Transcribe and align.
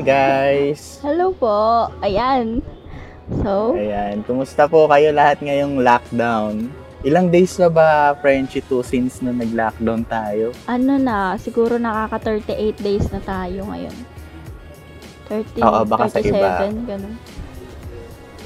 Hi 0.00 0.08
guys! 0.64 0.96
Hello 1.04 1.28
po. 1.28 1.92
Ayan. 2.00 2.64
So, 3.44 3.76
Ayan, 3.76 4.24
kumusta 4.24 4.64
po 4.64 4.88
kayo 4.88 5.12
lahat 5.12 5.44
ngayong 5.44 5.76
lockdown? 5.76 6.72
Ilang 7.04 7.28
days 7.28 7.60
na 7.60 7.68
ba, 7.68 8.16
Frenchie, 8.16 8.64
to 8.64 8.80
since 8.80 9.20
na 9.20 9.28
nag-lockdown 9.28 10.08
tayo? 10.08 10.56
ano 10.64 10.96
na, 10.96 11.36
siguro 11.36 11.76
nakaka 11.76 12.32
38 12.32 12.80
days 12.80 13.12
na 13.12 13.20
tayo 13.20 13.68
ngayon. 13.68 13.92
30, 15.28 15.68
Oo, 15.68 15.84
baka 15.84 16.08
sa 16.08 16.24
37, 16.24 16.32
iba. 16.32 16.48
ganun. 16.88 17.14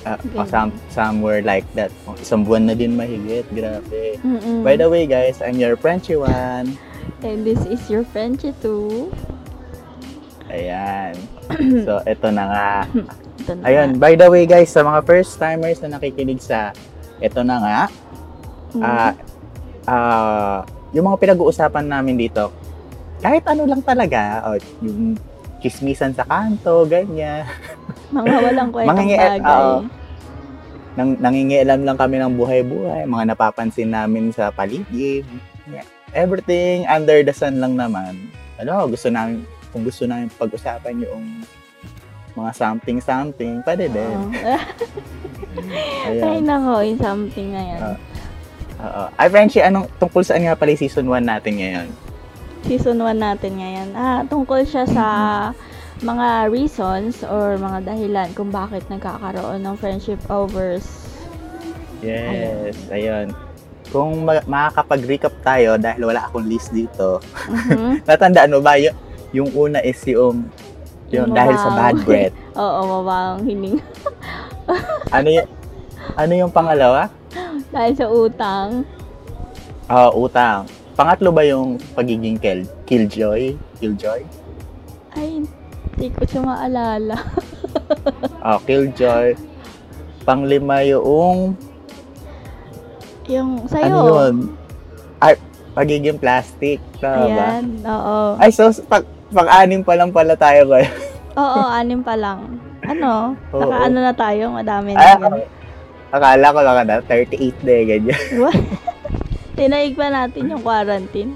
Ah, 0.02 0.18
Ganun. 0.18 0.46
some- 0.50 0.80
somewhere 0.90 1.38
like 1.38 1.70
that. 1.78 1.94
Isang 2.18 2.42
buwan 2.42 2.66
na 2.66 2.74
din 2.74 2.98
mahigit, 2.98 3.46
grabe. 3.54 4.18
Mm-mm. 4.26 4.66
By 4.66 4.74
the 4.74 4.90
way 4.90 5.06
guys, 5.06 5.38
I'm 5.38 5.54
your 5.54 5.78
Frenchie 5.78 6.18
one. 6.18 6.74
And 7.22 7.46
this 7.46 7.62
is 7.62 7.86
your 7.86 8.02
Frenchie 8.02 8.58
too. 8.58 9.14
Ayan. 10.50 11.14
So, 11.84 12.00
ito 12.04 12.28
na 12.28 12.44
nga. 12.46 12.68
Ito 13.36 13.52
na. 13.52 13.62
Ayun, 13.64 13.88
by 13.96 14.14
the 14.14 14.26
way 14.26 14.44
guys, 14.44 14.68
sa 14.68 14.80
mga 14.80 15.00
first 15.02 15.36
timers 15.36 15.78
na 15.78 15.98
nakikinig 15.98 16.38
sa 16.38 16.72
ito 17.18 17.40
na 17.40 17.56
nga, 17.58 17.80
Mm. 18.74 18.82
ah 18.82 19.12
ah, 19.84 20.58
yung 20.90 21.06
mga 21.06 21.20
pinag-uusapan 21.20 21.86
namin 21.86 22.18
dito, 22.18 22.50
kahit 23.20 23.46
ano 23.46 23.64
lang 23.64 23.80
talaga, 23.80 24.42
o 24.44 24.58
yung 24.80 25.14
chismisan 25.60 26.10
sa 26.10 26.24
kanto, 26.24 26.82
ganyan. 26.84 27.46
mga 28.14 28.34
walang 28.42 28.70
kwentang 28.70 28.90
Mangingi- 28.98 29.20
bagay. 29.20 29.46
oo. 29.46 29.76
Nang, 30.94 31.10
nangingialam 31.18 31.80
lang 31.82 31.98
kami 31.98 32.18
ng 32.18 32.34
buhay-buhay, 32.34 33.02
mga 33.04 33.24
napapansin 33.30 33.90
namin 33.90 34.30
sa 34.30 34.50
paligid. 34.50 35.26
Yeah. 35.66 35.86
Everything 36.10 36.86
under 36.86 37.18
the 37.20 37.34
sun 37.34 37.58
lang 37.58 37.74
naman. 37.74 38.30
Ano, 38.58 38.86
gusto 38.86 39.06
namin, 39.06 39.42
kung 39.74 39.82
gusto 39.82 40.06
namin 40.06 40.30
pag-usapan 40.30 41.02
yung 41.02 41.42
mga 42.34 42.50
something-something, 42.52 43.58
pwede 43.62 43.90
din. 43.90 44.16
Oo. 44.30 44.58
Ay, 46.06 46.18
Ayun. 46.18 46.46
nako, 46.46 46.72
yung 46.80 47.00
something 47.00 47.48
na 47.50 47.62
yan. 47.64 47.80
Ah. 47.80 47.96
Oo. 48.80 49.02
Ay, 49.14 49.26
Frenchie, 49.28 49.62
anong, 49.62 49.90
tungkol 49.98 50.22
saan 50.22 50.42
nga 50.42 50.54
pala 50.54 50.70
yung 50.70 50.82
season 50.82 51.06
1 51.06 51.22
natin 51.22 51.58
ngayon? 51.58 51.88
Season 52.62 52.94
1 52.96 53.18
natin 53.18 53.52
ngayon. 53.54 53.88
Ah, 53.92 54.22
tungkol 54.24 54.62
siya 54.62 54.82
sa 54.84 55.06
mga 56.00 56.26
reasons 56.48 57.22
or 57.22 57.54
mga 57.56 57.82
dahilan 57.84 58.28
kung 58.32 58.50
bakit 58.50 58.82
nagkakaroon 58.88 59.62
ng 59.62 59.74
friendship 59.74 60.18
overs. 60.26 60.86
Yes, 62.00 62.74
ayun. 62.90 63.30
Kung 63.88 64.26
ma- 64.26 64.42
makakapag-recap 64.44 65.34
tayo 65.40 65.78
dahil 65.78 66.02
wala 66.04 66.26
akong 66.26 66.44
list 66.44 66.74
dito, 66.74 67.22
Mhm. 67.46 68.02
natandaan 68.10 68.50
mo 68.50 68.58
ba 68.58 68.74
yung, 68.74 68.92
yung 69.34 69.50
una 69.50 69.82
is 69.82 69.98
yung, 70.06 70.46
yung 71.10 71.26
Yung 71.26 71.34
dahil 71.34 71.54
sa 71.54 71.68
bad 71.68 71.94
mabawang- 71.94 72.04
breath. 72.06 72.36
Oo, 72.54 72.78
mabawang 72.86 73.42
hining. 73.42 73.78
Ano 75.10 75.28
yung, 75.28 75.48
ano 76.16 76.32
yung 76.32 76.48
pangalawa? 76.48 77.12
Dahil 77.68 77.92
sa 77.92 78.06
utang. 78.08 78.80
Ah, 79.84 80.08
utang. 80.08 80.64
Pangatlo 80.94 81.28
ba 81.28 81.42
yung 81.42 81.76
pagiging 81.92 82.40
kill, 82.40 82.64
killjoy? 82.84 83.52
Killjoy? 83.76 84.24
Ay, 85.12 85.44
hindi 85.44 86.06
ko 86.10 86.22
siya 86.24 86.40
maalala. 86.40 87.18
Ah, 88.40 88.56
killjoy. 88.58 89.36
Panglima 90.22 90.80
yung, 90.82 91.52
Yung 93.24 93.64
sa'yo. 93.64 93.84
ano 93.84 93.98
yun? 94.06 94.34
Ay, 95.16 95.36
pagiging 95.72 96.16
plastic. 96.16 96.76
Tama 96.96 97.24
ba? 97.26 97.44
Ayan, 97.52 97.64
oo. 97.82 98.18
Ay, 98.36 98.48
so, 98.48 98.68
pag, 98.84 99.04
pag-anim 99.34 99.82
pa 99.82 99.98
lang 99.98 100.14
pala 100.14 100.38
tayo 100.38 100.70
ngayon. 100.70 100.94
Oo, 101.34 101.60
anim 101.66 102.00
pa 102.00 102.14
lang. 102.14 102.62
Ano? 102.86 103.34
Oo. 103.50 103.60
Naka 103.66 103.76
ano 103.90 103.98
na 103.98 104.14
tayo, 104.14 104.54
madami 104.54 104.94
Ay, 104.94 105.18
na. 105.18 105.28
akala 106.14 106.54
ko 106.54 106.58
lang 106.62 106.76
na, 106.86 107.02
38 107.02 107.66
na 107.66 107.72
eh, 107.74 107.84
ganyan. 107.84 108.22
What? 108.42 108.58
Tinaig 109.54 109.98
pa 109.98 110.10
natin 110.10 110.50
yung 110.50 110.62
quarantine. 110.62 111.34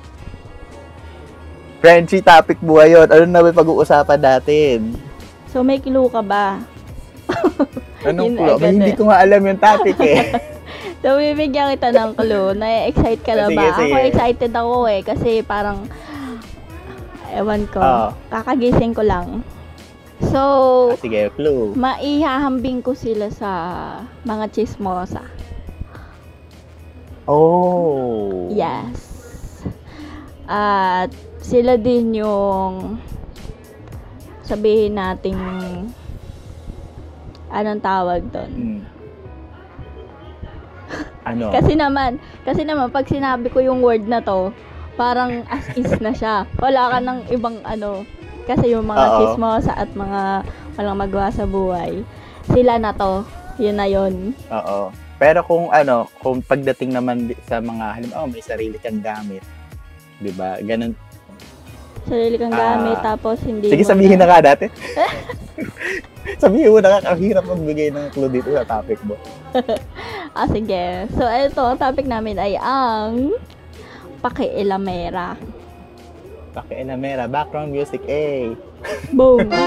Frenchie, 1.78 2.22
topic 2.22 2.58
buhay 2.58 2.91
yun. 2.91 3.06
Ano 3.06 3.25
na 3.26 3.42
ba 3.42 3.54
pag-uusapan 3.54 4.19
natin? 4.19 4.98
So, 5.50 5.62
may 5.62 5.78
clue 5.78 6.10
ka 6.10 6.22
ba? 6.22 6.58
Anong 8.03 8.34
clue? 8.34 8.54
agad 8.58 8.75
Hindi 8.75 8.92
ko 8.98 9.06
nga 9.06 9.22
alam 9.22 9.42
yung 9.42 9.60
topic 9.60 9.98
eh. 10.03 10.19
So, 10.98 11.14
bibigyan 11.14 11.78
kita 11.78 11.94
ng 11.94 12.19
clue. 12.19 12.58
Na-excite 12.58 13.22
ka 13.22 13.38
na 13.38 13.47
Sige, 13.47 13.54
ba? 13.54 13.70
sige. 13.78 13.87
Ako 13.87 13.97
excited 14.03 14.53
ako 14.53 14.76
eh. 14.91 15.00
Kasi 15.06 15.31
parang, 15.47 15.87
ewan 17.34 17.69
ko, 17.69 17.81
Oo. 17.81 18.09
kakagising 18.31 18.93
ko 18.93 19.03
lang. 19.03 19.43
So, 20.19 20.41
Ah, 20.93 20.99
sige, 20.99 21.31
clue. 21.39 21.72
maihahambing 21.78 22.83
ko 22.83 22.93
sila 22.93 23.31
sa 23.31 23.50
mga 24.27 24.50
chismosa. 24.50 25.22
Oh. 27.28 28.49
Yes. 28.50 28.99
At 30.49 31.12
sila 31.44 31.77
din 31.77 32.17
yung 32.17 32.99
sabihin 34.43 34.97
nating 34.97 35.37
anong 37.53 37.83
tawag 37.84 38.25
doon. 38.33 38.53
Hmm. 38.56 38.81
Ano? 41.28 41.44
Kasi 41.56 41.77
naman, 41.77 42.17
kasi 42.49 42.65
naman 42.65 42.88
pag 42.88 43.05
sinabi 43.05 43.53
ko 43.53 43.61
yung 43.61 43.84
word 43.84 44.09
na 44.09 44.25
to, 44.25 44.49
parang 44.98 45.47
as 45.47 45.70
is 45.72 45.94
na 46.03 46.10
siya. 46.10 46.42
Wala 46.59 46.91
ka 46.91 46.98
ng 46.98 47.19
ibang 47.31 47.62
ano. 47.62 48.03
Kasi 48.44 48.75
yung 48.75 48.84
mga 48.84 49.04
Oo. 49.06 49.16
chismosa 49.22 49.72
at 49.72 49.86
mga 49.94 50.42
walang 50.75 50.98
magawa 50.98 51.28
sa 51.31 51.47
buhay, 51.47 52.03
sila 52.44 52.76
na 52.76 52.91
to. 52.91 53.22
Yun 53.56 53.76
na 53.76 53.87
yun. 53.87 54.34
Oo. 54.48 54.91
Pero 55.16 55.42
kung 55.42 55.70
ano, 55.70 56.06
kung 56.19 56.41
pagdating 56.41 56.94
naman 56.94 57.16
sa 57.44 57.58
mga, 57.58 57.87
halimbawa 57.92 58.26
may 58.26 58.41
sarili 58.41 58.78
kang 58.78 58.98
gamit, 58.98 59.42
di 60.16 60.31
ba? 60.31 60.58
Ganun. 60.58 60.94
Sarili 62.06 62.38
kang 62.38 62.54
Ah. 62.54 62.78
gamit, 62.78 62.97
tapos 63.03 63.37
hindi 63.42 63.69
Sige, 63.69 63.82
sabihin 63.84 64.16
na 64.16 64.26
nga 64.26 64.41
dati. 64.41 64.70
sabihin 66.42 66.70
mo 66.70 66.78
na 66.78 66.88
nga, 66.94 67.12
ang 67.12 67.20
hirap 67.20 67.44
magbigay 67.44 67.91
ng 67.91 68.06
clue 68.14 68.31
dito 68.31 68.48
sa 68.50 68.64
topic 68.64 68.98
mo. 69.03 69.14
Ah, 70.31 70.47
sige. 70.47 71.08
So, 71.19 71.25
ito, 71.25 71.58
ang 71.58 71.81
topic 71.81 72.06
namin 72.06 72.38
ay 72.38 72.54
ang 72.54 73.32
pakiilamera. 74.19 75.39
Pakialamera, 76.53 77.25
background 77.29 77.71
music, 77.71 78.03
eh. 78.09 78.55
Boom! 79.12 79.47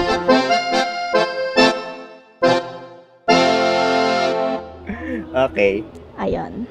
Okay. 5.32 5.80
Ayun. 6.20 6.68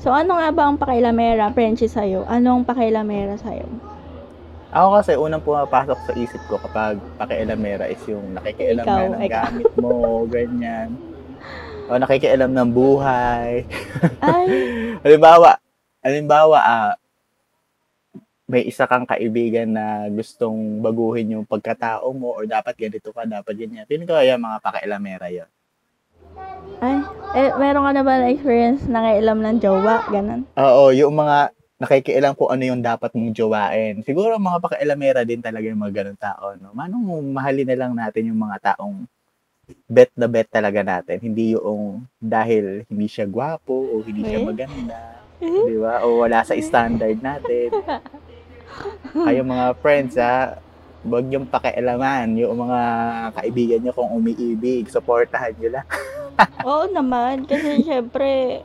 So, 0.00 0.12
ano 0.12 0.36
nga 0.36 0.48
ba 0.52 0.62
ang 0.68 0.80
pakiilamera, 0.80 1.52
Frenchie, 1.52 1.88
sa'yo? 1.88 2.24
Anong 2.24 2.64
pakiilamera 2.64 3.36
sa'yo? 3.36 3.68
Ako 4.74 4.88
kasi 4.98 5.12
unang 5.14 5.44
pumapasok 5.44 5.98
sa 6.02 6.12
isip 6.18 6.42
ko 6.50 6.58
kapag 6.58 6.98
pakialamera 7.14 7.86
is 7.86 8.00
yung 8.10 8.34
nakikialam 8.34 8.84
Ikaw, 8.84 8.96
na 8.98 9.06
ng 9.06 9.22
ikaw. 9.22 9.44
gamit 9.46 9.70
mo, 9.78 9.92
ganyan. 10.34 10.88
O 11.86 12.00
nakikialam 12.00 12.50
ng 12.50 12.68
buhay. 12.72 13.62
Ay, 14.18 14.46
halimbawa, 15.04 15.60
halimbawa, 16.04 16.58
ah, 16.60 16.94
may 18.44 18.68
isa 18.68 18.84
kang 18.84 19.08
kaibigan 19.08 19.72
na 19.72 20.04
gustong 20.12 20.84
baguhin 20.84 21.40
yung 21.40 21.48
pagkatao 21.48 22.12
mo 22.12 22.36
or 22.36 22.44
dapat 22.44 22.76
ganito 22.76 23.08
ka, 23.08 23.24
dapat 23.24 23.56
ganyan. 23.56 23.88
Feeling 23.88 24.04
ko 24.04 24.20
kaya 24.20 24.36
mga 24.36 24.60
pakialamera 24.60 25.32
yun. 25.32 25.48
ay. 26.84 27.00
Eh, 27.34 27.50
meron 27.56 27.88
ka 27.88 27.90
na 27.96 28.02
ba 28.04 28.20
na 28.20 28.30
experience 28.30 28.84
na 28.86 29.00
kailam 29.00 29.40
ng 29.40 29.58
jowa? 29.58 30.06
Ganon. 30.12 30.44
Oo, 30.60 30.92
yung 30.92 31.16
mga 31.16 31.50
nakikialam 31.80 32.36
kung 32.36 32.52
ano 32.52 32.62
yung 32.62 32.84
dapat 32.84 33.10
mong 33.16 33.32
jowain. 33.34 34.04
Siguro 34.04 34.36
mga 34.36 34.60
pakialamera 34.60 35.20
din 35.26 35.40
talaga 35.40 35.66
yung 35.66 35.80
mga 35.80 36.04
ganun 36.04 36.20
tao. 36.20 36.54
No? 36.60 36.70
Manong 36.76 37.02
mahalin 37.32 37.66
na 37.66 37.76
lang 37.80 37.92
natin 37.96 38.28
yung 38.28 38.38
mga 38.38 38.76
taong 38.76 39.08
bet 39.88 40.12
na 40.14 40.28
bet 40.28 40.46
talaga 40.52 40.84
natin. 40.84 41.16
Hindi 41.18 41.56
yung 41.56 42.04
dahil 42.20 42.84
hindi 42.86 43.08
siya 43.08 43.24
gwapo 43.24 43.72
o 43.72 44.04
hindi 44.04 44.22
siya 44.22 44.44
maganda. 44.44 45.13
Di 45.40 45.76
ba? 45.78 46.04
O 46.06 46.22
wala 46.22 46.42
sa 46.46 46.54
standard 46.58 47.18
natin. 47.18 47.68
Kayo 49.14 49.40
mga 49.46 49.66
friends, 49.78 50.14
ha? 50.18 50.58
Huwag 51.04 51.28
yung 51.30 51.46
pakialaman. 51.46 52.34
Yung 52.38 52.56
mga 52.58 52.80
kaibigan 53.36 53.80
nyo 53.84 53.92
kung 53.92 54.10
umiibig, 54.10 54.88
supportahan 54.88 55.52
nyo 55.60 55.80
lang. 55.80 55.86
Oo 56.68 56.88
naman. 56.90 57.44
Kasi, 57.46 57.84
syempre, 57.84 58.60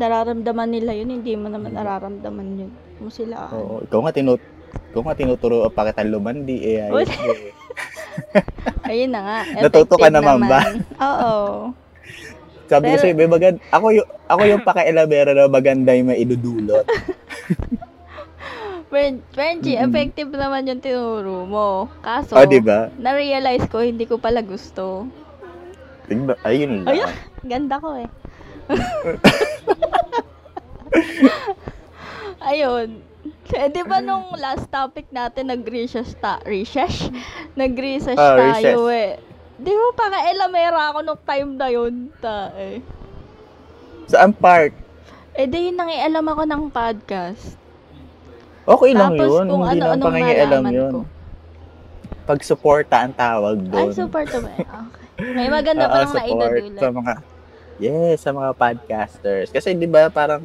nararamdaman 0.00 0.72
nila 0.72 0.96
yun. 0.96 1.20
Hindi 1.20 1.36
mo 1.36 1.52
naman 1.52 1.76
nararamdaman 1.76 2.48
yun. 2.66 2.72
Mo 2.98 3.12
sila. 3.12 3.52
Oo, 3.52 3.84
ikaw 3.84 4.00
nga 4.08 4.16
tinut 4.16 4.40
ikaw 4.92 5.12
nga 5.12 5.16
tinuturo 5.16 5.68
pa 5.72 5.88
kita 5.88 6.04
lumandi 6.08 6.56
eh. 6.76 6.88
ayos 6.88 7.08
eh. 7.08 7.52
Ayun 8.88 9.12
na 9.12 9.20
nga. 9.20 9.38
Natuto 9.68 10.00
ka 10.00 10.08
Effective 10.08 10.16
naman 10.16 10.38
ba? 10.48 10.60
Oo. 10.96 11.36
Sabi 12.66 12.84
ko 12.88 12.96
sa'yo, 12.96 13.14
"Be, 13.14 13.26
magand- 13.26 13.62
ako 13.68 13.86
yung, 13.92 14.08
ako 14.26 14.42
yung 14.44 14.62
pakialamera 14.62 15.30
na 15.32 15.46
maganda 15.46 15.90
yung 15.90 16.10
maidudulot. 16.10 16.86
Frenchie, 19.28 19.76
Mm-mm. 19.76 19.86
effective 19.86 20.30
naman 20.30 20.64
yung 20.64 20.80
tinuro 20.80 21.44
mo. 21.44 21.68
Kaso, 22.00 22.32
Oh, 22.32 22.48
di 22.48 22.58
ba? 22.58 22.88
na-realize 22.96 23.68
ko, 23.68 23.84
hindi 23.84 24.04
ko 24.04 24.16
pala 24.16 24.40
gusto. 24.40 25.04
Tignan, 26.06 26.38
ayun 26.40 26.80
lang. 26.80 26.96
Ayun. 26.96 27.12
Ganda 27.44 27.76
ko 27.76 27.92
eh. 27.94 28.08
Ayun. 32.42 33.02
Eh, 33.48 33.68
di 33.68 33.82
ba 33.82 33.98
nung 34.00 34.34
last 34.34 34.66
topic 34.68 35.06
natin, 35.10 35.48
nag-recess 35.48 36.14
ta- 36.16 36.42
recess? 36.42 37.10
Nag-recess 37.54 38.16
Ah, 38.16 38.34
tayo 38.34 38.86
recess. 38.86 38.92
eh. 38.92 39.12
Di 39.56 39.72
ba 39.72 39.88
para 39.96 40.28
elamera 40.28 40.92
ako 40.92 40.98
nung 41.00 41.22
time 41.24 41.50
na 41.56 41.68
yun? 41.72 42.12
Ta, 42.20 42.52
eh. 42.60 42.84
Saan 44.04 44.36
part? 44.36 44.76
Eh, 45.32 45.48
di 45.48 45.72
yun 45.72 45.76
nangialam 45.80 46.24
ako 46.28 46.42
ng 46.44 46.62
podcast. 46.68 47.56
Okay 48.66 48.92
lang 48.92 49.16
Tapos 49.16 49.32
yun. 49.32 49.46
kung 49.48 49.62
Hindi 49.64 49.78
lang 49.80 49.88
ano-anong 49.96 50.06
pangingialam 50.12 50.50
nalaman 50.60 50.72
yun. 50.74 50.92
ko. 50.92 51.00
Pag-suporta 52.26 52.96
ang 53.06 53.14
tawag 53.16 53.56
Ay, 53.56 53.70
doon. 53.72 53.92
super 53.96 54.22
to 54.28 54.38
ba? 54.44 54.52
Okay. 54.52 55.32
May 55.32 55.48
maganda 55.48 55.86
pa 55.92 56.04
lang 56.04 56.12
support 56.12 56.52
naidudulot. 56.52 56.80
Sa 56.82 56.88
mga, 56.92 57.12
yes, 57.80 58.16
sa 58.20 58.30
mga 58.36 58.50
podcasters. 58.52 59.48
Kasi 59.48 59.72
di 59.72 59.88
ba 59.88 60.12
parang, 60.12 60.44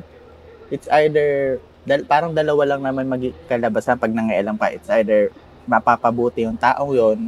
it's 0.72 0.88
either, 1.04 1.60
dal, 1.84 2.08
parang 2.08 2.32
dalawa 2.32 2.64
lang 2.64 2.82
naman 2.88 3.12
magkalabasan 3.12 4.00
pag 4.00 4.14
nangialam 4.16 4.56
ka. 4.56 4.72
It's 4.72 4.88
either 4.88 5.36
mapapabuti 5.68 6.48
yung 6.48 6.56
taong 6.56 6.96
yon 6.96 7.20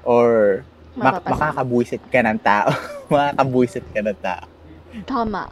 or 0.00 0.62
mak- 0.94 1.24
makakabuisit 1.26 2.02
ka 2.08 2.20
ng 2.22 2.38
tao. 2.38 2.70
makakabuisit 3.12 3.86
ka 3.90 4.00
ng 4.00 4.18
tao. 4.18 4.44
Tama. 5.04 5.50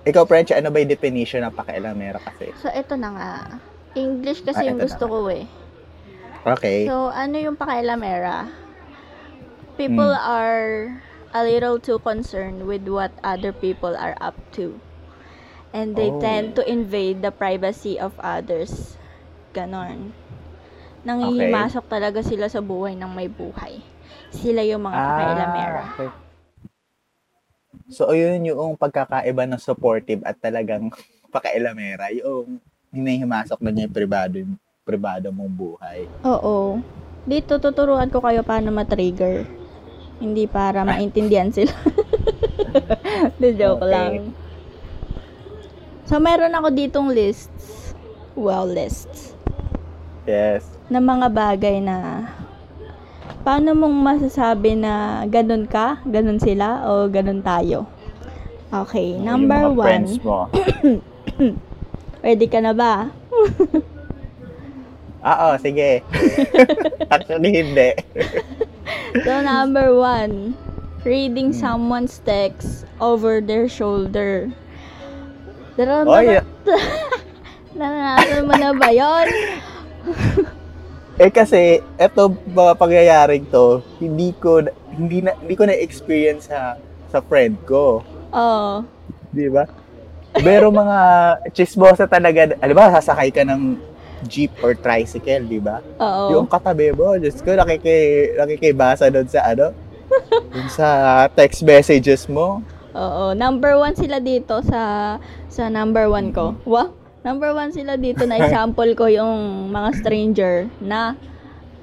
Ikaw, 0.00 0.24
French, 0.24 0.48
ano 0.50 0.72
ba 0.72 0.80
yung 0.80 0.88
definition 0.88 1.44
ng 1.44 1.52
pakialamera 1.52 2.16
kasi? 2.20 2.52
So, 2.56 2.72
ito 2.72 2.96
na 2.96 3.08
nga. 3.12 3.32
English 3.92 4.40
kasi 4.40 4.64
Ah, 4.64 4.68
yung 4.72 4.80
gusto 4.80 5.04
na. 5.04 5.10
ko 5.12 5.18
eh. 5.28 5.44
Okay. 6.40 6.88
So, 6.88 7.12
ano 7.12 7.36
yung 7.36 7.56
pakailamera? 7.56 8.48
People 9.76 10.08
Hmm. 10.08 10.24
are 10.24 10.64
a 11.32 11.44
little 11.44 11.76
too 11.76 12.00
concerned 12.00 12.64
with 12.64 12.88
what 12.88 13.12
other 13.20 13.52
people 13.52 13.92
are 13.92 14.16
up 14.20 14.36
to. 14.56 14.80
And 15.70 15.94
they 15.94 16.10
Oh. 16.10 16.18
tend 16.18 16.56
to 16.58 16.64
invade 16.64 17.22
the 17.22 17.30
privacy 17.30 17.94
of 17.94 18.16
others. 18.18 18.96
Ganon. 19.52 20.16
Nangihimasok 21.00 21.84
talaga 21.88 22.20
sila 22.20 22.46
sa 22.52 22.60
buhay 22.60 22.92
ng 22.96 23.10
may 23.12 23.28
buhay. 23.28 23.80
Sila 24.30 24.60
yung 24.62 24.84
mga. 24.84 24.96
Ah, 24.96 25.88
okay. 25.96 26.08
So, 27.90 28.12
yun 28.14 28.46
yung 28.46 28.78
pagkakaiba 28.78 29.46
ng 29.46 29.60
supportive 29.62 30.22
at 30.22 30.38
talagang 30.38 30.92
pakailamera. 31.34 32.12
Yung 32.14 32.60
hinihimasok 32.92 33.58
na 33.62 33.70
niya 33.70 33.86
yung 33.88 33.96
privado, 33.96 34.34
yung 34.38 34.54
privado 34.86 35.30
mong 35.30 35.54
buhay. 35.54 36.06
Oo. 36.26 36.82
Dito 37.26 37.58
tuturuan 37.62 38.10
ko 38.10 38.18
kayo 38.22 38.42
paano 38.42 38.74
ma-trigger. 38.74 39.46
Hindi 40.20 40.44
para 40.44 40.84
maintindihan 40.84 41.48
sila. 41.48 41.72
The 43.40 43.50
joke 43.56 43.82
Okay. 43.82 43.92
lang. 43.92 44.12
So, 46.10 46.18
meron 46.18 46.54
ako 46.54 46.74
ditong 46.74 47.08
lists. 47.14 47.94
Wow, 48.34 48.66
lists. 48.66 49.32
Yes. 50.26 50.79
Na 50.90 50.98
mga 50.98 51.30
bagay 51.30 51.78
na 51.78 52.26
paano 53.40 53.72
mong 53.72 53.94
masasabi 53.94 54.74
na 54.74 55.24
ganun 55.24 55.64
ka, 55.64 56.02
ganun 56.04 56.36
sila, 56.36 56.84
o 56.84 57.06
ganun 57.06 57.40
tayo. 57.40 57.86
Okay, 58.70 59.16
number 59.16 59.66
yung 59.66 59.74
mga 59.74 59.82
one. 59.82 60.06
mo. 60.20 60.40
Ready 62.26 62.46
ka 62.46 62.60
na 62.60 62.70
ba? 62.70 63.10
Oo, 65.20 65.48
sige. 65.58 66.00
Actually, 67.14 67.50
hindi. 67.54 67.90
So, 69.26 69.42
number 69.42 69.90
one, 69.90 70.54
reading 71.02 71.50
Hmm. 71.50 71.58
someone's 71.58 72.22
text 72.22 72.86
over 73.02 73.42
their 73.42 73.66
shoulder. 73.66 74.54
Daram, 75.74 76.06
Oy, 76.06 76.38
Naranasan 77.74 78.46
mo 78.46 78.54
na 78.54 78.70
ba 78.70 78.94
yun? 78.94 79.26
Eh 81.20 81.28
kasi, 81.28 81.84
eto 82.00 82.32
mga 82.32 82.72
pangyayaring 82.80 83.44
to, 83.52 83.84
hindi 84.00 84.32
ko, 84.40 84.64
hindi 84.88 85.20
na, 85.20 85.36
hindi 85.36 85.52
ko 85.52 85.68
na-experience 85.68 86.48
sa, 86.48 86.80
sa 87.12 87.20
friend 87.20 87.60
ko. 87.68 88.00
Oo. 88.32 88.80
Di 89.28 89.52
ba? 89.52 89.68
Pero 90.32 90.72
mga 90.72 90.98
chismosa 91.52 92.08
talaga, 92.08 92.56
alam 92.56 92.72
ba, 92.72 92.96
sasakay 92.96 93.28
ka 93.36 93.44
ng 93.44 93.76
jeep 94.24 94.48
or 94.64 94.72
tricycle, 94.72 95.44
di 95.44 95.60
ba? 95.60 95.84
Oo. 96.00 96.40
Yung 96.40 96.48
katabi 96.48 96.96
mo, 96.96 97.12
Diyos 97.20 97.36
ko, 97.44 97.52
nakiki, 97.52 98.32
nakikibasa 98.40 99.12
doon 99.12 99.28
sa 99.28 99.44
ano, 99.52 99.76
dun 100.48 100.68
sa 100.72 100.88
text 101.36 101.60
messages 101.60 102.24
mo. 102.32 102.64
Oo. 102.96 103.36
Number 103.36 103.76
one 103.76 103.94
sila 103.94 104.18
dito 104.18 104.64
sa 104.66 105.14
sa 105.46 105.68
number 105.70 106.10
one 106.10 106.34
ko. 106.34 106.56
Mm-hmm. 106.56 106.99
Number 107.20 107.52
one 107.52 107.68
sila 107.68 108.00
dito 108.00 108.24
na 108.24 108.40
example 108.40 108.88
ko 108.96 109.04
yung 109.04 109.68
mga 109.68 109.90
stranger 109.92 110.54
na 110.80 111.12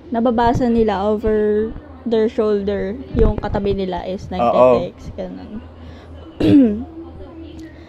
nababasa 0.09 0.65
nila 0.65 1.05
over 1.05 1.69
their 2.03 2.25
shoulder. 2.25 2.97
Yung 3.13 3.37
katabi 3.37 3.77
nila 3.77 4.01
is 4.09 4.25
nagte-text. 4.33 5.13
Ganun. 5.13 5.61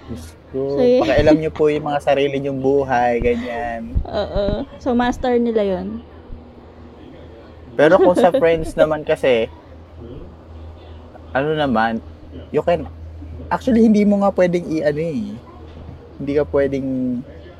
Diyos 0.08 0.24
ko, 0.52 0.76
So, 0.76 0.80
y- 0.80 1.00
pakialam 1.00 1.36
niyo 1.36 1.52
po 1.52 1.68
yung 1.68 1.84
mga 1.84 2.00
sarili 2.00 2.36
niyong 2.36 2.60
buhay, 2.60 3.20
ganyan. 3.20 3.96
Oo. 4.04 4.64
So, 4.76 4.92
master 4.92 5.36
nila 5.36 5.64
yun. 5.64 6.00
Pero 7.76 7.96
kung 7.96 8.16
sa 8.16 8.32
friends 8.32 8.72
naman 8.74 9.04
kasi, 9.04 9.46
ano 11.30 11.52
naman, 11.52 12.00
you 12.50 12.60
can, 12.60 12.88
actually 13.48 13.84
hindi 13.84 14.02
mo 14.02 14.20
nga 14.20 14.32
pwedeng 14.34 14.66
i-ano 14.66 14.98
eh. 14.98 15.36
Hindi 16.18 16.32
ka 16.34 16.44
pwedeng 16.48 16.88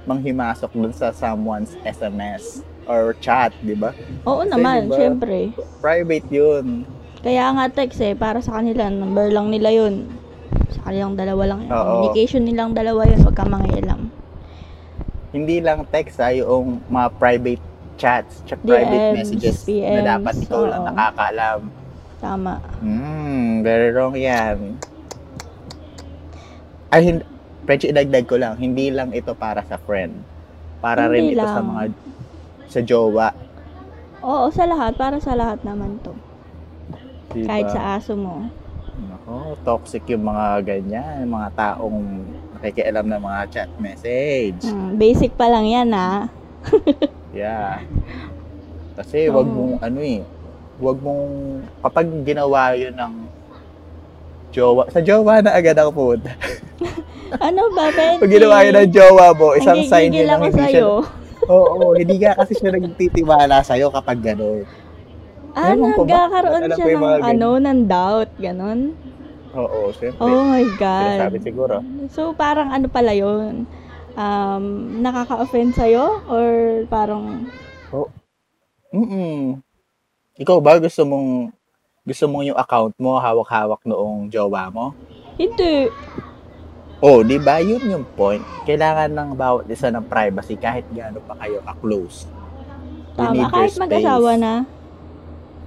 manghimasok 0.09 0.73
dun 0.73 0.93
sa 0.97 1.13
someone's 1.13 1.77
SMS 1.85 2.65
or 2.89 3.13
chat, 3.21 3.53
di 3.61 3.77
ba? 3.77 3.93
Oo 4.25 4.43
Kasi 4.43 4.51
naman, 4.57 4.89
diba, 4.89 4.97
syempre. 4.97 5.39
Private 5.85 6.29
yun. 6.33 6.89
Kaya 7.21 7.53
nga 7.53 7.69
text 7.69 8.01
eh, 8.01 8.17
para 8.17 8.41
sa 8.41 8.57
kanila, 8.57 8.89
number 8.89 9.29
lang 9.29 9.53
nila 9.53 9.69
yun. 9.69 10.09
Sa 10.73 10.89
kanilang 10.89 11.13
dalawa 11.13 11.55
lang 11.55 11.69
yun. 11.69 11.71
Oo. 11.77 11.85
Communication 11.85 12.43
nilang 12.49 12.73
dalawa 12.73 13.05
yun, 13.05 13.21
huwag 13.21 13.37
kang 13.37 13.53
mangialam. 13.53 14.09
Hindi 15.29 15.61
lang 15.61 15.85
text 15.93 16.17
ha, 16.25 16.33
yung 16.33 16.81
mga 16.89 17.09
private 17.21 17.65
chats, 18.01 18.41
tsaka 18.49 18.65
private 18.65 18.97
DMs, 18.97 19.17
messages 19.21 19.57
PMs, 19.69 19.93
na 20.01 20.01
dapat 20.17 20.35
ikaw 20.41 20.63
lang 20.65 20.81
oo. 20.81 20.89
nakakaalam. 20.89 21.61
Tama. 22.19 22.55
Hmm, 22.81 23.61
very 23.61 23.93
wrong 23.93 24.17
yan. 24.17 24.81
Ay, 26.89 27.13
hindi, 27.13 27.23
French, 27.69 27.85
idagdag 27.85 28.25
ko 28.25 28.41
lang, 28.41 28.57
hindi 28.57 28.89
lang 28.89 29.13
ito 29.13 29.37
para 29.37 29.61
sa 29.61 29.77
friend. 29.77 30.17
Para 30.81 31.05
rin 31.05 31.29
Hindi 31.29 31.37
ito 31.37 31.45
sa 31.45 31.61
lang. 31.61 31.69
mga, 31.69 31.83
sa 32.65 32.81
jowa. 32.81 33.29
Oo, 34.25 34.49
sa 34.49 34.65
lahat. 34.65 34.97
Para 34.97 35.21
sa 35.21 35.37
lahat 35.37 35.61
naman 35.69 36.01
to. 36.01 36.17
Diba? 37.37 37.45
Kahit 37.45 37.69
sa 37.69 38.01
aso 38.01 38.17
mo. 38.17 38.49
Nako, 39.05 39.53
toxic 39.69 40.01
yung 40.09 40.25
mga 40.25 40.65
ganyan, 40.65 41.29
mga 41.29 41.49
taong 41.53 42.25
nakikialam 42.57 43.05
ng 43.05 43.21
mga 43.21 43.41
chat 43.53 43.71
message. 43.77 44.65
Hmm, 44.65 44.97
basic 44.97 45.37
pa 45.37 45.53
lang 45.53 45.69
yan 45.69 45.93
ah. 45.93 46.25
Yeah. 47.37 47.85
Kasi 48.97 49.29
wag 49.29 49.45
mong 49.45 49.85
ano 49.85 50.01
eh, 50.01 50.25
wag 50.81 50.99
mong 50.99 51.61
kapag 51.85 52.09
ginawa 52.25 52.73
'yun 52.75 52.97
ng 52.97 53.15
jowa, 54.51 54.89
sa 54.91 55.01
jowa 55.01 55.41
na 55.41 55.55
agad 55.55 55.77
ako 55.79 55.91
punta. 55.93 56.33
Ano 57.29 57.69
ba, 57.77 57.93
Benji? 57.93 58.25
Pag 58.25 58.33
ginawa 58.33 58.57
'yun 58.65 58.73
ng 58.73 58.89
jowa 58.89 59.27
mo, 59.37 59.53
isang 59.53 59.85
sign 59.85 60.17
yun 60.17 60.33
ako 60.33 60.49
hindi 60.49 60.65
siya. 60.65 60.81
sa'yo. 60.81 60.91
Oo, 61.45 61.93
hindi 61.93 62.17
ka 62.17 62.41
kasi 62.41 62.53
siya 62.57 62.73
nagtitiwala 62.73 63.61
sa 63.61 63.77
iyo 63.77 63.93
kapag 63.93 64.25
gano'n. 64.25 64.65
Ah, 65.53 65.77
nagkakaroon 65.77 66.73
siya 66.73 66.87
ng 66.97 67.21
ano, 67.21 67.49
ng 67.61 67.81
doubt. 67.85 68.33
Ganon. 68.41 68.97
Oo, 69.53 69.93
syempre. 69.97 70.25
Oh 70.25 70.45
my 70.45 70.65
God. 70.81 71.21
Sinasabi 71.21 71.39
siguro. 71.45 71.75
So, 72.13 72.33
parang 72.33 72.73
ano 72.73 72.89
pala 72.89 73.13
yun? 73.13 73.69
Um, 74.17 74.65
nakaka-offend 75.05 75.77
sa'yo? 75.77 76.25
Or 76.33 76.49
parang, 76.89 77.49
Mm. 78.89 79.61
Ikaw 80.41 80.57
ba 80.65 80.81
gusto 80.81 81.05
mong 81.05 81.53
gusto 82.09 82.25
mong 82.25 82.45
yung 82.47 82.57
account 82.57 82.97
mo 82.97 83.21
hawak-hawak 83.21 83.85
noong 83.85 84.33
jowa 84.33 84.73
mo? 84.73 84.97
hindi. 85.37 85.93
Oh, 86.99 87.23
di 87.23 87.39
ba? 87.39 87.63
Yun 87.63 87.79
yung 87.87 88.07
point. 88.11 88.43
Kailangan 88.65 89.13
ng 89.13 89.31
bawat 89.33 89.71
isa 89.71 89.87
ng 89.87 90.03
privacy 90.03 90.59
kahit 90.59 90.83
gaano 90.91 91.23
pa 91.23 91.39
kayo 91.39 91.63
ka-close. 91.63 92.27
Tama. 93.15 93.47
Kahit 93.47 93.79
mag-asawa 93.79 94.35
na. 94.35 94.55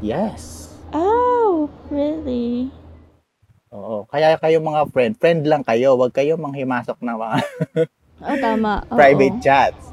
Yes. 0.01 0.67
Oh, 0.91 1.71
really? 1.87 2.67
Oo. 3.71 4.03
Kaya 4.11 4.35
kayo 4.35 4.59
mga 4.59 4.91
friend, 4.91 5.13
friend 5.15 5.41
lang 5.47 5.63
kayo. 5.63 5.95
Huwag 5.95 6.11
kayo 6.11 6.35
manghimasok 6.35 6.99
ng 6.99 7.15
mga 7.15 7.37
Oh, 8.19 8.35
tama. 8.35 8.83
Oo. 8.89 8.97
private 8.99 9.37
chats. 9.39 9.83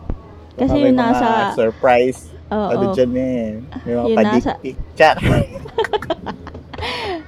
Kasi 0.59 0.75
Baka 0.75 0.83
yung 0.83 0.99
nasa- 0.99 1.55
surprise 1.55 2.35
Oo. 2.49 2.69
ano 2.73 2.85
dyan 2.97 3.13
eh. 3.17 3.61
May 3.85 3.95
mga 3.95 4.09
Yung 4.09 4.19
nasa- 4.25 4.57
pa-dick 4.57 4.65
pic 4.65 4.77
chat. 4.97 5.17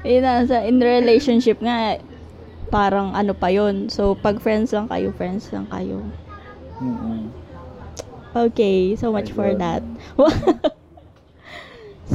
Yun 0.06 0.22
na, 0.24 0.32
sa 0.48 0.64
in 0.64 0.80
relationship 0.80 1.60
nga, 1.60 2.00
parang 2.72 3.12
ano 3.12 3.36
pa 3.36 3.52
yun. 3.52 3.92
So, 3.92 4.16
pag 4.16 4.40
friends 4.40 4.72
lang 4.72 4.88
kayo, 4.88 5.12
friends 5.12 5.52
lang 5.52 5.68
kayo. 5.68 6.00
Mm-mm. 6.80 7.28
Okay, 8.30 8.94
so 8.96 9.12
much 9.12 9.34
for 9.34 9.52
that. 9.58 9.82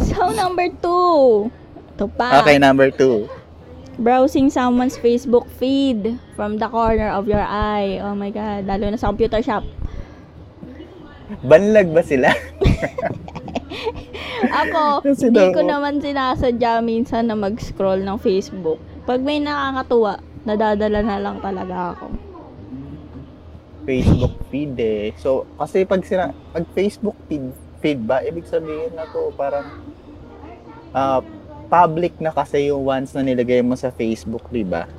so, 0.10 0.32
number 0.34 0.72
two. 0.82 1.52
Ito 1.96 2.10
pa. 2.10 2.42
Okay, 2.42 2.58
number 2.58 2.90
two. 2.90 3.30
Browsing 3.96 4.52
someone's 4.52 5.00
Facebook 5.00 5.48
feed 5.56 6.20
from 6.36 6.60
the 6.60 6.68
corner 6.68 7.08
of 7.12 7.28
your 7.28 7.44
eye. 7.44 8.00
Oh 8.04 8.16
my 8.16 8.32
God. 8.32 8.68
Lalo 8.68 8.92
na 8.92 9.00
sa 9.00 9.12
computer 9.12 9.40
shop. 9.40 9.64
Banlag 11.42 11.90
ba 11.90 12.02
sila? 12.06 12.30
Ako, 14.66 15.02
hindi 15.06 15.46
ko 15.52 15.62
naman 15.66 16.00
sinasadya 16.00 16.84
minsan 16.86 17.28
na 17.28 17.36
mag-scroll 17.36 18.04
ng 18.04 18.18
Facebook. 18.22 18.78
Pag 19.04 19.26
may 19.26 19.42
nakakatuwa, 19.42 20.22
nadadala 20.46 21.00
na 21.02 21.18
lang 21.18 21.38
talaga 21.42 21.98
ako. 21.98 22.06
Facebook 23.86 24.36
feed 24.50 24.78
eh. 24.82 25.14
So, 25.18 25.46
kasi 25.58 25.86
pag 25.86 26.02
sina 26.06 26.34
pag 26.54 26.66
Facebook 26.74 27.18
feed, 27.30 27.54
feed 27.82 28.02
ba, 28.02 28.22
ibig 28.26 28.50
sabihin 28.50 28.94
na 28.98 29.06
to 29.10 29.30
parang 29.38 29.66
ah, 30.94 31.22
public 31.70 32.18
na 32.22 32.34
kasi 32.34 32.70
yung 32.70 32.86
once 32.86 33.14
na 33.14 33.26
nilagay 33.26 33.62
mo 33.62 33.78
sa 33.78 33.94
Facebook, 33.94 34.46
di 34.50 34.66
ba? 34.66 34.90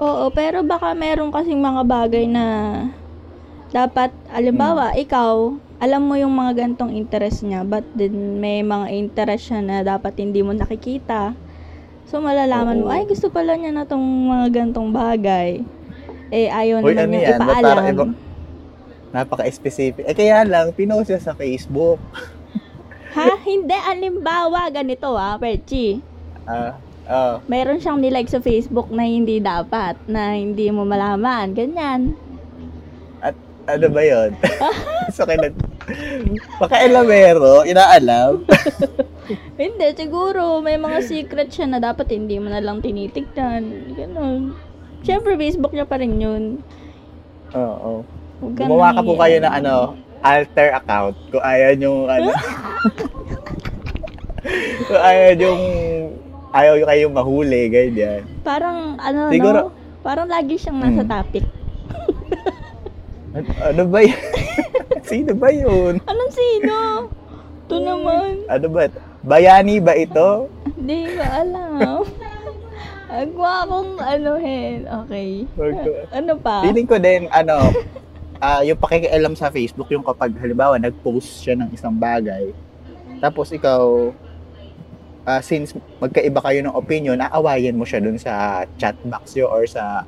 Oo, 0.00 0.28
pero 0.32 0.64
baka 0.64 0.92
meron 0.96 1.30
kasing 1.30 1.60
mga 1.60 1.82
bagay 1.86 2.24
na 2.26 2.44
dapat, 3.74 4.14
alimbawa, 4.30 4.94
ikaw, 4.94 5.50
alam 5.82 6.06
mo 6.06 6.14
yung 6.14 6.30
mga 6.30 6.62
gantong 6.62 6.94
interest 6.94 7.42
niya, 7.42 7.66
but 7.66 7.82
din 7.90 8.38
may 8.38 8.62
mga 8.62 8.86
interest 8.94 9.50
siya 9.50 9.58
na 9.58 9.82
dapat 9.82 10.14
hindi 10.16 10.46
mo 10.46 10.54
nakikita. 10.54 11.34
So, 12.06 12.22
malalaman 12.22 12.86
mo, 12.86 12.86
Oo. 12.86 12.94
ay, 12.94 13.10
gusto 13.10 13.34
pala 13.34 13.58
niya 13.58 13.74
na 13.74 13.82
tong 13.82 13.98
mga 14.00 14.62
gantong 14.62 14.94
bagay. 14.94 15.66
Eh, 16.30 16.46
ayaw 16.46 16.86
Hoy, 16.86 16.94
naman 16.94 17.02
ano 17.02 17.10
niya 17.10 17.22
yan? 17.26 17.40
Parang 17.42 17.58
ipaalam. 17.58 17.84
iba- 17.90 18.22
Napaka-specific. 19.10 20.06
Eh, 20.06 20.14
kaya 20.14 20.46
lang, 20.46 20.70
pinost 20.70 21.10
siya 21.10 21.18
sa 21.18 21.34
Facebook. 21.34 21.98
ha? 23.14 23.26
Hindi, 23.42 23.74
alimbawa, 23.74 24.70
ganito 24.70 25.18
ah, 25.18 25.34
Perchi. 25.34 25.98
Ah, 26.46 26.78
ah, 27.10 27.34
Meron 27.46 27.82
siyang 27.82 27.98
nilike 27.98 28.30
sa 28.30 28.38
Facebook 28.38 28.86
na 28.90 29.02
hindi 29.02 29.42
dapat, 29.42 29.98
na 30.06 30.38
hindi 30.38 30.70
mo 30.70 30.86
malaman. 30.86 31.50
Ganyan. 31.50 32.14
Ano 33.64 33.86
ba 33.88 34.02
yun? 34.04 34.30
so, 35.14 35.24
kailan... 35.24 35.52
Paka-elamero, 36.60 37.64
inaalam. 37.64 38.44
Hindi, 39.60 39.86
siguro 39.96 40.60
may 40.60 40.76
mga 40.76 40.98
secret 41.04 41.48
siya 41.48 41.64
na 41.68 41.80
dapat 41.80 42.12
hindi 42.12 42.36
mo 42.36 42.52
na 42.52 42.60
lang 42.60 42.84
tinitignan. 42.84 43.96
Ganon. 43.96 44.52
Siyempre, 45.00 45.32
Facebook 45.40 45.72
niya 45.72 45.88
pa 45.88 45.96
rin 45.96 46.20
yun. 46.20 46.42
Oo. 47.56 48.04
Huwag 48.44 48.52
ka 48.52 48.68
Gumawa 48.68 48.92
ka 48.92 49.00
po 49.00 49.16
kayo 49.16 49.36
ng 49.40 49.54
ano, 49.64 49.74
alter 50.20 50.76
account 50.76 51.16
kung 51.32 51.40
ayaw 51.40 51.70
yung 51.76 52.00
ano. 52.08 52.30
kung 54.88 55.00
ayaw 55.00 55.30
yung 55.40 55.62
ayaw 56.52 56.74
yung 56.78 56.88
kayong 56.88 57.14
mahuli, 57.16 57.62
ganyan. 57.72 58.20
Parang, 58.44 59.00
ano, 59.00 59.32
Siguro- 59.32 59.72
no? 59.72 59.82
Parang 60.04 60.28
lagi 60.28 60.60
siyang 60.60 60.84
nasa 60.84 61.00
Hmm. 61.00 61.12
topic. 61.16 61.44
Ano, 63.34 63.50
ano 63.58 63.82
ba 63.90 63.98
yun? 63.98 64.22
Sino 65.10 65.32
ba 65.34 65.50
yun? 65.50 65.98
Anong 66.06 66.32
sino? 66.32 66.74
Ito 67.66 67.76
naman. 67.82 68.46
Ano 68.46 68.66
ba? 68.70 68.86
Bayani 69.26 69.82
ba 69.82 69.98
ito? 69.98 70.46
Hindi 70.78 71.18
ko 71.18 71.22
alam. 71.26 72.06
Agwa 73.10 73.52
akong 73.66 73.92
anuhin. 73.98 74.86
Okay. 74.86 75.50
Wag 75.58 75.76
ko. 75.82 75.90
Ano 76.14 76.32
pa? 76.38 76.62
Feeling 76.62 76.86
ko 76.86 76.96
din, 77.02 77.26
ano, 77.34 77.74
ah 78.38 78.62
yung 78.62 78.78
pakikialam 78.78 79.34
sa 79.34 79.50
Facebook, 79.50 79.90
yung 79.90 80.06
kapag 80.06 80.30
halimbawa 80.38 80.78
nag-post 80.78 81.42
siya 81.42 81.58
ng 81.58 81.74
isang 81.74 81.94
bagay, 81.98 82.54
tapos 83.18 83.50
ikaw, 83.50 84.14
ah, 85.26 85.42
since 85.42 85.74
magkaiba 85.98 86.38
kayo 86.38 86.62
ng 86.62 86.74
opinion, 86.76 87.18
aawayan 87.18 87.74
mo 87.74 87.82
siya 87.82 87.98
dun 87.98 88.14
sa 88.14 88.62
chat 88.78 88.94
box 89.02 89.34
yo 89.34 89.50
or 89.50 89.66
sa 89.66 90.06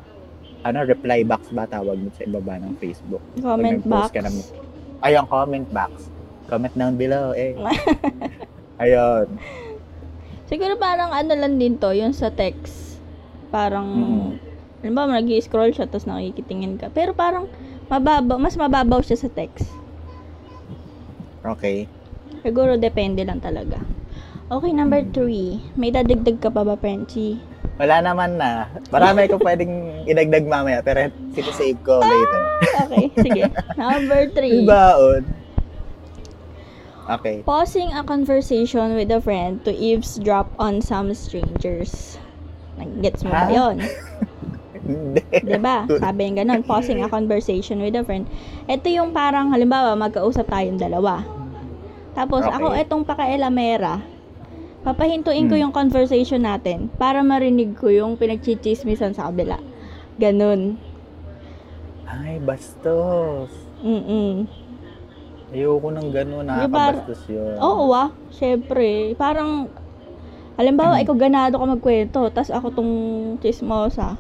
ano 0.67 0.83
reply 0.83 1.23
box 1.23 1.51
ba 1.51 1.65
tawag 1.65 1.97
mo 1.97 2.11
sa 2.13 2.25
ibaba 2.25 2.59
ng 2.59 2.75
Facebook. 2.77 3.23
Comment 3.39 3.81
box. 3.83 4.11
ka 4.11 4.21
ng, 4.21 4.37
ay, 5.01 5.15
ang 5.15 5.27
comment 5.27 5.69
box. 5.71 6.11
Comment 6.47 6.73
down 6.73 6.95
below, 6.95 7.35
eh. 7.35 7.55
Ayun. 8.83 9.27
Siguro 10.47 10.79
parang 10.79 11.11
ano 11.11 11.35
lang 11.35 11.59
din 11.59 11.75
to, 11.75 11.91
yung 11.91 12.15
sa 12.15 12.31
text. 12.31 13.03
Parang, 13.51 13.87
Mm. 13.89 14.31
alam 14.85 14.95
ba, 14.95 15.19
nag-scroll 15.19 15.75
siya, 15.75 15.91
tapos 15.91 16.07
nakikitingin 16.07 16.79
ka. 16.79 16.91
Pero 16.95 17.11
parang, 17.11 17.51
mababaw, 17.91 18.39
mas 18.39 18.55
mababaw 18.55 19.03
siya 19.03 19.19
sa 19.19 19.31
text. 19.31 19.67
Okay. 21.43 21.87
Siguro 22.43 22.75
depende 22.75 23.23
lang 23.23 23.43
talaga. 23.43 23.83
Okay, 24.47 24.71
number 24.71 25.03
three. 25.11 25.59
May 25.75 25.91
dadagdag 25.91 26.39
ka 26.39 26.51
pa 26.51 26.63
ba, 26.63 26.79
Frenchie? 26.79 27.43
Wala 27.77 28.01
naman 28.01 28.41
na. 28.41 28.73
Marami 28.89 29.29
ko 29.29 29.37
pwedeng 29.37 30.05
idagdag 30.09 30.49
mamaya, 30.49 30.81
pero 30.81 31.13
sinisave 31.37 31.77
ko 31.85 32.01
later. 32.01 32.43
Okay, 32.89 33.07
sige. 33.21 33.43
Number 33.77 34.33
three. 34.33 34.65
Baon. 34.65 35.29
Okay. 37.07 37.45
Pausing 37.47 37.93
a 37.95 38.03
conversation 38.03 38.97
with 38.99 39.13
a 39.15 39.21
friend 39.23 39.63
to 39.63 39.71
eavesdrop 39.71 40.51
on 40.59 40.83
some 40.83 41.15
strangers. 41.15 42.19
Nag-gets 42.81 43.23
mo 43.23 43.31
ba 43.31 43.47
yun? 43.47 43.77
Hindi. 44.87 45.23
Diba? 45.43 45.87
Sabi 45.87 46.21
yung 46.31 46.37
ganun, 46.39 46.63
pausing 46.63 47.03
a 47.03 47.11
conversation 47.11 47.79
with 47.79 47.95
a 47.95 48.03
friend. 48.03 48.27
Ito 48.67 48.87
yung 48.91 49.11
parang, 49.11 49.51
halimbawa, 49.51 49.95
magkausap 49.99 50.47
tayong 50.47 50.79
dalawa. 50.79 51.23
Tapos, 52.15 52.43
Okay. 52.47 52.55
ako 52.55 52.67
etong 52.75 53.03
pakailamera, 53.03 53.99
papahintuin 54.87 55.51
ko 55.51 55.59
Hmm. 55.59 55.63
yung 55.67 55.75
conversation 55.75 56.47
natin 56.47 56.87
para 56.95 57.27
marinig 57.27 57.75
ko 57.75 57.91
yung 57.91 58.15
pinagchichismisan 58.15 59.19
sa 59.19 59.27
kabila. 59.27 59.59
Ganun. 60.15 60.79
Ay, 62.07 62.39
bastos. 62.39 63.51
Mm-mm. 63.83 64.47
Ayoko 65.51 65.91
ng 65.91 66.09
ba- 66.15 66.23
nakakabastos 66.47 67.27
yun. 67.27 67.59
Oo 67.59 67.91
ah, 67.91 68.15
syempre. 68.31 69.19
Parang, 69.19 69.67
halimbawa, 70.55 71.03
ikaw 71.03 71.19
ganado 71.19 71.59
ka 71.59 71.67
magkwento, 71.67 72.31
tas 72.31 72.55
ako 72.55 72.71
tong 72.71 72.93
chismosa. 73.43 74.15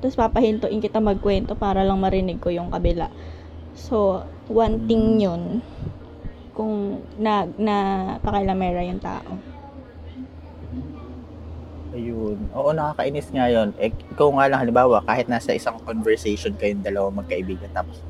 Tapos 0.00 0.16
papahintuin 0.16 0.84
kita 0.84 1.00
magkwento 1.00 1.56
para 1.56 1.80
lang 1.80 2.00
marinig 2.00 2.40
ko 2.40 2.52
yung 2.52 2.72
kabila. 2.72 3.08
So, 3.72 4.24
one 4.52 4.84
thing 4.84 5.20
yun. 5.20 5.64
Kung 6.60 7.00
na, 7.16 7.48
na 7.56 7.76
pakilamera 8.20 8.84
yung 8.84 9.00
tao. 9.00 9.32
Ayun. 11.96 12.36
Oo, 12.52 12.76
nakakainis 12.76 13.32
nga 13.32 13.48
yun. 13.48 13.72
Eh, 13.80 13.88
ikaw 14.12 14.28
nga 14.36 14.44
lang, 14.44 14.60
halimbawa, 14.60 15.00
kahit 15.08 15.24
nasa 15.24 15.56
isang 15.56 15.80
conversation 15.80 16.52
kayong 16.52 16.84
dalawa 16.84 17.08
magkaibigan, 17.24 17.72
tapos, 17.72 18.04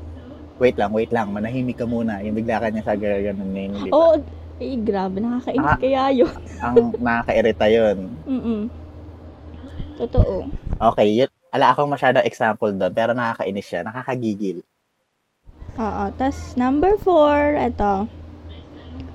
wait 0.59 0.75
lang, 0.75 0.91
wait 0.91 1.15
lang, 1.15 1.31
manahimik 1.31 1.79
ka 1.79 1.87
muna. 1.87 2.19
Yung 2.27 2.35
bigla 2.35 2.59
ka 2.59 2.67
niya 2.67 2.83
sa 2.83 2.99
gano'n 2.99 3.39
na 3.39 3.61
yun, 3.63 3.71
di 3.79 3.89
ba? 3.89 3.95
Oo, 3.95 4.13
eh, 4.59 4.75
grabe, 4.77 5.23
nakakainit 5.23 5.63
Ah. 5.65 5.79
kaya 5.79 6.03
yun. 6.11 6.35
Ang 6.67 6.75
nakakairita 6.99 7.65
yun. 7.71 7.97
Mm 8.27 8.61
Totoo. 9.95 10.35
Okay, 10.91 11.07
yun. 11.23 11.31
Ala 11.49 11.71
akong 11.71 11.87
masyadong 11.89 12.27
example 12.27 12.75
doon, 12.75 12.91
pero 12.91 13.15
nakakainis 13.15 13.63
siya, 13.63 13.81
nakakagigil. 13.87 14.59
Oo. 15.79 16.03
Tas, 16.19 16.53
number 16.53 16.99
four, 16.99 17.55
ito. 17.55 18.05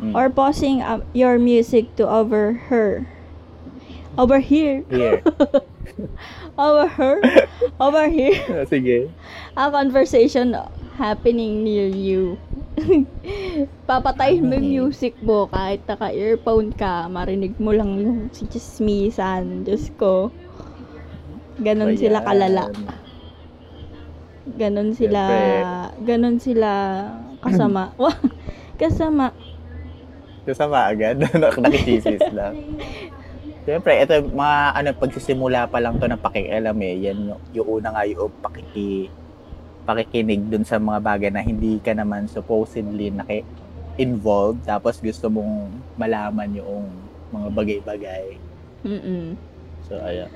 Mm. 0.03 0.15
Or 0.15 0.29
pausing 0.29 0.83
up 0.83 1.05
your 1.13 1.39
music 1.39 1.95
to 1.97 2.05
overhear. 2.09 3.07
Overhear. 4.17 4.85
Here. 4.89 5.21
Overhear. 6.57 7.21
Overhear. 7.85 8.65
Sige. 8.73 9.13
A 9.57 9.69
conversation 9.69 10.57
happening 10.97 11.65
near 11.65 11.89
you. 11.89 12.41
Papatayin 13.89 14.49
mo 14.49 14.57
yung 14.57 14.89
music 14.89 15.17
mo 15.21 15.49
kahit 15.49 15.85
naka-earphone 15.89 16.73
ka, 16.77 17.09
marinig 17.09 17.57
mo 17.57 17.73
lang 17.73 18.01
yung 18.01 18.19
si 18.33 18.49
chismisan. 18.49 19.65
Diyos 19.65 19.93
ko. 19.97 20.33
Ganon 21.61 21.97
sila 21.97 22.21
Ayan. 22.21 22.29
kalala. 22.29 22.65
Ganon 24.57 24.91
sila, 24.93 25.23
ganon 26.05 26.37
sila 26.41 26.71
kasama. 27.41 27.93
Kasama. 28.77 29.33
Kasama 30.47 30.87
agad. 30.87 31.19
Nakichismis 31.63 32.23
lang. 32.39 32.55
Siyempre, 33.67 33.99
ito 33.99 34.15
mga 34.31 34.59
ano, 34.79 34.89
pagsisimula 34.95 35.67
pa 35.67 35.83
lang 35.83 35.99
to 35.99 36.07
ng 36.07 36.23
pakialam 36.23 36.79
eh. 36.87 36.95
Yan 37.11 37.19
yung, 37.35 37.43
yung 37.51 37.69
una 37.83 37.91
nga 37.91 38.07
yung 38.07 38.31
pakiki 38.39 39.11
pakikinig 39.87 40.51
dun 40.51 40.67
sa 40.67 40.83
mga 40.83 40.99
bagay 40.99 41.31
na 41.31 41.43
hindi 41.43 41.79
ka 41.79 41.95
naman 41.95 42.27
supposedly 42.27 43.07
naki 43.07 43.47
involved 43.95 44.67
tapos 44.67 44.99
gusto 44.99 45.31
mong 45.31 45.71
malaman 45.95 46.59
yung 46.59 46.91
mga 47.31 47.49
bagay-bagay. 47.55 48.27
Mm-mm. 48.83 49.35
So, 49.87 49.99
ayan. 50.03 50.31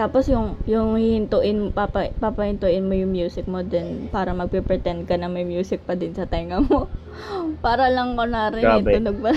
Tapos 0.00 0.32
yung 0.32 0.56
yung 0.64 0.96
hihintuin 0.96 1.76
papa 1.76 2.08
papahintuin 2.16 2.88
mo 2.88 2.96
yung 2.96 3.12
music 3.12 3.44
mo 3.44 3.60
din 3.60 4.08
para 4.08 4.32
magpe-pretend 4.32 5.04
ka 5.04 5.20
na 5.20 5.28
may 5.28 5.44
music 5.44 5.84
pa 5.84 5.92
din 5.92 6.16
sa 6.16 6.24
tenga 6.24 6.56
mo. 6.56 6.88
para 7.64 7.92
lang 7.92 8.16
kunwari 8.16 8.64
may 8.64 8.80
Grabe. 8.80 8.96
tunog 8.96 9.20
ba. 9.20 9.36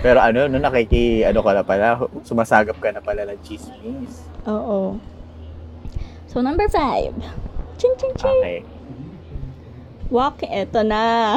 Pero 0.00 0.24
ano, 0.24 0.48
no, 0.48 0.56
nakiki, 0.56 1.20
ano 1.20 1.44
ka 1.44 1.52
na 1.52 1.64
pala, 1.68 2.00
sumasagap 2.24 2.80
ka 2.80 2.96
na 2.96 3.04
pala 3.04 3.28
ng 3.28 3.44
chismis. 3.44 4.24
Oo. 4.48 4.96
So 6.32 6.40
number 6.40 6.72
five. 6.72 7.12
Ching 7.76 7.92
ching 8.00 8.16
ching. 8.16 8.40
Okay. 8.40 8.64
Walk, 10.08 10.40
eto 10.48 10.80
na. 10.80 11.36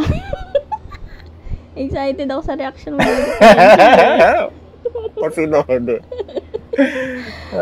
Excited 1.76 2.32
ako 2.32 2.42
sa 2.48 2.56
reaction 2.56 2.96
mo. 2.96 3.04
Pasunod. 5.20 6.02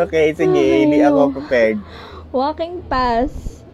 okay, 0.04 0.26
sige, 0.32 0.54
Ay, 0.56 0.86
hindi 0.86 1.00
ako 1.02 1.34
prepared. 1.34 1.78
Walking 2.30 2.84
past 2.86 3.66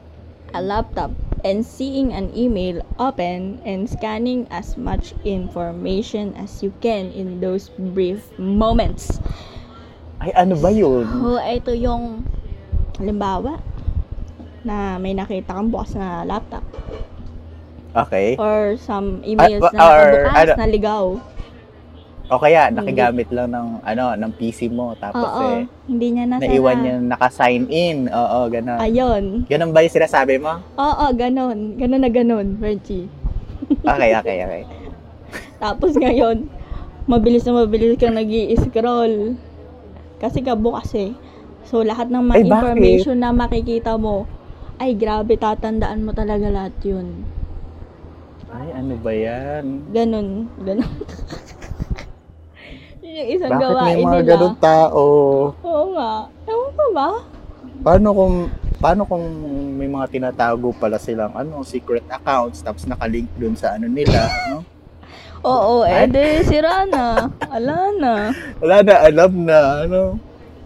a 0.54 0.62
laptop 0.62 1.12
and 1.44 1.62
seeing 1.62 2.14
an 2.14 2.32
email 2.32 2.80
open 2.96 3.60
and 3.64 3.84
scanning 3.86 4.48
as 4.50 4.78
much 4.78 5.12
information 5.24 6.32
as 6.36 6.64
you 6.64 6.72
can 6.80 7.12
in 7.12 7.42
those 7.42 7.68
brief 7.92 8.24
moments. 8.38 9.20
Ay, 10.18 10.32
ano 10.34 10.56
ba 10.56 10.72
yun? 10.72 11.04
Oh, 11.20 11.36
ito 11.38 11.76
yung 11.76 12.24
halimbawa 12.96 13.60
na 14.64 14.96
may 14.96 15.12
nakita 15.12 15.52
kang 15.52 15.68
bukas 15.68 15.92
na 15.94 16.24
laptop 16.24 16.64
Okay. 17.94 18.40
or 18.40 18.74
some 18.80 19.20
emails 19.22 19.60
Ah, 19.62 19.70
na 19.70 19.82
or 19.84 20.02
nakabukas 20.24 20.40
ano- 20.40 20.56
na 20.56 20.66
ligaw. 20.66 21.04
O 22.34 22.42
kaya, 22.42 22.74
nakigamit 22.74 23.30
lang 23.30 23.54
ng, 23.54 23.86
ano, 23.86 24.18
ng 24.18 24.32
PC 24.34 24.66
mo, 24.74 24.98
tapos 24.98 25.30
Oo, 25.30 25.62
eh, 25.62 25.70
hindi 25.86 26.18
niya 26.18 26.26
nasara. 26.26 26.50
naiwan 26.50 26.78
niya 26.82 26.96
naka-sign 26.98 27.70
in. 27.70 28.10
Oo, 28.10 28.50
gano'n. 28.50 28.82
Ayun. 28.82 29.46
Ganun 29.46 29.70
ba 29.70 29.86
yung 29.86 29.94
sinasabi 29.94 30.42
mo? 30.42 30.58
Oo, 30.82 31.06
ganon. 31.14 31.78
Ganon 31.78 32.02
na 32.02 32.10
ganon, 32.10 32.58
Reggie. 32.58 33.06
Okay, 33.86 34.12
okay, 34.18 34.38
okay. 34.42 34.64
Tapos 35.62 35.94
ngayon, 35.94 36.50
mabilis 37.06 37.46
na 37.46 37.54
mabilis 37.54 38.02
kang 38.02 38.18
nag 38.18 38.28
scroll 38.66 39.38
Kasi 40.18 40.42
ka 40.42 40.58
bukas 40.58 40.90
eh. 40.98 41.14
So, 41.70 41.86
lahat 41.86 42.10
ng 42.10 42.34
mga 42.34 42.38
Ay, 42.42 42.44
bakit? 42.50 42.66
information 42.66 43.18
na 43.22 43.30
makikita 43.30 43.94
mo, 44.02 44.26
ay 44.82 44.98
grabe, 44.98 45.38
tatandaan 45.38 46.02
mo 46.02 46.18
talaga 46.18 46.50
lahat 46.50 46.74
yun. 46.82 47.30
Ay, 48.50 48.74
ano 48.74 48.94
ba 48.98 49.12
yan? 49.14 49.66
Ganon, 49.94 50.50
ganon. 50.66 50.90
Yun 53.14 53.22
yung 53.22 53.30
isang 53.38 53.52
Bakit 53.54 53.62
gawain 53.62 53.86
may 53.86 54.02
mga 54.02 54.18
nila. 54.18 54.30
ganun 54.34 54.56
tao? 54.58 55.04
Oo 55.62 55.86
nga. 55.94 56.12
Ewan 56.50 56.72
ko 56.74 56.86
ba? 56.98 57.10
Paano 57.86 58.08
kung 58.10 58.36
paano 58.82 59.02
kung 59.06 59.26
may 59.78 59.86
mga 59.86 60.06
tinatago 60.10 60.74
pala 60.74 60.98
silang 60.98 61.30
ano 61.38 61.62
secret 61.62 62.10
accounts 62.10 62.66
tapos 62.66 62.90
nakalink 62.90 63.30
dun 63.38 63.54
sa 63.54 63.78
ano 63.78 63.86
nila, 63.86 64.18
no? 64.50 64.66
Oo, 65.46 65.86
eh, 65.86 66.10
de, 66.10 66.42
sira 66.42 66.90
na. 66.90 67.30
Ala 67.54 67.94
na. 67.94 68.14
Wala 68.66 68.82
na 68.82 68.94
alam 69.06 69.32
na 69.46 69.60
ano. 69.86 70.02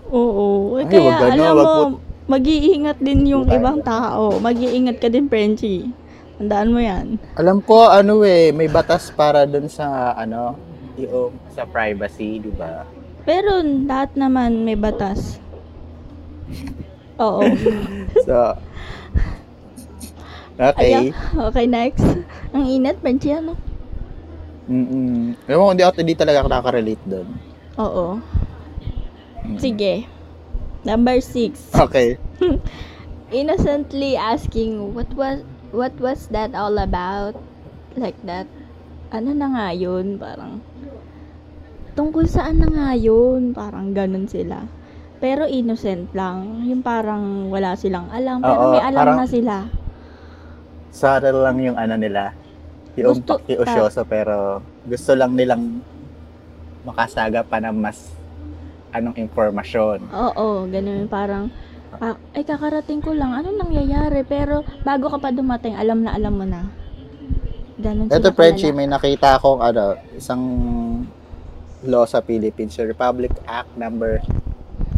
Oo. 0.08 0.80
Eh, 0.80 0.88
Ay, 0.88 0.88
kaya 0.88 1.04
wag 1.04 1.20
ganun, 1.20 1.36
alam 1.36 1.52
wag 1.52 1.68
mo, 1.68 1.84
mag-iingat 2.32 2.98
din 3.04 3.28
yung 3.28 3.44
Wag 3.44 3.60
ibang 3.60 3.80
tao. 3.84 4.40
Mag-iingat 4.40 5.04
ka 5.04 5.12
din, 5.12 5.28
Frenchie. 5.28 5.92
Tandaan 6.40 6.72
mo 6.72 6.80
yan. 6.80 7.20
Alam 7.36 7.60
ko 7.60 7.92
ano 7.92 8.24
eh, 8.24 8.56
may 8.56 8.72
batas 8.72 9.12
para 9.12 9.44
dun 9.44 9.68
sa 9.68 10.16
ano, 10.16 10.56
yung 10.98 11.38
sa 11.54 11.64
privacy, 11.64 12.42
di 12.42 12.52
ba? 12.52 12.84
Pero 13.24 13.62
lahat 13.62 14.18
naman 14.18 14.66
may 14.66 14.76
batas. 14.76 15.40
Oo. 17.22 17.42
So 18.28 18.58
Okay. 20.58 20.90
Ayan. 20.90 21.14
Okay, 21.54 21.66
next. 21.70 22.02
Ang 22.50 22.66
init, 22.66 22.98
Frenchie, 22.98 23.38
ano? 23.38 23.54
Mm. 24.66 25.38
Ewan 25.46 25.64
ko, 25.64 25.72
hindi 25.78 25.86
ako 25.86 25.96
hindi 26.02 26.18
talaga 26.18 26.42
ako 26.42 26.50
nakaka-relate 26.50 27.04
doon. 27.06 27.28
Oo. 27.78 28.06
Mm. 29.46 29.58
Sige. 29.62 30.10
Number 30.82 31.22
six. 31.22 31.70
Okay. 31.78 32.18
Innocently 33.30 34.18
asking, 34.18 34.98
what 34.98 35.08
was 35.14 35.46
what 35.70 35.94
was 36.02 36.26
that 36.34 36.58
all 36.58 36.82
about? 36.82 37.38
Like 37.94 38.18
that. 38.26 38.50
Ano 39.14 39.38
na 39.38 39.48
nga 39.54 39.68
yun? 39.78 40.18
Parang, 40.18 40.60
tungkol 41.98 42.30
saan 42.30 42.62
na 42.62 42.70
nga 42.70 42.90
yun? 42.94 43.52
Parang 43.52 43.92
ganun 43.92 44.30
sila. 44.30 44.70
Pero 45.18 45.50
innocent 45.50 46.14
lang. 46.14 46.62
Yung 46.64 46.86
parang 46.86 47.50
wala 47.50 47.74
silang 47.74 48.06
alam. 48.14 48.38
Pero 48.40 48.62
Oo, 48.62 48.72
may 48.78 48.84
alam 48.86 49.02
parang- 49.02 49.18
na 49.18 49.26
sila. 49.26 49.56
Subtle 50.94 51.42
lang 51.42 51.58
yung 51.60 51.78
ano 51.78 51.98
nila. 51.98 52.38
Yung 52.94 53.18
Gusto- 53.18 53.42
pakiusyoso 53.42 54.06
pero 54.06 54.62
gusto 54.84 55.14
lang 55.14 55.34
nilang 55.34 55.82
makasaga 56.82 57.42
pa 57.42 57.58
ng 57.60 57.76
mas 57.76 58.14
anong 58.90 59.18
informasyon. 59.18 60.06
Oo, 60.08 60.66
ganun. 60.66 61.06
Parang, 61.06 61.52
ah, 61.94 62.16
ay 62.34 62.42
kakarating 62.42 63.04
ko 63.04 63.14
lang. 63.14 63.34
Ano 63.34 63.54
nangyayari? 63.54 64.22
Pero 64.24 64.62
bago 64.82 65.10
ka 65.10 65.20
pa 65.20 65.30
dumating, 65.30 65.76
alam 65.76 66.02
na 66.02 66.14
alam 66.14 66.34
mo 66.34 66.46
na. 66.46 66.66
Ganun 67.78 68.10
Ito, 68.10 68.18
sila 68.24 68.34
Frenchie, 68.34 68.72
kalala. 68.72 68.78
may 68.80 68.88
nakita 68.90 69.38
akong 69.38 69.62
ano, 69.62 69.84
isang 70.18 70.42
law 71.88 72.06
sa 72.06 72.22
Philippines, 72.22 72.78
Republic 72.78 73.32
Act 73.48 73.72
number 73.80 74.22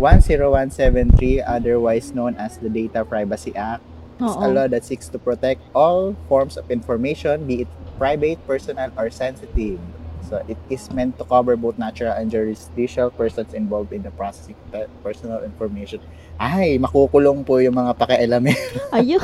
10173, 0.01 1.43
otherwise 1.43 2.11
known 2.11 2.35
as 2.35 2.57
the 2.57 2.67
Data 2.67 3.05
Privacy 3.05 3.55
Act. 3.55 3.83
It's 4.19 4.35
a 4.35 4.51
law 4.51 4.67
that 4.67 4.83
seeks 4.83 5.07
to 5.15 5.17
protect 5.19 5.63
all 5.71 6.11
forms 6.27 6.59
of 6.59 6.67
information, 6.67 7.47
be 7.47 7.63
it 7.63 7.71
private, 7.95 8.39
personal, 8.43 8.91
or 8.99 9.07
sensitive. 9.07 9.79
So 10.27 10.43
it 10.47 10.59
is 10.67 10.91
meant 10.91 11.15
to 11.19 11.23
cover 11.23 11.55
both 11.55 11.79
natural 11.79 12.11
and 12.11 12.27
jurisdictional 12.27 13.11
persons 13.11 13.55
involved 13.55 13.95
in 13.95 14.03
the 14.03 14.11
processing 14.11 14.55
of 14.59 14.71
pe- 14.71 14.91
personal 15.03 15.43
information. 15.43 16.03
Ay, 16.35 16.75
makukulong 16.79 17.47
po 17.47 17.63
yung 17.63 17.79
mga 17.79 17.95
pakialamin. 17.95 18.59
Ayun. 18.91 19.23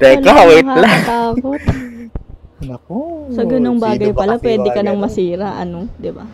Teka, 0.00 0.24
Wala, 0.24 0.48
wait 0.48 0.64
lang. 0.64 1.96
Naku. 2.60 3.32
Sa 3.32 3.42
ganung 3.48 3.80
bagay 3.80 4.12
pala, 4.12 4.36
pwede 4.36 4.68
ka 4.68 4.84
nang 4.84 5.00
ganun? 5.00 5.08
masira, 5.08 5.56
ano, 5.56 5.88
di 5.96 6.12
ba? 6.12 6.24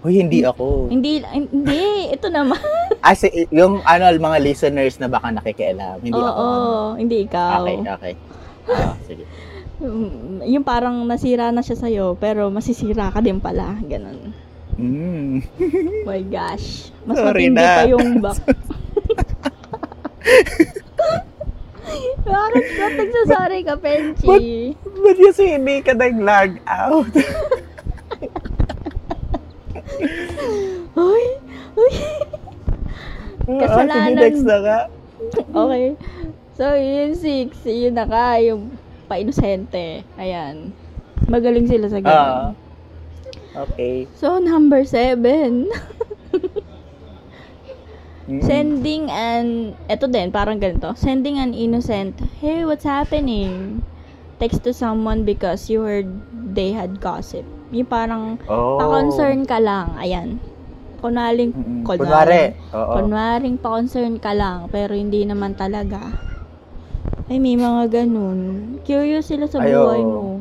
Uy, 0.00 0.16
hindi 0.16 0.40
ako. 0.40 0.88
Hindi, 0.88 1.20
hindi, 1.28 2.08
ito 2.08 2.32
naman. 2.32 2.56
Si, 3.16 3.48
yung 3.48 3.80
ano, 3.84 4.04
mga 4.12 4.38
listeners 4.44 5.00
na 5.00 5.08
baka 5.08 5.32
nakikialam. 5.32 6.04
Hindi 6.04 6.20
Oo, 6.20 6.28
ako. 6.28 6.44
ano. 6.44 6.96
hindi 7.00 7.16
ikaw. 7.24 7.64
Okay, 7.64 7.76
okay. 7.84 8.14
Ah, 8.70 8.94
sige. 9.08 9.24
Yung 10.52 10.64
parang 10.64 11.08
nasira 11.08 11.48
na 11.48 11.64
siya 11.64 11.80
sa'yo, 11.80 12.12
pero 12.20 12.52
masisira 12.52 13.08
ka 13.08 13.24
din 13.24 13.40
pala. 13.40 13.80
Ganon. 13.80 14.36
Mm. 14.76 15.40
My 16.08 16.20
gosh. 16.28 16.92
Mas 17.08 17.16
Sorry 17.16 17.48
matindi 17.48 17.64
na. 17.64 17.76
pa 17.76 17.82
yung 17.88 18.08
back. 18.20 18.40
Bakit 22.24 22.64
ba't 22.76 22.92
nagsasorry 22.98 23.60
ka, 23.66 23.74
Penchi? 23.78 24.74
Ba't 24.76 25.18
kasi 25.18 25.42
hindi 25.56 25.82
ka 25.82 25.92
nag-log 25.96 26.52
out? 26.66 27.10
Uy! 30.96 31.24
Uy! 31.76 31.94
Sige, 33.50 33.66
Kasalanan. 33.66 34.14
next 34.14 34.44
na 34.46 34.58
ka. 34.62 34.78
Okay. 35.50 35.86
So, 36.54 36.64
yun 36.76 37.12
six. 37.18 37.64
Yun 37.66 37.98
na 37.98 38.06
ka, 38.06 38.38
yung 38.38 38.70
pa-inosente. 39.10 40.06
Ayan. 40.20 40.70
Magaling 41.26 41.66
sila 41.66 41.90
sa 41.90 41.98
ganun. 41.98 42.54
Okay. 43.50 44.06
So, 44.14 44.38
number 44.38 44.86
seven. 44.86 45.66
Mm. 48.30 48.46
Sending 48.46 49.10
an, 49.10 49.74
eto 49.90 50.06
din, 50.06 50.30
parang 50.30 50.62
ganito. 50.62 50.94
Sending 50.94 51.42
an 51.42 51.50
innocent, 51.50 52.14
hey, 52.38 52.62
what's 52.62 52.86
happening? 52.86 53.82
Text 54.38 54.62
to 54.62 54.70
someone 54.70 55.26
because 55.26 55.66
you 55.66 55.82
heard 55.82 56.06
they 56.54 56.70
had 56.70 57.02
gossip. 57.02 57.42
Yung 57.74 57.90
parang, 57.90 58.38
oh. 58.46 58.78
pa-concern 58.78 59.42
ka 59.50 59.58
lang. 59.58 59.98
Ayan. 59.98 60.38
Kunaling, 61.02 61.50
Mm-mm. 61.50 61.82
kunwari. 61.82 62.54
Oo. 62.70 63.02
kunwaring 63.02 63.58
pa-concern 63.58 64.22
ka 64.22 64.30
lang, 64.30 64.70
pero 64.70 64.94
hindi 64.94 65.26
naman 65.26 65.58
talaga. 65.58 65.98
Ay, 67.26 67.42
may 67.42 67.58
mga 67.58 68.06
ganun. 68.06 68.38
Curious 68.86 69.26
sila 69.26 69.50
sa 69.50 69.58
Ay, 69.58 69.74
buhay 69.74 70.02
mo. 70.06 70.38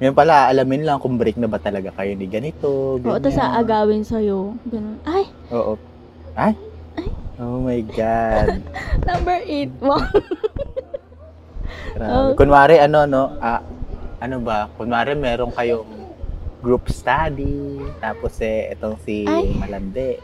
Yan 0.00 0.16
pala, 0.16 0.48
alamin 0.48 0.88
lang 0.88 0.96
kung 0.96 1.20
break 1.20 1.36
na 1.36 1.44
ba 1.44 1.60
talaga 1.60 1.92
kayo 1.92 2.16
ni 2.16 2.24
ganito, 2.24 2.96
Oo, 2.96 3.20
tapos 3.20 3.36
ganyan. 3.36 3.52
aagawin 3.52 4.00
sa'yo. 4.00 4.56
Ganun. 4.64 4.96
Ay, 5.04 5.28
Oo. 5.52 5.76
Ay? 6.32 6.56
Oh 7.40 7.64
my 7.64 7.80
God. 7.96 8.60
Number 9.08 9.40
8. 9.40 9.80
Wow. 9.80 10.04
Grabe. 11.96 12.12
Oh. 12.12 12.30
Kunwari, 12.36 12.76
ano, 12.76 13.08
no? 13.08 13.32
Ah, 13.40 13.64
ano 14.20 14.44
ba? 14.44 14.68
Kunwari, 14.76 15.16
meron 15.16 15.48
kayong 15.48 15.88
group 16.60 16.92
study. 16.92 17.80
Tapos, 17.96 18.36
eh, 18.44 18.76
itong 18.76 19.00
si 19.00 19.24
Ay. 19.24 19.56
Malande. 19.56 20.20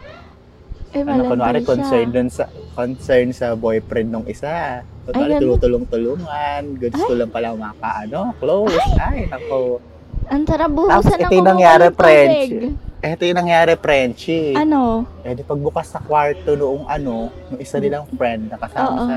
Eh, 0.92 1.00
Ano, 1.00 1.33
kunwari, 1.33 1.64
siya. 1.64 1.68
concern 1.72 2.09
dun 2.12 2.29
sa, 2.29 2.52
concern 2.76 3.33
sa 3.33 3.57
boyfriend 3.57 4.12
nung 4.12 4.29
isa. 4.29 4.85
Kunwari, 5.09 5.40
tulutulong-tulungan. 5.40 6.62
Gusto 6.76 7.12
lang 7.16 7.33
pala 7.33 7.57
makaano, 7.57 8.37
close. 8.37 8.76
Ay, 9.00 9.24
ako. 9.33 9.81
Ang 10.29 10.44
sarap 10.44 10.68
Tapos, 10.68 10.85
buhusan 10.85 11.16
ito 11.16 11.24
ng 11.24 11.33
yung 11.33 11.48
nangyari, 11.48 11.85
kumukulong 11.88 11.96
tubig. 11.96 12.86
Ito 12.98 13.22
yung 13.22 13.38
nangyari, 13.38 13.76
Frenchie. 13.76 14.56
Ano? 14.56 15.04
Eh, 15.20 15.37
di 15.37 15.44
pagbukas 15.44 15.92
sa 15.92 16.00
kwarto 16.00 16.56
noong 16.56 16.88
ano, 16.88 17.28
nung 17.46 17.61
isa 17.61 17.76
nilang 17.76 18.09
friend 18.11 18.48
na 18.48 18.56
kasama 18.56 18.88
Oo. 18.90 19.04
sa, 19.04 19.16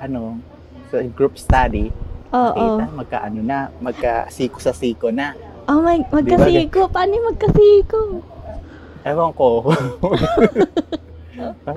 ano, 0.00 0.20
sa 0.88 0.96
group 1.06 1.36
study, 1.36 1.92
Oo. 2.30 2.52
kita, 2.52 2.84
magkaano 2.90 3.40
na, 3.40 3.58
magkasiko 3.78 4.56
sa 4.56 4.72
siko 4.72 5.12
na. 5.12 5.36
Oh 5.68 5.78
my, 5.78 6.00
magkasiko. 6.10 6.88
Paano 6.88 7.12
yung 7.12 7.28
magkasiko? 7.30 8.00
Ewan 9.04 9.30
ko. 9.32 9.48
so, 11.34 11.70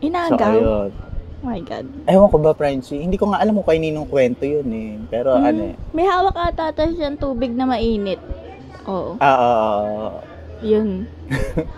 Inagaw. 0.00 0.50
ayun. 0.50 0.90
oh 1.40 1.46
my 1.46 1.60
God. 1.60 1.86
Ewan 2.04 2.28
ko 2.28 2.36
ba, 2.40 2.52
Frenchie? 2.52 3.00
Hindi 3.00 3.14
ko 3.14 3.30
nga 3.30 3.38
alam 3.38 3.52
kung 3.54 3.68
kay 3.68 3.78
ninong 3.78 4.08
kwento 4.08 4.42
yun 4.42 4.66
eh. 4.66 4.96
Pero 5.06 5.32
Hmm. 5.32 5.44
ano 5.44 5.60
eh. 5.70 5.74
May 5.92 6.04
hawak 6.04 6.34
ata 6.34 6.72
tayo 6.72 6.90
siyang 6.90 7.14
tubig 7.14 7.52
na 7.52 7.64
mainit. 7.64 8.18
Oo. 8.88 9.16
Ah, 9.18 9.26
ah, 9.26 9.36
ah, 9.36 9.80
ah. 10.08 10.12
Yun. 10.60 11.08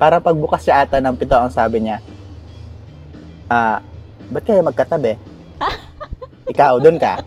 para 0.00 0.20
pagbukas 0.20 0.64
siya 0.64 0.84
ata 0.84 1.00
ng 1.00 1.16
pito, 1.16 1.36
ang 1.36 1.48
sabi 1.48 1.84
niya, 1.84 2.00
ah, 3.48 3.80
ba't 4.28 4.44
kayo 4.44 4.60
magkatabi? 4.60 5.16
Ikaw, 6.52 6.78
doon 6.78 7.00
ka. 7.00 7.20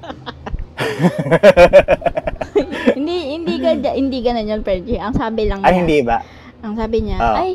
hindi, 2.98 3.18
hindi 3.36 3.54
ka, 3.60 3.70
hindi 3.94 4.18
ganun 4.22 4.48
yun, 4.48 4.62
Freddy. 4.64 4.96
Ang 4.96 5.14
sabi 5.18 5.50
lang 5.50 5.60
Ay, 5.66 5.74
niya. 5.74 5.80
hindi 5.84 5.98
ba? 6.06 6.18
Ang 6.62 6.74
sabi 6.78 6.98
niya, 7.04 7.18
Oo. 7.18 7.36
ay, 7.36 7.52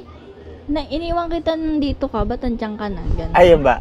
na, 0.65 0.81
iniwan 0.89 1.29
kita 1.29 1.55
nandito 1.55 2.09
ka, 2.09 2.25
ba't 2.25 2.41
nandiyan 2.41 2.75
ka 2.77 2.87
na? 2.89 3.03
Ganun. 3.15 3.35
Ayun 3.37 3.61
ba? 3.63 3.77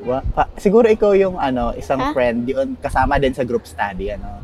Wa- 0.00 0.24
pa- 0.32 0.50
siguro 0.56 0.88
ikaw 0.88 1.12
yung 1.12 1.36
ano, 1.36 1.76
isang 1.76 2.00
Ha? 2.00 2.16
friend 2.16 2.48
yun, 2.48 2.68
kasama 2.80 3.20
din 3.20 3.36
sa 3.36 3.44
group 3.44 3.68
study, 3.68 4.14
ano? 4.14 4.40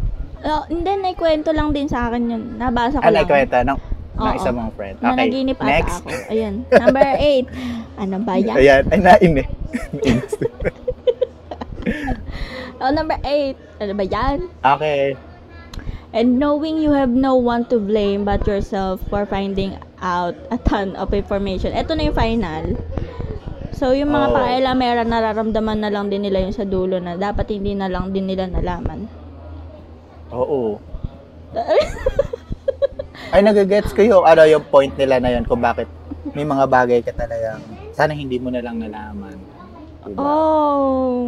Oh, 0.47 0.63
hindi, 0.65 0.87
naikwento 0.97 1.51
lang 1.51 1.75
din 1.75 1.87
sa 1.87 2.07
akin 2.07 2.23
yun. 2.25 2.43
Nabasa 2.55 2.99
ko 2.99 3.05
Ano, 3.05 3.17
lang. 3.17 3.27
kwenta 3.27 3.59
ng, 3.61 3.79
ng 4.15 4.23
Oo. 4.23 4.37
isang 4.37 4.55
mong 4.55 4.73
friend. 4.73 4.97
Na 4.97 5.11
Okay, 5.11 5.19
naginip 5.21 5.59
ata 5.59 5.67
next. 5.67 5.97
ako. 6.01 6.09
Ayan. 6.31 6.55
Number 6.71 7.03
8. 7.99 7.99
Ano 7.99 8.17
ba 8.21 8.35
yan? 8.37 8.57
Ayan, 8.57 8.83
ay 8.87 9.01
nain 9.01 9.33
eh. 9.37 9.49
Oh, 12.77 12.91
number 12.91 13.17
8. 13.21 13.57
Ano 13.81 13.93
ba 13.95 14.05
yan? 14.05 14.39
okay. 14.63 15.17
And 16.13 16.39
knowing 16.39 16.77
you 16.77 16.93
have 16.93 17.09
no 17.09 17.35
one 17.35 17.69
to 17.69 17.77
blame 17.77 18.25
but 18.25 18.45
yourself 18.45 19.01
for 19.07 19.25
finding 19.25 19.77
out 19.99 20.33
a 20.51 20.57
ton 20.59 20.93
of 20.95 21.13
information. 21.13 21.73
Ito 21.73 21.93
na 21.93 22.09
yung 22.09 22.17
final. 22.17 22.65
So, 23.71 23.93
yung 23.93 24.09
mga 24.11 24.27
Oh. 24.27 24.35
pakialamera, 24.35 25.03
nararamdaman 25.05 25.79
na 25.79 25.91
lang 25.91 26.09
din 26.09 26.25
nila 26.25 26.41
yung 26.41 26.53
sa 26.53 26.65
dulo 26.65 26.97
na 26.97 27.17
dapat 27.17 27.49
hindi 27.51 27.73
na 27.73 27.87
lang 27.87 28.09
din 28.11 28.25
nila 28.25 28.45
nalaman. 28.47 29.05
Oo. 30.31 30.79
Ay, 33.35 33.43
nagagets 33.43 33.91
ko 33.91 34.01
yung, 34.01 34.23
ano, 34.23 34.43
yung 34.45 34.65
point 34.65 34.93
nila 34.95 35.19
na 35.19 35.31
yun 35.31 35.45
kung 35.45 35.59
bakit 35.59 35.89
may 36.33 36.45
mga 36.45 36.65
bagay 36.67 37.01
ka 37.01 37.12
talagang 37.12 37.62
sana 37.91 38.12
hindi 38.12 38.37
mo 38.37 38.51
na 38.51 38.61
lang 38.61 38.79
nalaman. 38.79 39.37
Diba? 40.05 40.21
Oh. 40.21 41.27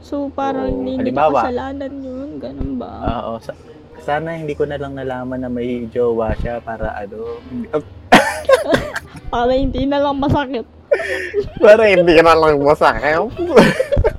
So, 0.00 0.28
parang 0.30 0.68
Oo. 0.68 0.76
hindi, 0.82 1.10
Halimbawa. 1.10 1.40
ka 1.40 1.48
kasalanan 1.48 1.92
yun. 2.00 2.28
Ganun 2.38 2.72
ba? 2.76 2.90
Oo. 3.22 3.32
Sa- 3.38 3.56
sana 4.04 4.36
hindi 4.36 4.52
ko 4.52 4.66
na 4.66 4.76
lang 4.76 4.92
nalaman 4.92 5.40
na 5.40 5.48
may 5.48 5.86
jowa 5.88 6.34
siya 6.36 6.60
para 6.60 6.92
ano, 6.94 7.40
Para 9.32 9.50
hindi 9.50 9.82
na 9.82 9.98
lang 9.98 10.20
masakit. 10.20 10.66
para 11.58 11.82
hindi 11.88 12.14
na 12.20 12.34
lang 12.36 12.54
masakit. 12.60 13.24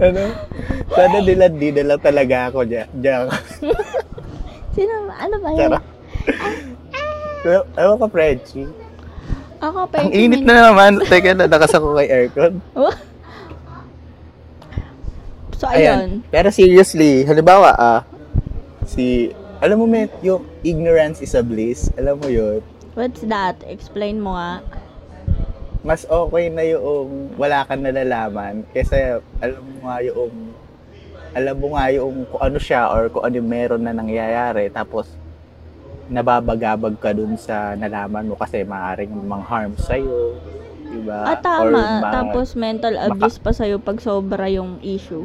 ano? 0.00 0.22
Sana 0.90 1.16
nila 1.20 1.46
di 1.48 1.68
na 1.70 1.94
lang 1.94 2.00
talaga 2.00 2.50
ako 2.50 2.64
dyan. 2.64 2.88
dyan. 2.94 3.30
Sino? 4.76 4.92
Ano 5.08 5.36
ba 5.38 5.48
yun? 5.54 5.60
Tara. 5.60 5.78
Ew- 7.44 7.68
Ewan 7.76 7.96
ko, 8.00 8.06
Frenchie. 8.08 8.70
Ako, 9.60 9.88
pa 9.88 10.04
Ang 10.04 10.12
init 10.12 10.42
na 10.44 10.70
naman. 10.70 11.00
Teka 11.04 11.32
na, 11.36 11.48
nakasako 11.48 11.96
kay 11.96 12.08
aircon. 12.08 12.60
So, 15.56 15.70
ayun. 15.70 16.20
Pero 16.28 16.50
seriously, 16.50 17.24
halimbawa, 17.24 17.72
ah, 17.78 18.00
si, 18.84 19.32
alam 19.64 19.80
mo, 19.80 19.86
met, 19.88 20.12
yung 20.20 20.44
ignorance 20.60 21.24
is 21.24 21.32
a 21.32 21.40
bliss. 21.40 21.88
Alam 21.96 22.20
mo 22.20 22.28
yun? 22.28 22.60
What's 22.92 23.24
that? 23.26 23.56
Explain 23.64 24.20
mo 24.20 24.36
nga. 24.36 24.60
Mas 25.84 26.08
okay 26.08 26.48
na 26.48 26.64
yung 26.64 27.08
wala 27.36 27.62
kang 27.62 27.84
nalalaman 27.84 28.64
kaysa 28.72 29.20
alam 29.38 29.60
mo 29.62 29.84
nga 29.84 30.00
yung 30.00 30.32
alam 31.34 31.54
mo 31.54 31.66
nga 31.76 31.84
yung 31.92 32.24
kung 32.24 32.40
ano 32.42 32.56
siya 32.56 32.88
or 32.88 33.12
kung 33.12 33.20
ano 33.20 33.34
yung 33.36 33.50
meron 33.50 33.84
na 33.84 33.92
nangyayari 33.92 34.72
tapos 34.72 35.12
nababagabag 36.06 36.96
ka 36.96 37.12
dun 37.12 37.36
sa 37.36 37.72
nalaman 37.74 38.28
mo 38.28 38.34
kasi 38.34 38.60
maaaring 38.62 39.12
mang 39.24 39.40
harm 39.40 39.72
sa'yo. 39.74 40.36
Diba? 40.84 41.24
Ah, 41.24 41.36
Or 41.36 41.72
tama. 41.72 41.80
ma- 41.98 42.12
Tapos 42.12 42.52
mental 42.54 42.94
abuse 42.98 43.40
pa 43.40 43.50
sa'yo 43.50 43.80
pag 43.80 43.98
sobra 43.98 44.46
yung 44.46 44.78
issue. 44.80 45.24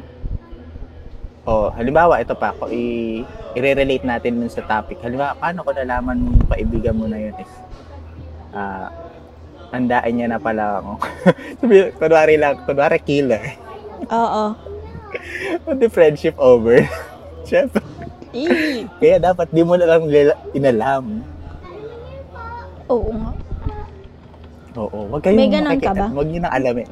Oh, 1.44 1.68
halimbawa, 1.70 2.20
ito 2.20 2.32
pa, 2.32 2.56
kung 2.56 2.70
i- 2.70 3.26
i-relate 3.54 4.06
natin 4.06 4.40
dun 4.40 4.48
sa 4.48 4.62
topic. 4.62 5.04
Halimbawa, 5.04 5.36
paano 5.36 5.62
ko 5.62 5.72
nalaman 5.74 6.16
mong 6.18 6.48
kaibigan 6.48 6.96
mo 6.96 7.06
na 7.06 7.18
yun 7.18 7.36
is, 7.36 7.54
ah, 8.52 8.88
tandaan 9.70 10.12
niya 10.14 10.28
na 10.30 10.40
pala 10.42 10.82
ako. 10.82 10.92
Kunwari 12.02 12.36
lang, 12.38 12.62
kunwari 12.66 13.00
killer. 13.02 13.42
Oo. 14.10 14.54
Pati 15.66 15.86
friendship 15.90 16.36
over. 16.38 16.86
Siyempre. 17.50 17.82
Kaya 19.02 19.18
dapat 19.18 19.50
di 19.50 19.66
mo 19.66 19.74
na 19.74 19.90
lang 19.90 20.06
inalam. 20.54 21.26
Oo 22.90 23.10
nga. 23.14 23.32
Oo, 24.78 25.00
wag 25.10 25.22
kayong 25.26 25.40
May 25.42 25.50
ganun 25.50 25.80
ka 25.82 25.94
ba? 25.98 26.08
Wag 26.14 26.28
niyo 26.30 26.40
nang 26.46 26.54
alamin. 26.54 26.90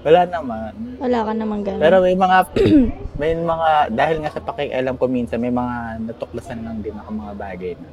Wala 0.00 0.24
naman. 0.28 0.72
Wala 0.96 1.18
ka 1.24 1.32
naman 1.36 1.58
ganun. 1.64 1.80
Pero 1.80 1.96
may 2.00 2.16
mga 2.16 2.38
may 3.20 3.32
mga 3.36 3.68
dahil 3.92 4.16
nga 4.24 4.32
sa 4.32 4.40
pakialam 4.40 4.96
ko 4.96 5.04
minsan 5.08 5.40
may 5.40 5.52
mga 5.52 6.04
natuklasan 6.08 6.64
lang 6.64 6.80
din 6.80 6.96
ako 6.96 7.08
mga 7.12 7.34
bagay 7.36 7.72
na 7.76 7.88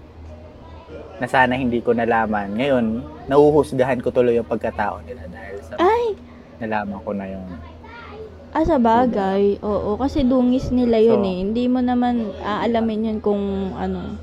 na 1.18 1.26
sana 1.26 1.58
hindi 1.58 1.82
ko 1.82 1.94
nalaman. 1.94 2.54
Ngayon, 2.54 2.86
nahuhusgahan 3.26 4.00
ko 4.00 4.14
tuloy 4.14 4.38
yung 4.38 4.48
pagkatao 4.48 5.02
nila 5.04 5.26
dahil 5.28 5.58
sa 5.66 5.82
Ay! 5.82 6.14
nalaman 6.62 7.00
ko 7.02 7.12
na 7.14 7.26
yun. 7.26 7.48
Ah, 8.54 8.66
sa 8.66 8.82
bagay. 8.82 9.62
Oo, 9.62 10.00
kasi 10.00 10.26
dungis 10.26 10.72
nila 10.74 10.98
yun 10.98 11.22
So, 11.22 11.28
eh. 11.28 11.38
Hindi 11.46 11.64
mo 11.70 11.80
naman 11.84 12.34
aalamin 12.42 13.14
yun 13.14 13.20
kung 13.22 13.74
ano. 13.76 14.18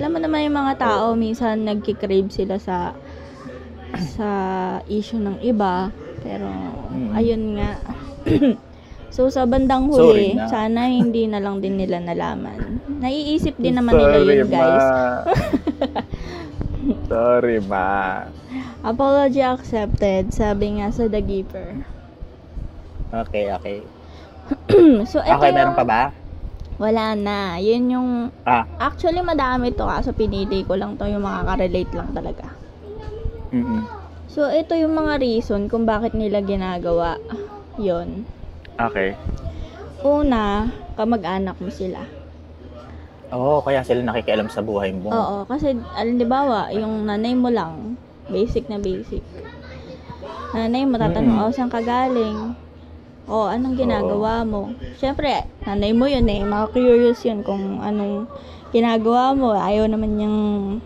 Alam 0.00 0.10
mo 0.16 0.18
naman 0.20 0.44
yung 0.48 0.56
mga 0.56 0.74
tao, 0.80 1.12
minsan 1.12 1.64
nagkikrave 1.64 2.32
sila 2.32 2.56
sa 2.56 2.96
sa 4.16 4.28
issue 4.86 5.20
ng 5.20 5.40
iba. 5.40 5.92
Pero, 6.24 6.48
Mm. 6.90 7.10
ayun 7.14 7.42
nga. 7.56 7.70
so, 9.10 9.28
sa 9.28 9.44
bandang 9.44 9.90
Sorry 9.90 10.34
huli, 10.34 10.38
na. 10.38 10.46
sana 10.48 10.88
hindi 10.90 11.26
na 11.26 11.42
lang 11.42 11.58
din 11.58 11.76
nila 11.76 12.00
nalaman. 12.00 12.80
Naiisip 13.02 13.58
din 13.58 13.76
naman 13.76 13.98
nila 13.98 14.16
yun, 14.22 14.48
guys. 14.48 14.86
Sorry, 17.10 17.60
ma. 17.60 18.24
Apology 18.80 19.44
accepted, 19.44 20.32
sabi 20.32 20.80
nga 20.80 20.88
sa 20.88 21.04
The 21.04 21.20
Giver. 21.20 21.84
Okay, 23.10 23.50
okay. 23.52 23.78
so, 25.10 25.20
eto 25.20 25.36
Okay, 25.36 25.50
yung... 25.52 25.58
meron 25.58 25.76
pa 25.76 25.84
ba? 25.84 26.02
Wala 26.80 27.12
na. 27.12 27.60
Yun 27.60 27.84
yung... 27.92 28.10
Ah. 28.48 28.64
Actually, 28.80 29.20
madami 29.20 29.74
to 29.76 29.84
kaso 29.84 30.16
pinili 30.16 30.64
ko 30.64 30.80
lang 30.80 30.96
to 30.96 31.04
yung 31.04 31.20
makaka-relate 31.20 31.92
lang 31.92 32.08
talaga. 32.16 32.48
mm 33.52 34.00
So, 34.30 34.46
ito 34.46 34.78
yung 34.78 34.94
mga 34.94 35.18
reason 35.18 35.66
kung 35.66 35.82
bakit 35.82 36.14
nila 36.14 36.38
ginagawa 36.38 37.18
yon 37.82 38.22
Okay. 38.88 39.12
Una, 40.00 40.72
kamag-anak 40.96 41.60
mo 41.60 41.68
sila. 41.68 42.00
Oo, 43.30 43.60
kaya 43.60 43.84
sila 43.84 44.00
nakikialam 44.00 44.48
sa 44.48 44.64
buhay 44.64 44.90
mo. 44.96 45.12
Oo, 45.12 45.36
kasi, 45.44 45.76
ba, 46.24 46.72
yung 46.72 47.04
nanay 47.04 47.36
mo 47.36 47.52
lang, 47.52 48.00
basic 48.32 48.66
na 48.72 48.80
basic. 48.80 49.20
Nanay 50.56 50.88
mo, 50.88 50.96
tatanong, 50.96 51.36
Mm. 51.36 51.44
oh, 51.44 51.52
saan 51.52 51.70
ka 51.70 51.84
galing? 51.84 52.56
Oh, 53.30 53.46
anong 53.46 53.78
ginagawa 53.78 54.42
mo? 54.42 54.74
Siyempre, 54.98 55.46
nanay 55.62 55.94
mo 55.94 56.10
yun 56.10 56.26
eh, 56.26 56.42
mga 56.42 56.66
curious 56.74 57.22
yun 57.22 57.46
kung 57.46 57.78
anong 57.78 58.26
ginagawa 58.74 59.36
mo, 59.36 59.54
ayaw 59.54 59.86
naman 59.86 60.18
yung, 60.18 60.36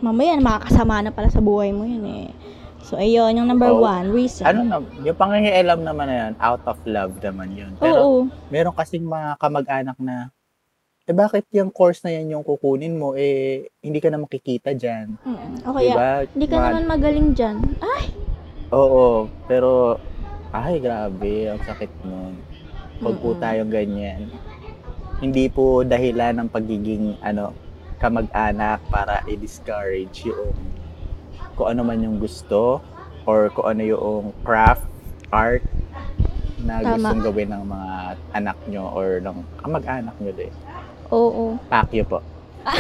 mamaya, 0.05 0.37
makakasama 0.37 1.01
na 1.01 1.15
pala 1.15 1.31
sa 1.33 1.41
buhay 1.41 1.71
mo 1.73 1.87
yun 1.89 2.05
eh. 2.05 2.29
So, 2.85 3.01
ayun, 3.01 3.41
yung 3.41 3.49
number 3.49 3.73
Oh. 3.73 3.81
one, 3.81 4.13
reason. 4.13 4.45
Ano 4.45 4.61
na, 4.61 4.77
yung 5.01 5.17
pangingialam 5.17 5.81
naman 5.81 6.05
na 6.05 6.17
yan, 6.21 6.33
out 6.37 6.61
of 6.69 6.77
love 6.85 7.17
naman 7.25 7.57
yun. 7.57 7.73
Pero 7.81 7.97
Oo. 7.97 8.19
meron 8.53 8.77
kasing 8.77 9.09
mga 9.09 9.41
kamag-anak 9.41 9.97
na, 9.97 10.29
eh 11.05 11.17
bakit 11.17 11.49
yung 11.49 11.73
course 11.73 12.05
na 12.05 12.13
yan 12.13 12.37
yung 12.37 12.45
kukunin 12.45 13.01
mo, 13.01 13.17
eh 13.17 13.65
hindi 13.81 14.05
ka 14.05 14.13
na 14.13 14.21
makikita 14.21 14.77
dyan. 14.77 15.17
Mm. 15.25 15.65
O 15.65 15.73
kaya, 15.73 15.93
diba? 15.97 16.11
hindi 16.29 16.47
ka 16.47 16.57
Mga- 16.57 16.65
naman 16.69 16.85
magaling 16.85 17.29
dyan. 17.33 17.57
Ay! 17.81 18.05
Oo, 18.69 19.33
pero, 19.49 19.97
ay 20.53 20.77
grabe, 20.77 21.49
ang 21.49 21.61
sakit 21.65 21.93
nun. 22.05 22.37
Huwag 23.01 23.17
po 23.17 23.33
tayong 23.35 23.73
ganyan. 23.73 24.29
Hindi 25.25 25.49
po 25.49 25.81
dahilan 25.81 26.37
ng 26.37 26.49
pagiging, 26.53 27.17
ano, 27.25 27.57
kamag-anak 27.97 28.85
para 28.93 29.25
i-discourage 29.25 30.29
yung 30.29 30.53
kung 31.55 31.71
ano 31.71 31.81
man 31.83 31.99
yung 31.99 32.19
gusto 32.19 32.83
or 33.25 33.49
kung 33.51 33.67
ano 33.67 33.83
yung 33.83 34.35
craft, 34.43 34.85
art 35.31 35.65
na 36.61 36.81
Tama. 36.81 36.97
gustong 36.97 37.23
gawin 37.23 37.51
ng 37.51 37.65
mga 37.65 37.91
anak 38.33 38.59
nyo 38.69 38.85
or 38.91 39.21
ng 39.21 39.37
kamag-anak 39.59 40.17
nyo 40.19 40.33
din. 40.33 40.53
Oo. 41.11 41.45
Pakyo 41.67 42.05
po. 42.05 42.19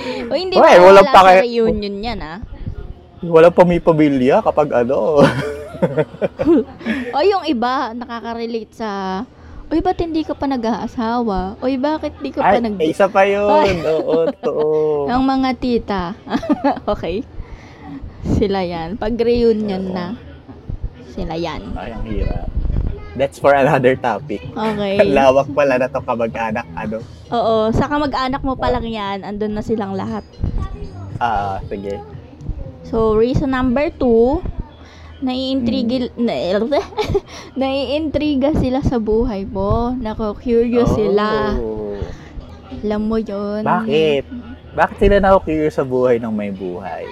O 0.00 0.34
hindi 0.34 0.56
Uy, 0.56 0.62
walang 0.62 0.86
wala 0.86 1.00
sa 1.02 1.12
pake- 1.12 1.44
reunion 1.44 1.96
yan, 2.00 2.20
ah? 2.20 2.38
Walang 3.20 3.52
pamipamilya 3.52 4.40
kapag 4.40 4.72
ano. 4.72 5.20
O 7.14 7.20
yung 7.20 7.44
iba, 7.44 7.92
nakaka-relate 7.92 8.72
sa, 8.72 9.22
Uy, 9.70 9.78
ba't 9.78 10.02
hindi 10.02 10.26
ka 10.26 10.34
pa 10.34 10.50
nag-aasawa? 10.50 11.62
Uy, 11.62 11.78
bakit 11.78 12.18
di 12.18 12.34
ka 12.34 12.42
pa 12.42 12.58
Ay, 12.58 12.66
nag... 12.66 12.74
eh, 12.82 12.90
isa 12.90 13.06
pa 13.06 13.22
yun. 13.22 13.78
Oo, 13.94 14.26
totoo. 14.34 15.06
Ang 15.06 15.22
mga 15.22 15.50
tita. 15.62 16.02
okay. 16.90 17.22
Sila 18.34 18.66
yan. 18.66 18.98
Pag 18.98 19.14
reunion 19.14 19.78
Oo. 19.86 19.94
na, 19.94 20.18
sila 21.14 21.38
yan. 21.38 21.70
Ay, 21.78 21.94
ang 21.94 22.02
hirap. 22.02 22.50
That's 23.14 23.38
for 23.38 23.54
another 23.54 23.94
topic. 23.94 24.42
Okay. 24.50 25.06
Lawak 25.06 25.46
pala 25.54 25.78
na 25.78 25.86
to 25.86 26.02
kamag-anak. 26.02 26.66
Ano? 26.74 26.98
Oo, 27.30 27.70
sa 27.70 27.86
kamag-anak 27.86 28.42
mo 28.42 28.58
pa 28.58 28.74
lang 28.74 28.90
yan, 28.90 29.22
andun 29.22 29.54
na 29.54 29.62
silang 29.62 29.94
lahat. 29.94 30.26
Ah, 31.22 31.62
sige. 31.70 32.02
So, 32.90 33.14
reason 33.14 33.54
number 33.54 33.94
two, 33.94 34.42
naiintriga, 35.20 36.08
na, 36.16 36.34
naiintriga 37.60 38.56
sila 38.56 38.80
sa 38.80 38.96
buhay 38.96 39.44
mo. 39.44 39.92
Nako, 39.96 40.36
curious 40.36 40.90
sila. 40.96 41.56
Oh. 41.56 41.96
Alam 42.80 43.02
mo 43.08 43.16
yun. 43.20 43.62
Bakit? 43.62 44.24
Bakit 44.72 44.96
sila 44.96 45.16
na-curious 45.20 45.76
sa 45.76 45.84
buhay 45.84 46.16
ng 46.22 46.32
may 46.32 46.54
buhay? 46.54 47.04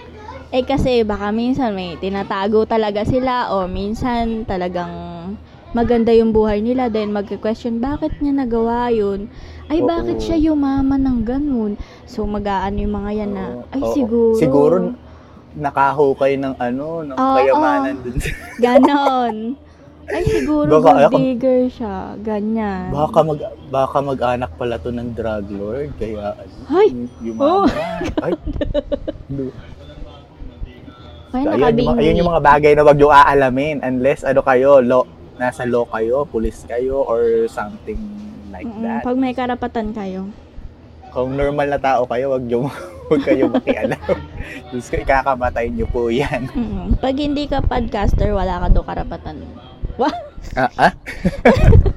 Eh 0.49 0.65
kasi 0.65 1.05
baka 1.05 1.29
minsan 1.29 1.77
may 1.77 2.01
tinatago 2.01 2.65
talaga 2.65 3.05
sila 3.05 3.53
o 3.53 3.69
minsan 3.69 4.49
talagang 4.49 5.37
maganda 5.77 6.09
yung 6.17 6.33
buhay 6.33 6.65
nila 6.65 6.89
then 6.89 7.13
magka-question 7.13 7.77
bakit 7.77 8.17
niya 8.25 8.33
nagawa 8.33 8.89
yun 8.89 9.29
ay 9.69 9.85
Oo. 9.85 9.89
bakit 9.89 10.17
siya 10.25 10.41
yumaman 10.41 11.05
ng 11.05 11.21
ganun 11.29 11.77
so 12.09 12.25
mag-aano 12.25 12.81
yung 12.81 12.97
mga 12.97 13.11
yan 13.13 13.33
na 13.37 13.47
Oo. 13.53 13.65
ay 13.77 13.83
Oo. 13.85 13.93
siguro 13.93 14.41
Siguro 14.41 14.75
nakahukay 15.59 16.35
ng 16.35 16.55
ano, 16.57 17.03
ng 17.03 17.15
Oo. 17.15 17.35
kayamanan 17.35 17.95
dun 18.01 18.17
sa... 18.17 18.31
ganon 18.65 19.37
ay 20.09 20.25
siguro 20.25 20.81
Baka- 20.81 21.11
gold 21.11 21.21
digger 21.21 21.69
siya 21.69 21.97
ganyan 22.19 22.89
Baka 22.89 23.19
mag 23.21 23.41
baka 23.69 23.99
mag-anak 24.01 24.51
pala 24.57 24.81
to 24.81 24.89
ng 24.89 25.13
drug 25.13 25.45
lord 25.53 25.93
kaya 25.99 26.33
ano, 26.33 26.53
Ay! 26.73 26.89
yung 27.21 27.37
Oh. 27.37 27.69
Ay. 28.19 28.33
Lu- 29.29 29.53
ay 31.29 31.35
Ayun, 31.35 31.45
yung, 31.45 31.61
nakabingi 31.61 31.89
mga- 31.89 32.01
ayun 32.01 32.17
yung 32.17 32.31
mga 32.33 32.43
bagay 32.43 32.73
na 32.73 32.83
wag 32.83 32.99
yung 32.99 33.13
aalamin 33.13 33.77
unless 33.83 34.25
ano 34.25 34.41
kayo, 34.41 34.81
law, 34.81 35.05
nasa 35.37 35.69
law 35.69 35.85
kayo, 35.85 36.25
police 36.25 36.65
kayo 36.65 37.05
or 37.05 37.21
something 37.47 38.01
like 38.49 38.65
Mm-mm, 38.65 38.81
that. 38.81 39.05
pag 39.05 39.13
may 39.15 39.37
karapatan 39.37 39.93
kayo 39.93 40.33
Kung 41.09 41.35
normal 41.35 41.69
na 41.69 41.79
tao 41.79 42.05
kayo, 42.05 42.31
wag 42.31 42.45
yung 42.47 42.69
wag 43.11 43.23
kayo 43.23 43.49
makialam. 43.49 43.99
Diyos 44.69 44.87
ko, 44.87 44.97
ikakamatay 44.97 45.69
niyo 45.69 45.89
po 45.89 46.09
yan. 46.09 46.49
Mm-mm. 46.53 46.97
pag 46.99 47.15
hindi 47.15 47.45
ka 47.45 47.61
podcaster 47.61 48.31
wala 48.31 48.61
ka 48.61 48.69
do 48.69 48.83
karapatan 48.83 49.41
Ah, 50.55 50.71
ah? 50.79 50.93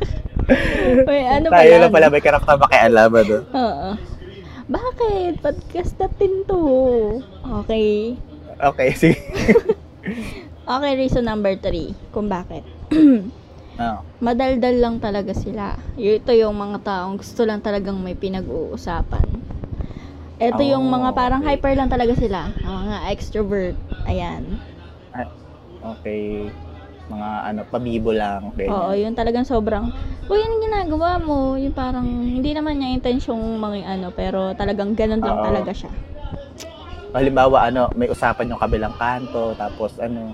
Uy, 1.06 1.21
ano 1.21 1.47
ba 1.47 1.62
Tayo 1.62 1.69
yan? 1.69 1.82
lang 1.86 1.93
pala 1.93 2.10
may 2.10 2.19
karakter 2.19 2.58
makialam, 2.58 3.10
ano? 3.13 3.38
Oo. 3.47 3.89
Bakit? 4.65 5.34
Podcast 5.39 5.93
natin 5.97 6.32
to. 6.43 6.60
Okay. 7.62 8.17
Okay, 8.58 8.89
sige. 8.93 9.21
Okay, 10.63 10.91
reason 10.95 11.21
number 11.21 11.54
three. 11.56 11.93
Kung 12.10 12.26
bakit. 12.26 12.65
Ah, 13.80 14.04
Madaldal 14.20 14.76
lang 14.78 14.96
talaga 15.00 15.32
sila. 15.32 15.80
Ito 15.96 16.32
yung 16.36 16.54
mga 16.54 16.84
taong 16.84 17.18
gusto 17.20 17.42
lang 17.48 17.64
talagang 17.64 17.98
may 17.98 18.14
pinag-uusapan. 18.14 19.28
Ito 20.42 20.62
yung 20.66 20.90
Oh, 20.90 20.94
mga 20.98 21.10
parang 21.14 21.42
okay. 21.46 21.58
hyper 21.58 21.74
lang 21.78 21.90
talaga 21.90 22.18
sila. 22.18 22.50
Mga 22.62 22.96
extrovert. 23.14 23.78
Ayan. 24.10 24.58
okay. 25.82 26.50
Mga 27.10 27.30
ano, 27.44 27.60
pabibo 27.70 28.10
lang. 28.14 28.50
ganyan. 28.58 28.74
Oo, 28.74 28.92
yun 28.96 29.14
talagang 29.14 29.46
sobrang, 29.46 29.92
uy, 30.32 30.40
yung 30.40 30.64
ginagawa 30.64 31.20
mo, 31.20 31.60
yung 31.60 31.76
parang, 31.76 32.08
hindi 32.08 32.56
naman 32.56 32.80
niya 32.80 32.96
intensyong 32.96 33.60
mga 33.60 34.00
ano, 34.00 34.08
pero 34.16 34.56
talagang 34.56 34.96
ganun 34.96 35.22
lang 35.22 35.38
Oo. 35.42 35.46
talaga 35.46 35.72
siya. 35.76 35.92
Halimbawa, 37.12 37.68
ano, 37.68 37.92
may 38.00 38.08
usapan 38.08 38.56
yung 38.56 38.62
kabilang 38.62 38.96
kanto, 38.96 39.52
tapos 39.60 40.00
ano, 40.00 40.32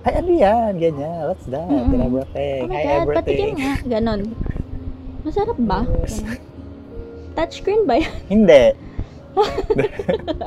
ay, 0.00 0.12
ano 0.16 0.30
yan? 0.32 0.72
Ganyan. 0.78 1.20
What's 1.28 1.44
that? 1.48 1.68
Mm-mm. 1.68 1.92
And 1.92 2.02
Oh 2.02 2.08
everything. 2.08 2.60
my 2.68 2.74
Hi, 2.74 2.82
God, 2.82 3.00
everything. 3.04 3.20
patikim 3.20 3.50
nga. 3.56 3.74
Ganon. 3.84 4.20
Masarap 5.20 5.58
ba? 5.60 5.80
Yes. 6.00 6.24
Touchscreen 7.36 7.84
ba 7.84 8.00
yan? 8.00 8.14
Hindi. 8.26 8.64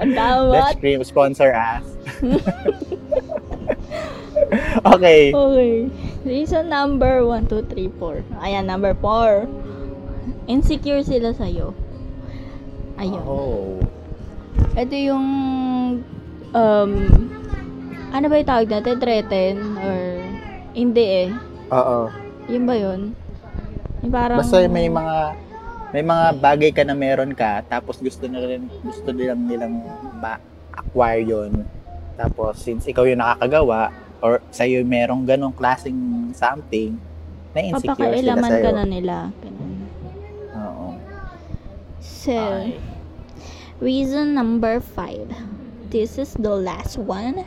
Dawat. 0.18 0.76
cream 0.82 1.00
sponsor 1.06 1.54
us. 1.54 1.86
okay. 4.94 5.32
Okay. 5.32 5.74
Reason 6.26 6.68
number 6.68 7.24
1, 7.26 7.48
2, 7.48 7.64
3, 7.70 7.88
4. 8.00 8.24
Ayan, 8.44 8.66
number 8.66 8.92
4. 8.98 9.48
Insecure 10.48 11.04
sila 11.04 11.32
sa'yo. 11.32 11.72
Ayun. 13.00 13.24
Oh. 13.24 13.80
Ito 14.76 14.96
yung, 14.96 15.28
um, 16.52 16.92
ano 18.14 18.26
ba 18.30 18.36
yung 18.38 18.50
tawag 18.50 18.70
natin? 18.70 18.96
Threaten? 19.02 19.56
Or, 19.82 20.00
hindi 20.78 21.06
eh. 21.26 21.30
Oo. 21.74 22.14
Yun 22.46 22.64
ba 22.70 22.76
yun? 22.78 23.02
Yung 24.06 24.14
parang, 24.14 24.38
Basta 24.38 24.62
may 24.70 24.88
mga 24.88 25.18
may 25.94 26.02
mga 26.02 26.26
bagay 26.42 26.72
ka 26.74 26.82
na 26.82 26.98
meron 26.98 27.38
ka 27.38 27.62
tapos 27.70 28.02
gusto 28.02 28.26
na 28.26 28.42
rin 28.42 28.66
gusto 28.82 29.14
nilang 29.14 29.46
nilang 29.46 29.78
ma-acquire 30.18 31.22
yun. 31.22 31.62
Tapos 32.18 32.58
since 32.58 32.90
ikaw 32.90 33.06
yung 33.06 33.22
nakakagawa 33.22 33.94
or 34.18 34.42
sa 34.50 34.66
iyo 34.66 34.82
merong 34.82 35.22
ganong 35.22 35.54
klaseng 35.54 36.34
something 36.34 36.98
na 37.54 37.62
insecure 37.62 37.94
sila 37.94 37.94
papakailaman 38.10 38.50
sa 38.50 38.58
ka 38.58 38.72
na 38.74 38.86
nila. 38.90 39.16
Ganun. 39.38 39.74
Oo. 40.58 40.88
So, 42.02 42.34
Ay. 42.34 42.82
reason 43.78 44.34
number 44.34 44.82
5. 44.82 45.30
This 45.94 46.18
is 46.18 46.34
the 46.42 46.58
last 46.58 46.98
one. 46.98 47.46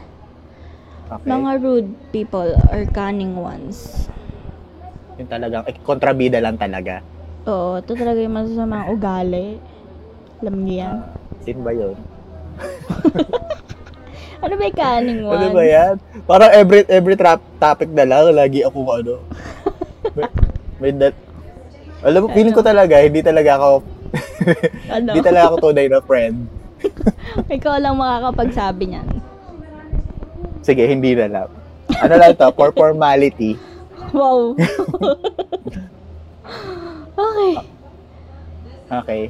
Okay. 1.07 1.31
Mga 1.31 1.51
rude 1.63 1.91
people 2.11 2.51
or 2.75 2.83
cunning 2.91 3.39
ones. 3.39 4.11
Yung 5.17 5.31
talagang 5.31 5.63
eh, 5.71 5.79
kontrabida 5.87 6.43
lang 6.43 6.59
talaga. 6.59 6.99
Oo, 7.47 7.79
ito 7.79 7.95
talaga 7.95 8.19
yung 8.19 8.35
masasamang 8.35 8.91
ugali. 8.91 9.63
Alam 10.43 10.67
niyo 10.67 10.75
yan. 10.83 10.97
Sino 11.47 11.61
ba 11.63 11.73
yun? 11.73 11.97
Ano 14.37 14.53
ba 14.61 14.69
yung 14.69 14.77
cunning 14.77 15.21
ones? 15.25 15.41
Ano 15.41 15.47
ba 15.57 15.65
yan? 15.65 15.95
Parang 16.29 16.51
every 16.53 16.85
every 16.93 17.17
trap 17.17 17.41
topic 17.57 17.89
na 17.89 18.05
lang 18.05 18.37
lagi 18.37 18.61
ako 18.63 18.79
ano. 18.93 19.15
may, 20.17 20.29
may 20.79 20.93
that, 20.93 21.17
alam 22.05 22.21
mo, 22.21 22.29
feeling 22.31 22.53
ko 22.53 22.61
talaga, 22.61 23.01
hindi 23.01 23.25
talaga 23.25 23.57
ako, 23.57 23.71
Ano? 24.93 25.09
hindi 25.17 25.25
talaga 25.25 25.45
ako 25.51 25.57
tunay 25.73 25.89
na 25.89 26.05
friend. 26.05 26.47
Ikaw 27.49 27.81
lang 27.81 27.97
makakapagsabi 27.97 28.93
niyan. 28.93 29.09
Sige, 30.67 30.83
hindi 30.83 31.15
na 31.15 31.31
lang. 31.31 31.49
Ano 32.03 32.15
lang 32.19 32.35
to, 32.35 32.51
for 32.59 32.75
formality. 32.75 33.55
Wow. 34.11 34.59
okay. 37.15 37.53
Okay. 38.91 39.23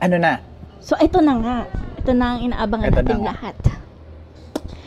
Ano 0.00 0.16
na? 0.16 0.40
So, 0.80 0.96
ito 0.96 1.20
na 1.20 1.36
nga. 1.36 1.58
Ito 2.00 2.16
na 2.16 2.24
ang 2.32 2.40
inaabangan 2.48 2.88
Ito 2.88 2.96
na 2.96 3.00
natin 3.04 3.20
nga. 3.20 3.28
lahat. 3.36 3.56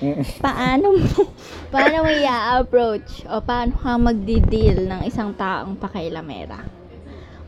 Mm. 0.01 0.23
Paano 0.41 0.85
mo, 0.97 1.05
paano 1.73 1.95
mo 2.01 2.09
i-approach 2.09 3.21
o 3.29 3.37
paano 3.37 3.77
ka 3.77 3.93
magdi-deal 4.01 4.89
ng 4.89 5.05
isang 5.05 5.37
taong 5.37 5.77
pakailamera? 5.77 6.65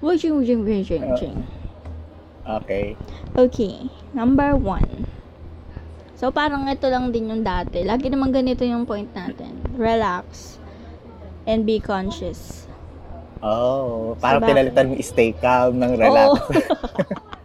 Wujing, 0.05 0.37
wujing, 0.37 0.61
wujing, 0.61 1.01
wujing. 1.01 1.37
Okay. 2.45 2.93
Okay, 3.33 3.89
number 4.13 4.53
one. 4.53 5.09
So, 6.15 6.31
parang 6.31 6.63
ito 6.65 6.87
lang 6.87 7.11
din 7.11 7.27
yung 7.29 7.43
dati. 7.43 7.83
Lagi 7.83 8.07
naman 8.07 8.31
ganito 8.31 8.63
yung 8.63 8.87
point 8.87 9.11
natin. 9.11 9.51
Relax 9.75 10.55
and 11.43 11.67
be 11.67 11.77
conscious. 11.77 12.65
Oh, 13.43 14.15
parang 14.17 14.41
Sabagay. 14.41 14.49
pinalitan 14.71 14.85
mo 14.89 14.93
stay 14.99 15.35
calm 15.35 15.77
ng 15.77 15.91
relax. 15.99 16.29
Oo. 16.31 16.39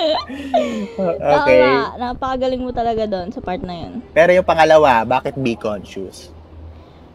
okay. 1.36 1.58
Tama. 1.60 1.98
Napakagaling 1.98 2.62
mo 2.62 2.72
talaga 2.72 3.04
doon 3.04 3.28
sa 3.30 3.44
part 3.44 3.60
na 3.60 3.84
yun. 3.84 4.00
Pero 4.10 4.32
yung 4.32 4.46
pangalawa, 4.46 5.04
bakit 5.04 5.36
be 5.36 5.52
conscious? 5.52 6.32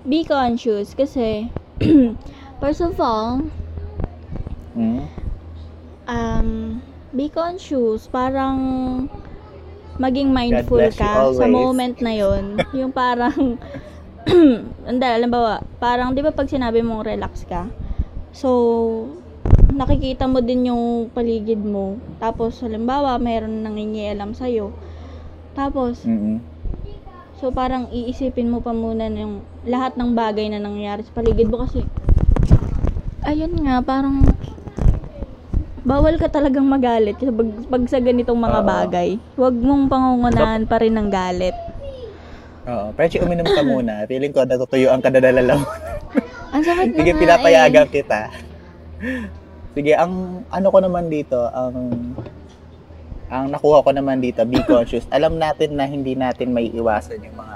Be 0.05 0.21
conscious 0.21 0.93
kasi, 0.93 1.49
first 2.61 2.79
of 2.79 2.93
all, 3.01 3.41
Hmm? 4.75 5.07
um, 6.05 6.83
be 7.09 7.31
conscious. 7.31 8.05
Parang 8.05 8.59
maging 9.95 10.29
mindful 10.31 10.81
ka 10.91 11.31
sa 11.31 11.45
always. 11.45 11.51
moment 11.51 11.97
na 12.03 12.13
yon 12.15 12.59
Yung 12.79 12.91
parang, 12.91 13.57
hindi, 14.89 15.05
alam 15.05 15.29
ba, 15.31 15.61
parang, 15.77 16.11
di 16.11 16.21
ba 16.23 16.35
pag 16.35 16.51
sinabi 16.51 16.83
mong 16.83 17.07
relax 17.07 17.47
ka, 17.47 17.69
so, 18.35 18.49
nakikita 19.71 20.27
mo 20.27 20.39
din 20.43 20.71
yung 20.71 21.11
paligid 21.11 21.59
mo. 21.61 21.99
Tapos, 22.19 22.59
halimbawa, 22.63 23.19
mayroon 23.21 23.63
nangingialam 23.63 24.35
sa'yo. 24.35 24.75
Tapos, 25.55 26.03
Mm-mm. 26.03 26.55
So 27.35 27.51
parang 27.51 27.91
iisipin 27.91 28.47
mo 28.47 28.63
pa 28.63 28.71
muna 28.71 29.11
yung 29.11 29.43
lahat 29.67 29.99
ng 29.99 30.15
bagay 30.15 30.47
na 30.47 30.63
nangyayari 30.63 31.03
sa 31.03 31.11
paligid 31.11 31.51
mo 31.51 31.67
kasi 31.67 31.83
ayun 33.27 33.51
nga 33.59 33.83
parang 33.83 34.23
bawal 35.85 36.17
ka 36.17 36.27
talagang 36.27 36.65
magalit 36.65 37.13
pag, 37.21 37.49
pag 37.69 37.83
sa 37.85 38.01
ganitong 38.01 38.41
mga 38.41 38.59
Oo. 38.59 38.67
bagay. 38.67 39.09
Huwag 39.37 39.55
mong 39.55 39.85
pangungunahan 39.85 40.65
pa 40.65 40.81
rin 40.81 40.97
ng 40.97 41.09
galit. 41.13 41.53
Oo. 42.65 42.89
Pero 42.97 43.21
uminom 43.21 43.45
ka 43.45 43.61
muna. 43.61 44.01
Feeling 44.09 44.33
ko 44.33 44.41
natutuyuan 44.43 44.99
ka 44.99 45.13
na 45.13 45.21
nalalaw. 45.21 45.61
Ang 46.57 46.63
sakit 46.65 46.87
na 46.89 46.97
Sige, 46.97 47.11
pinapayagan 47.13 47.87
kita. 47.93 48.33
Sige, 49.77 49.93
ang 49.93 50.41
ano 50.49 50.67
ko 50.73 50.79
naman 50.81 51.05
dito, 51.11 51.37
ang 51.53 51.77
ang 53.29 53.49
nakuha 53.49 53.85
ko 53.85 53.91
naman 53.93 54.21
dito, 54.21 54.41
be 54.45 54.61
conscious. 54.65 55.05
Alam 55.13 55.37
natin 55.37 55.77
na 55.77 55.85
hindi 55.85 56.17
natin 56.17 56.53
may 56.53 56.69
iwasan 56.73 57.21
yung 57.21 57.37
mga 57.37 57.55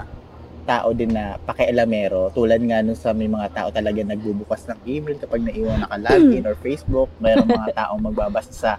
tao 0.69 0.93
din 0.93 1.09
na 1.17 1.41
pakialamero. 1.41 2.29
Tulad 2.29 2.61
nga 2.61 2.85
nun 2.85 2.93
sa 2.93 3.09
may 3.09 3.25
mga 3.25 3.49
tao 3.49 3.69
talaga 3.73 4.05
nagbubukas 4.05 4.69
ng 4.69 4.79
email 4.85 5.17
kapag 5.17 5.41
naiwan 5.41 5.81
naka-login 5.81 6.45
or 6.45 6.53
Facebook. 6.61 7.09
Mayroong 7.17 7.49
mga 7.49 7.73
taong 7.81 8.01
magbabasa 8.05 8.53
sa 8.53 8.71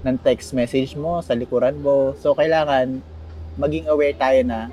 ng 0.00 0.16
text 0.24 0.56
message 0.56 0.96
mo 0.96 1.20
sa 1.20 1.36
likuran 1.36 1.76
mo. 1.76 2.16
So, 2.16 2.32
kailangan 2.32 3.04
maging 3.60 3.92
aware 3.92 4.16
tayo 4.16 4.40
na 4.48 4.72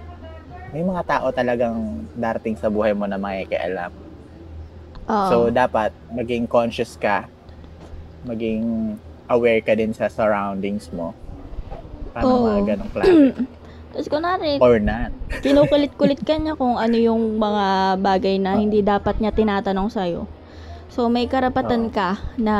may 0.71 0.87
mga 0.87 1.03
tao 1.03 1.27
talagang 1.35 2.07
darating 2.15 2.55
sa 2.55 2.71
buhay 2.71 2.95
mo 2.95 3.03
na 3.03 3.19
makikialam. 3.19 3.91
Oo. 5.11 5.27
So, 5.27 5.35
dapat 5.51 5.91
maging 6.15 6.47
conscious 6.47 6.95
ka. 6.95 7.27
Maging 8.23 8.95
aware 9.27 9.59
ka 9.59 9.75
din 9.75 9.91
sa 9.91 10.07
surroundings 10.07 10.87
mo. 10.95 11.11
Paano 12.15 12.31
Oo. 12.31 12.43
mga 12.47 12.61
ganong 12.71 12.91
klase? 12.95 13.11
Tapos 13.93 14.09
kunwari, 14.09 14.57
Or 14.57 14.81
not. 14.81 15.13
kinukulit-kulit 15.45 16.17
ka 16.25 16.41
niya 16.41 16.57
kung 16.57 16.81
ano 16.81 16.97
yung 16.97 17.37
mga 17.37 17.65
bagay 18.01 18.41
na 18.41 18.57
hindi 18.57 18.81
dapat 18.81 19.21
niya 19.21 19.29
tinatanong 19.29 19.93
sa'yo. 19.93 20.25
So, 20.89 21.09
may 21.09 21.29
karapatan 21.29 21.93
ka 21.93 22.17
na 22.37 22.55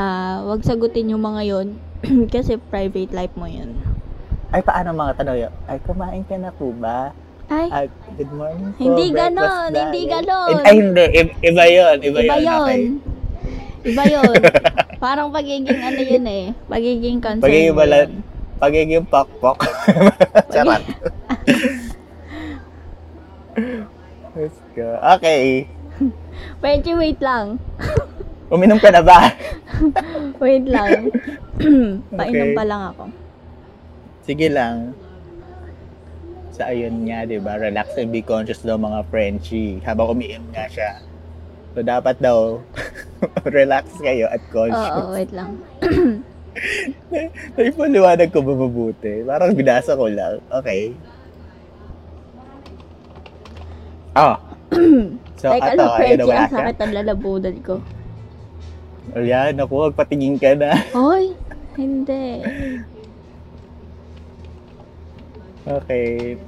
wag 0.46 0.62
sagutin 0.62 1.10
yung 1.10 1.22
mga 1.22 1.42
yon 1.46 1.68
kasi 2.34 2.54
private 2.70 3.10
life 3.10 3.34
mo 3.34 3.50
yun. 3.50 3.74
Ay, 4.54 4.62
paano 4.62 4.94
mga 4.94 5.18
tanong 5.18 5.38
yun? 5.42 5.52
Ay, 5.66 5.78
kumain 5.82 6.22
ka 6.22 6.38
na 6.38 6.54
po 6.54 6.70
ba? 6.70 7.10
Ay, 7.50 7.66
Ay, 7.70 7.86
good 8.14 8.30
morning 8.30 8.70
po. 8.72 8.78
Hindi 8.78 9.06
ganon, 9.10 9.70
hindi 9.70 10.02
ganon. 10.06 10.56
Ay, 10.62 10.74
hindi. 10.78 11.04
Iba 11.42 11.64
yun. 11.66 11.96
Iba, 11.98 12.18
iba 12.22 12.36
yun. 12.38 12.46
yun. 12.46 12.80
Iba 13.84 14.02
yun. 14.08 14.34
Parang 15.04 15.28
pagiging 15.28 15.82
ano 15.82 16.00
yun 16.00 16.24
eh. 16.24 16.44
Pagiging 16.70 17.18
concern 17.20 17.44
Pagiging 17.44 17.74
mo 17.74 17.82
bala- 17.82 18.08
yun. 18.08 18.33
Pagiging 18.64 19.04
pakpok. 19.12 19.60
Charot. 20.56 20.80
Let's 24.32 24.56
go. 24.72 24.88
Okay. 25.20 25.68
Pwede 26.64 26.96
wait 26.96 27.20
lang. 27.20 27.60
Uminom 28.48 28.80
ka 28.80 28.88
na 28.88 29.04
ba? 29.04 29.28
Wait 30.42 30.64
lang. 30.64 31.12
Painom 32.08 32.48
Okay. 32.50 32.56
pa 32.56 32.64
lang 32.64 32.82
ako. 32.92 33.04
Sige 34.24 34.48
lang. 34.48 34.96
Sa 36.50 36.72
ayun 36.72 37.04
nga, 37.04 37.28
di 37.28 37.36
ba? 37.36 37.60
Relax 37.60 38.00
and 38.00 38.16
be 38.16 38.24
conscious 38.24 38.64
daw 38.64 38.80
mga 38.80 39.04
Frenchie. 39.12 39.76
Habang 39.84 40.16
umiinom 40.16 40.48
nga 40.56 40.64
siya. 40.72 41.04
So, 41.76 41.84
dapat 41.84 42.16
daw, 42.16 42.64
relax 43.44 43.92
kayo 44.00 44.24
at 44.32 44.40
conscious. 44.48 44.92
Oo, 45.04 45.12
wait 45.12 45.32
lang. 45.36 45.60
Ay, 47.58 47.70
paliwanag 47.74 48.30
ko 48.30 48.40
ba 48.42 48.54
mabuti? 48.54 49.26
Parang 49.26 49.54
binasa 49.54 49.98
ko 49.98 50.06
lang. 50.06 50.38
Okay. 50.50 50.94
Oh. 54.14 54.36
So, 55.44 55.52
Teka 55.52 55.76
ato, 55.76 55.84
lang, 55.84 56.00
ayun 56.00 56.16
na 56.16 56.24
wala 56.24 56.40
ang 56.40 56.54
sakit 56.56 56.78
ang 56.80 56.92
lalabudan 56.96 57.56
ko. 57.60 57.74
Ayan, 59.12 59.60
naku, 59.60 59.92
magpatingin 59.92 60.40
ka 60.40 60.56
na. 60.56 60.72
Hoy, 60.96 61.36
hindi. 61.76 62.40
Okay. 65.68 66.40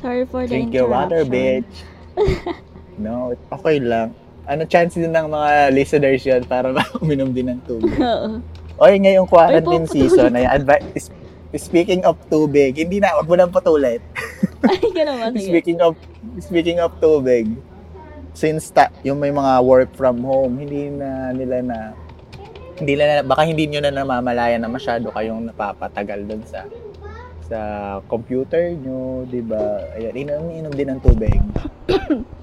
Sorry 0.00 0.24
for 0.24 0.48
the 0.48 0.56
Drink 0.56 0.72
your 0.72 0.88
water, 0.88 1.28
bitch. 1.28 1.68
No, 3.00 3.32
okay 3.48 3.80
lang. 3.80 4.12
Ano 4.48 4.64
chance 4.64 4.96
din 4.96 5.12
ng 5.12 5.28
mga 5.28 5.50
listeners 5.74 6.22
yun 6.24 6.42
para 6.44 6.72
uminom 7.02 7.30
din 7.32 7.52
ng 7.52 7.60
tubig. 7.64 7.92
Oo. 8.00 8.40
Oy, 8.80 8.96
ngayong 8.96 9.28
quarantine 9.28 9.84
puputulin. 9.84 10.08
season, 10.08 10.32
ay 10.32 10.48
advice, 10.48 11.12
speaking 11.52 12.00
of 12.08 12.16
tubig, 12.32 12.80
hindi 12.80 12.96
na, 12.96 13.12
wag 13.20 13.28
mo 13.28 13.36
nang 13.36 13.52
patulit. 13.52 14.00
Ay, 14.70 14.80
ganun 14.92 15.20
ba? 15.20 15.28
Speaking 15.36 15.80
of, 15.84 15.92
speaking 16.40 16.78
of 16.80 16.92
tubig, 16.96 17.48
since 18.32 18.72
ta, 18.72 18.88
yung 19.04 19.20
may 19.20 19.32
mga 19.32 19.60
work 19.64 19.92
from 19.96 20.24
home, 20.24 20.56
hindi 20.56 20.88
na 20.88 21.32
nila 21.36 21.60
na, 21.60 21.78
hindi 22.80 22.92
na, 22.96 23.20
baka 23.20 23.44
hindi 23.44 23.68
nyo 23.68 23.84
na 23.84 23.92
namamalaya 23.92 24.56
na 24.56 24.68
masyado 24.72 25.12
kayong 25.12 25.52
napapatagal 25.52 26.24
dun 26.24 26.40
sa 26.48 26.64
sa 27.50 27.60
computer 28.06 28.70
nyo, 28.78 29.26
di 29.26 29.42
ba? 29.42 29.82
Ayan, 29.98 30.14
inom, 30.14 30.54
inom 30.54 30.72
din 30.72 30.88
ng 30.88 31.00
tubig. 31.02 31.34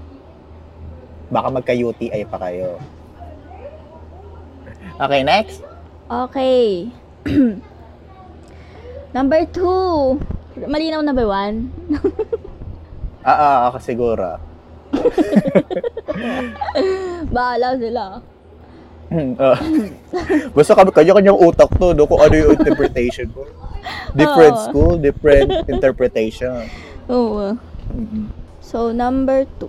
baka 1.28 1.48
magka-UTI 1.52 2.24
pa 2.28 2.36
kayo. 2.40 2.80
Okay, 4.98 5.22
next. 5.22 5.62
Okay. 6.08 6.88
Number 9.16 9.44
two. 9.48 10.18
Malinaw 10.58 11.04
na 11.04 11.14
ba 11.14 11.24
one? 11.24 11.70
Ah, 13.28 13.36
ah, 13.36 13.58
ako 13.68 13.76
siguro. 13.82 14.40
Bahala 17.34 17.76
sila. 17.76 18.24
Basta 20.56 20.72
kami, 20.72 20.90
kanya-kanyang 20.96 21.36
utak 21.36 21.68
to, 21.76 21.92
no? 21.92 22.08
kung 22.08 22.24
ano 22.24 22.32
yung 22.32 22.56
interpretation 22.56 23.28
mo. 23.36 23.44
Different 24.16 24.56
Oo. 24.56 24.64
school, 24.64 24.94
different 24.96 25.52
interpretation. 25.68 26.64
Oo. 27.12 27.52
Mhm. 27.92 28.32
So, 28.64 28.96
number 28.96 29.44
two. 29.60 29.68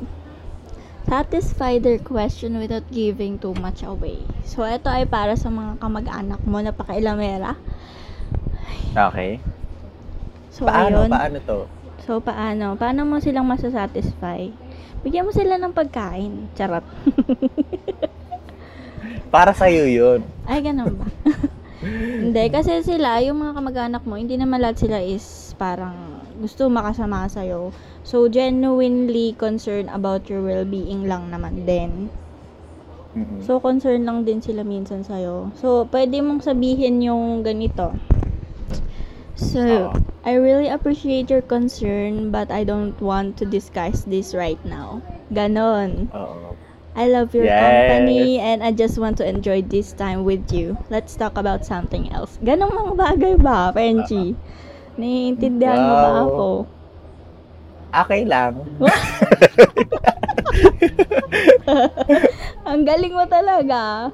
Satisfy 1.09 1.81
their 1.81 1.97
question 1.97 2.61
without 2.61 2.85
giving 2.93 3.41
too 3.41 3.57
much 3.57 3.81
away. 3.81 4.21
So, 4.45 4.61
ito 4.61 4.93
ay 4.93 5.09
para 5.09 5.33
sa 5.33 5.49
mga 5.49 5.81
kamag-anak 5.81 6.41
mo 6.45 6.61
na 6.61 6.69
pakailamera. 6.69 7.57
Okay. 8.93 9.41
So, 10.53 10.69
Paano, 10.69 11.05
ayun. 11.05 11.09
paano 11.09 11.37
to? 11.41 11.59
So, 12.05 12.21
paano? 12.21 12.77
Paano 12.77 13.09
mo 13.09 13.17
silang 13.17 13.49
masasatisfy? 13.49 14.53
Bigyan 15.01 15.25
mo 15.25 15.33
sila 15.33 15.57
ng 15.57 15.73
pagkain. 15.73 16.45
Charot. 16.53 16.85
Para 19.33 19.57
sa'yo 19.57 19.89
yun. 19.89 20.21
Ay, 20.45 20.61
ganun 20.61 20.93
ba? 20.93 21.09
hindi, 22.21 22.53
kasi 22.53 22.85
sila, 22.85 23.17
yung 23.25 23.41
mga 23.41 23.57
kamag-anak 23.57 24.03
mo, 24.05 24.13
hindi 24.13 24.37
naman 24.37 24.61
lahat 24.61 24.85
sila 24.85 25.01
is 25.01 25.57
parang 25.57 26.21
gusto 26.37 26.69
makasama 26.69 27.25
sa'yo. 27.25 27.73
So, 28.09 28.25
genuinely 28.25 29.37
concerned 29.37 29.93
about 29.93 30.33
your 30.33 30.41
well-being 30.41 31.05
lang 31.05 31.29
naman 31.29 31.61
din. 31.69 32.09
Mhm. 33.13 33.45
So, 33.45 33.61
concerned 33.61 34.09
lang 34.09 34.25
din 34.25 34.41
sila 34.41 34.65
minsan 34.65 35.05
sa'yo. 35.05 35.53
So, 35.61 35.85
pwede 35.93 36.17
mong 36.17 36.41
sabihin 36.41 37.05
yung 37.05 37.45
ganito. 37.45 37.93
So, 39.37 39.61
Oo. 39.61 40.01
I 40.25 40.33
really 40.41 40.65
appreciate 40.73 41.29
your 41.29 41.45
concern, 41.45 42.33
but 42.33 42.49
I 42.49 42.65
don't 42.65 42.97
want 42.97 43.37
to 43.37 43.45
discuss 43.45 44.09
this 44.09 44.33
right 44.33 44.59
now. 44.65 45.05
Ganon. 45.29 46.09
Oo. 46.09 46.57
I 46.97 47.05
love 47.05 47.37
your 47.37 47.53
Yes. 47.53 47.61
company 47.61 48.41
and 48.41 48.65
I 48.65 48.73
just 48.73 48.97
want 48.97 49.21
to 49.21 49.25
enjoy 49.29 49.61
this 49.61 49.93
time 49.93 50.25
with 50.25 50.49
you. 50.49 50.81
Let's 50.89 51.13
talk 51.13 51.37
about 51.37 51.61
something 51.61 52.09
else. 52.09 52.41
Ganong 52.41 52.73
mga 52.73 52.93
bagay 52.97 53.35
ba, 53.37 53.69
Frenchie? 53.69 54.33
Naiintindihan 54.97 55.85
mo 55.85 55.93
ba 56.01 56.09
Wow. 56.09 56.25
ako? 56.25 56.47
Okay 57.89 58.21
lang. 58.25 58.53
Ang 62.69 62.85
galing 62.85 63.13
mo 63.13 63.25
talaga. 63.25 64.11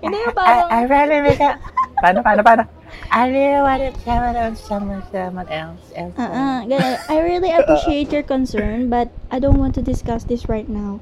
Hindi 0.00 0.16
yung 0.20 0.36
parang, 0.36 0.68
I, 0.68 0.84
I 0.84 0.88
really 0.88 1.20
make 1.20 1.40
a... 1.40 1.56
Paano, 2.00 2.20
paano, 2.20 2.42
paano? 2.44 2.62
I 3.10 3.28
really 3.28 3.62
wanted 3.62 3.96
someone 4.04 4.36
else, 4.36 4.60
someone, 4.60 5.02
someone 5.12 5.48
else, 5.48 5.92
else. 5.96 6.14
Ah, 6.16 6.28
ah, 6.28 6.58
ganun. 6.66 6.96
I 7.08 7.18
really 7.20 7.52
appreciate 7.52 8.12
your 8.12 8.24
concern, 8.24 8.90
but 8.90 9.08
I 9.30 9.38
don't 9.38 9.56
want 9.56 9.74
to 9.76 9.82
discuss 9.82 10.24
this 10.24 10.48
right 10.48 10.68
now. 10.68 11.00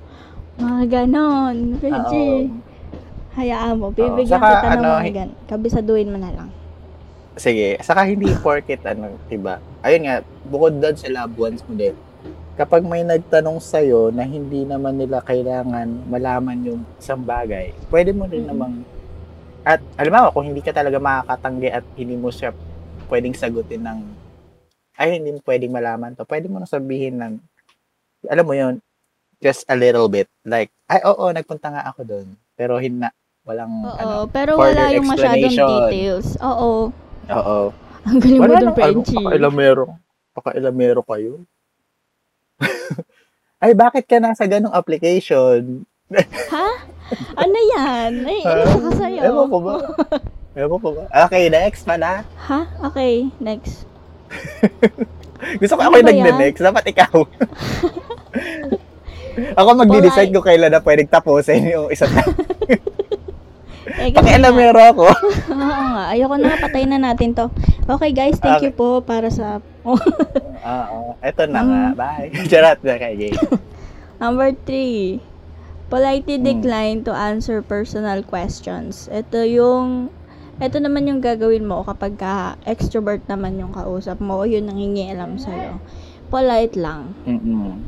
Mga 0.58 0.90
ganon. 0.90 1.80
Reggie. 1.80 2.52
Hayaan 3.34 3.80
mo. 3.80 3.90
Bibigyan 3.90 4.38
Saka, 4.38 4.60
kita 4.60 4.68
ng 4.68 4.72
ano, 4.76 4.88
mga 5.00 5.14
gan. 5.14 5.30
Kabisaduhin 5.48 6.12
mo 6.12 6.18
na 6.20 6.30
lang. 6.36 6.48
Sige, 7.36 7.80
saka 7.80 8.04
hindi 8.04 8.28
porket 8.44 8.84
ano, 8.84 9.16
'di 9.28 9.38
ba? 9.40 9.58
Ayun 9.80 10.04
nga, 10.08 10.16
bukod 10.48 10.76
doon 10.78 10.96
sa 10.96 11.08
loved 11.08 11.36
ones 11.40 11.62
mo 11.64 11.72
din. 11.76 11.96
Kapag 12.52 12.84
may 12.84 13.00
nagtanong 13.00 13.58
sa 13.64 13.80
na 14.12 14.28
hindi 14.28 14.68
naman 14.68 15.00
nila 15.00 15.24
kailangan 15.24 16.04
malaman 16.12 16.58
yung 16.68 16.80
isang 17.00 17.24
bagay, 17.24 17.72
pwede 17.88 18.12
mo 18.12 18.28
rin 18.28 18.44
namang 18.44 18.84
at 19.64 19.80
alam 19.96 20.12
mo 20.12 20.34
kung 20.34 20.52
hindi 20.52 20.60
ka 20.60 20.74
talaga 20.74 20.98
makakatanggi 20.98 21.70
at 21.70 21.86
hindi 21.94 22.18
mo 22.18 22.28
siya 22.28 22.52
pwedeng 23.06 23.32
sagutin 23.32 23.86
ng 23.86 24.00
ay 25.00 25.16
hindi 25.16 25.32
mo 25.32 25.40
pwedeng 25.48 25.72
malaman 25.72 26.12
to. 26.12 26.28
Pwede 26.28 26.52
mo 26.52 26.60
na 26.60 26.68
sabihin 26.68 27.16
ng 27.16 27.34
alam 28.28 28.44
mo 28.44 28.54
yun, 28.54 28.78
just 29.42 29.66
a 29.66 29.74
little 29.74 30.06
bit. 30.06 30.30
Like, 30.46 30.70
ay 30.86 31.02
oo, 31.02 31.32
nagpunta 31.32 31.72
nga 31.72 31.82
ako 31.90 32.06
doon. 32.06 32.26
Pero 32.54 32.78
hindi 32.78 33.08
walang 33.42 33.82
Oo, 33.82 33.98
ano. 33.98 34.30
pero 34.30 34.54
wala 34.54 34.94
yung 34.94 35.10
masyadong 35.10 35.56
details. 35.56 36.38
Oo. 36.38 36.94
Oo. 37.30 37.58
Ang 38.02 38.18
galing 38.18 38.40
mo 38.42 38.46
dun, 38.50 38.58
nang 38.58 38.74
ano, 38.74 39.00
pakailamero. 39.06 39.84
Pakailamero 40.34 41.00
kayo. 41.06 41.32
Ay, 43.62 43.78
bakit 43.78 44.10
ka 44.10 44.18
nasa 44.18 44.42
ganong 44.50 44.74
application? 44.74 45.86
Ha? 46.50 46.68
Ano 47.38 47.58
yan? 47.78 48.26
Ay, 48.26 48.40
ano 48.42 48.90
ka 48.90 48.90
sa'yo? 48.98 49.20
Ewan 49.22 49.46
ko 49.48 49.58
ba? 49.62 49.74
Ewan 50.60 50.78
ko 50.82 50.88
ba? 50.98 51.02
Okay, 51.28 51.46
next 51.48 51.86
pala. 51.86 52.26
Ha? 52.50 52.60
Okay, 52.90 53.30
next. 53.38 53.86
Gusto 55.60 55.74
ko 55.78 55.80
Ano 55.82 55.94
ako 55.94 55.96
yung 56.02 56.10
nagde-next. 56.10 56.60
Dapat 56.62 56.84
ikaw. 56.90 57.14
ako 59.58 59.68
magdi-decide 59.74 60.30
kung 60.30 60.46
kailan 60.46 60.70
na 60.70 60.82
pwedeng 60.82 61.10
tapusin 61.10 61.70
yung 61.70 61.88
isa 61.90 62.06
na. 62.10 62.22
Eh, 64.02 64.10
kasi 64.10 64.18
nga- 64.18 64.22
Pakialamero 64.42 64.80
ako. 64.84 65.04
Oo 65.52 65.82
nga. 65.88 66.04
Ayoko 66.10 66.34
na. 66.36 66.56
Patay 66.56 66.84
na 66.84 66.98
natin 66.98 67.32
to. 67.32 67.46
Okay, 67.84 68.10
guys. 68.10 68.36
Thank 68.36 68.58
Okay. 68.58 68.66
you 68.66 68.72
po 68.72 69.00
para 69.00 69.28
sa... 69.28 69.58
Oh. 69.82 69.94
Oo. 70.82 71.14
Eto 71.18 71.46
na 71.46 71.60
Um, 71.60 71.68
nga. 71.68 71.82
Bye. 71.94 72.30
Charot 72.50 72.80
na 72.80 72.94
kay 72.96 73.14
Jay. 73.16 73.32
Number 74.16 74.50
three. 74.56 75.22
Politely 75.86 76.36
Hmm. 76.36 76.46
decline 76.48 76.98
to 77.00 77.12
answer 77.12 77.60
personal 77.60 78.22
questions. 78.22 79.06
Ito 79.08 79.42
yung... 79.42 80.10
Ito 80.58 80.78
naman 80.78 81.04
yung 81.04 81.18
gagawin 81.18 81.62
mo 81.62 81.82
kapag 81.82 82.14
ka 82.16 82.34
extrovert 82.64 83.24
naman 83.24 83.56
yung 83.56 83.70
kausap 83.70 84.18
mo 84.18 84.38
o 84.38 84.44
yun 84.44 84.64
nangingialam 84.64 85.34
sa'yo. 85.36 85.80
Polite 86.28 86.74
lang. 86.74 87.16
Mm-mm. 87.24 87.82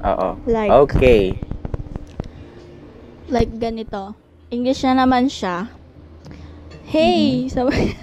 Oo. 0.00 0.28
Like, 0.44 0.70
Okay. 0.70 1.34
like 3.26 3.50
ganito. 3.52 4.14
English 4.52 4.84
na 4.84 4.92
naman 4.92 5.32
siya. 5.32 5.72
Hey! 6.84 7.48
Sabi, 7.48 7.96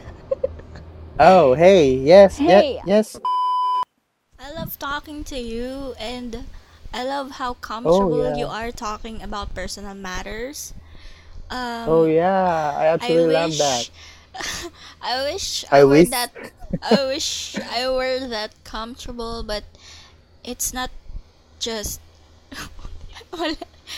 Oh, 1.20 1.54
hey. 1.54 1.94
Yes. 2.00 2.38
Hey. 2.40 2.80
ye- 2.80 2.82
yes. 2.86 3.20
I 4.40 4.52
love 4.54 4.80
talking 4.80 5.24
to 5.26 5.38
you 5.38 5.94
and 6.00 6.46
I 6.94 7.04
love 7.06 7.38
how 7.38 7.54
comfortable 7.56 8.24
Oh, 8.26 8.30
yeah. 8.34 8.36
you 8.38 8.48
are 8.48 8.72
talking 8.72 9.22
about 9.22 9.54
personal 9.54 9.94
matters. 9.94 10.74
Um, 11.52 11.86
Oh, 11.88 12.06
yeah. 12.06 12.74
I 12.78 12.86
absolutely 12.98 13.34
love 13.34 13.58
that. 13.58 13.90
I 15.02 15.24
wish 15.30 15.66
I 15.72 15.80
I, 15.80 15.84
were 15.84 16.06
wish. 16.06 16.10
that 16.10 16.32
I 16.84 17.06
wish 17.06 17.58
I 17.60 17.90
were 17.90 18.26
that 18.30 18.56
comfortable, 18.64 19.44
but 19.44 19.64
it's 20.44 20.74
not 20.74 20.90
just 21.60 22.00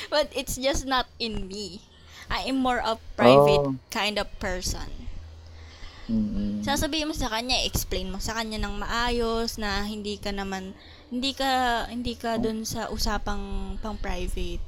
but 0.09 0.27
it's 0.35 0.55
just 0.57 0.85
not 0.85 1.07
in 1.19 1.47
me. 1.47 1.81
I 2.31 2.47
am 2.47 2.57
more 2.57 2.79
a 2.79 2.95
private 3.13 3.67
Oh. 3.67 3.75
kind 3.91 4.15
of 4.15 4.31
person. 4.39 4.87
Mm-mm. 6.07 6.59
Sasabihin 6.61 7.07
mo 7.07 7.15
sa 7.15 7.27
kanya, 7.27 7.55
explain 7.63 8.07
mo 8.07 8.19
sa 8.19 8.33
kanya 8.33 8.59
ng 8.59 8.75
maayos 8.77 9.55
na 9.55 9.83
hindi 9.83 10.15
ka 10.15 10.31
naman 10.31 10.71
hindi 11.07 11.31
ka 11.31 11.47
hindi 11.87 12.15
ka 12.15 12.39
dun 12.39 12.63
sa 12.63 12.87
usapang 12.87 13.75
pang 13.79 13.95
private. 13.95 14.59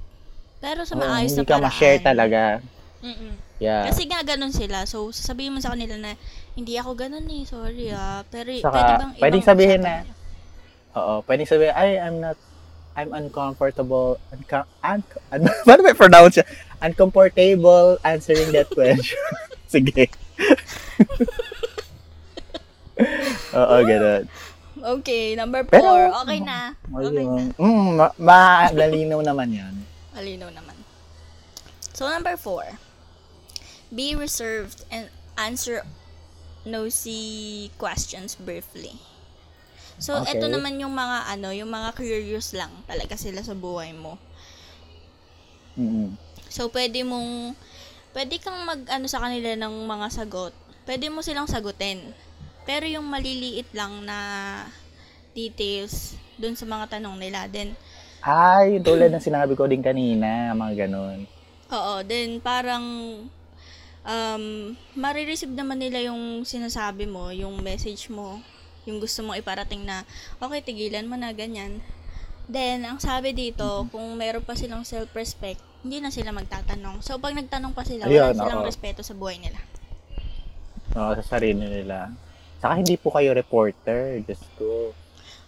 Pero 0.59 0.83
sa 0.83 0.95
maayos 0.95 1.31
hindi 1.31 1.43
na 1.43 1.47
ka 1.47 1.53
paraan. 1.53 1.65
ma-share 1.65 1.99
talaga. 1.99 2.41
Mm-mm. 2.99 3.33
Yeah. 3.59 3.87
Kasi 3.87 4.07
nga 4.07 4.23
ganun 4.23 4.51
sila. 4.51 4.83
So 4.83 5.11
sasabihin 5.11 5.51
mo 5.51 5.59
sa 5.59 5.71
kanila 5.71 5.95
na 5.95 6.15
hindi 6.55 6.75
ako 6.75 6.95
ganun 6.95 7.27
eh, 7.27 7.43
sorry 7.43 7.91
ah. 7.91 8.23
Pero 8.27 8.51
Saka, 8.55 8.71
pwede 8.71 8.91
bang 8.93 9.11
pwedeng 9.19 9.43
sabihin 9.43 9.79
na? 9.81 9.95
Oo, 10.93 11.25
pwedeng 11.25 11.49
sabihin, 11.49 11.73
ay, 11.73 11.97
I'm 11.97 12.21
not, 12.21 12.37
I'm 12.93 13.09
uncomfortable, 13.11 14.21
unco- 14.29 14.69
un- 14.79 15.01
un- 15.33 15.49
paano 15.65 15.81
ba 15.81 15.97
pronounce 15.97 16.37
siya? 16.37 16.45
Uncomfortable 16.83 17.97
answering 18.03 18.51
that 18.51 18.67
question. 18.69 19.17
Sige. 19.71 20.11
Oo, 23.55 23.75
ganun. 23.81 24.27
Okay, 24.99 25.33
number 25.33 25.63
Pero- 25.63 25.79
four. 25.79 26.01
okay 26.21 26.43
na. 26.43 26.75
Okay 26.91 27.23
na. 27.23 27.43
Mm, 27.55 27.89
ma- 28.19 28.69
malinaw 28.69 29.23
naman 29.23 29.49
yan. 29.49 29.73
Malinaw 30.11 30.51
naman. 30.51 30.75
So, 31.95 32.05
number 32.05 32.35
four. 32.35 32.67
Be 33.87 34.11
reserved 34.11 34.83
and 34.91 35.07
answer 35.39 35.87
nosy 36.65 37.69
questions 37.77 38.35
briefly. 38.35 38.97
So, 40.01 40.19
Okay. 40.19 40.35
eto 40.35 40.49
naman 40.49 40.81
yung 40.81 40.91
mga 40.91 41.31
ano, 41.31 41.53
yung 41.53 41.69
mga 41.69 41.93
curious 41.93 42.51
lang 42.51 42.73
talaga 42.83 43.13
sila 43.15 43.39
sa 43.39 43.53
buhay 43.53 43.93
mo. 43.93 44.17
Mm-mm. 45.77 46.17
So, 46.53 46.69
pwede 46.69 47.01
mong, 47.01 47.57
pwede 48.13 48.37
kang 48.37 48.61
mag, 48.61 48.85
ano 48.85 49.09
sa 49.09 49.25
kanila 49.25 49.57
ng 49.57 49.73
mga 49.89 50.07
sagot. 50.13 50.53
Pwede 50.85 51.09
mo 51.09 51.25
silang 51.25 51.49
sagutin. 51.49 52.13
Pero 52.69 52.85
yung 52.85 53.09
maliliit 53.09 53.73
lang 53.73 54.05
na 54.05 54.17
details 55.33 56.13
dun 56.37 56.53
sa 56.53 56.69
mga 56.69 57.01
tanong 57.01 57.17
nila. 57.17 57.49
Then, 57.49 57.73
Ay, 58.21 58.77
tulad 58.85 59.09
ng 59.09 59.25
sinabi 59.25 59.57
ko 59.57 59.65
din 59.65 59.81
kanina, 59.81 60.53
mga 60.53 60.85
ganun. 60.85 61.25
Oo, 61.73 62.05
then 62.05 62.37
parang 62.37 62.85
um, 64.05 64.45
marireceive 64.93 65.51
naman 65.57 65.81
nila 65.81 66.05
yung 66.05 66.45
sinasabi 66.45 67.09
mo, 67.09 67.33
yung 67.33 67.59
message 67.65 68.13
mo, 68.13 68.39
yung 68.85 69.01
gusto 69.01 69.25
mong 69.25 69.41
iparating 69.41 69.83
na, 69.83 70.05
okay, 70.37 70.61
tigilan 70.61 71.09
mo 71.09 71.17
na, 71.17 71.33
ganyan. 71.33 71.81
Then, 72.45 72.85
ang 72.85 73.01
sabi 73.01 73.33
dito, 73.33 73.89
kung 73.89 74.05
meron 74.19 74.45
pa 74.45 74.53
silang 74.53 74.85
self-respect, 74.85 75.72
hindi 75.83 75.99
na 75.99 76.09
sila 76.09 76.31
magtatanong. 76.31 76.99
So, 76.99 77.19
pag 77.19 77.31
nagtanong 77.33 77.71
pa 77.71 77.83
sila, 77.83 78.03
wala 78.03 78.11
Ayun, 78.11 78.33
silang 78.33 78.61
oo. 78.61 78.67
respeto 78.67 79.01
sa 79.01 79.13
buhay 79.13 79.37
nila. 79.37 79.59
Oo, 80.93 81.11
sa 81.15 81.37
sarili 81.37 81.59
nila. 81.59 82.13
Saka 82.57 82.79
hindi 82.79 82.95
po 82.95 83.11
kayo 83.11 83.33
reporter, 83.33 84.23
just 84.23 84.47
go. 84.55 84.95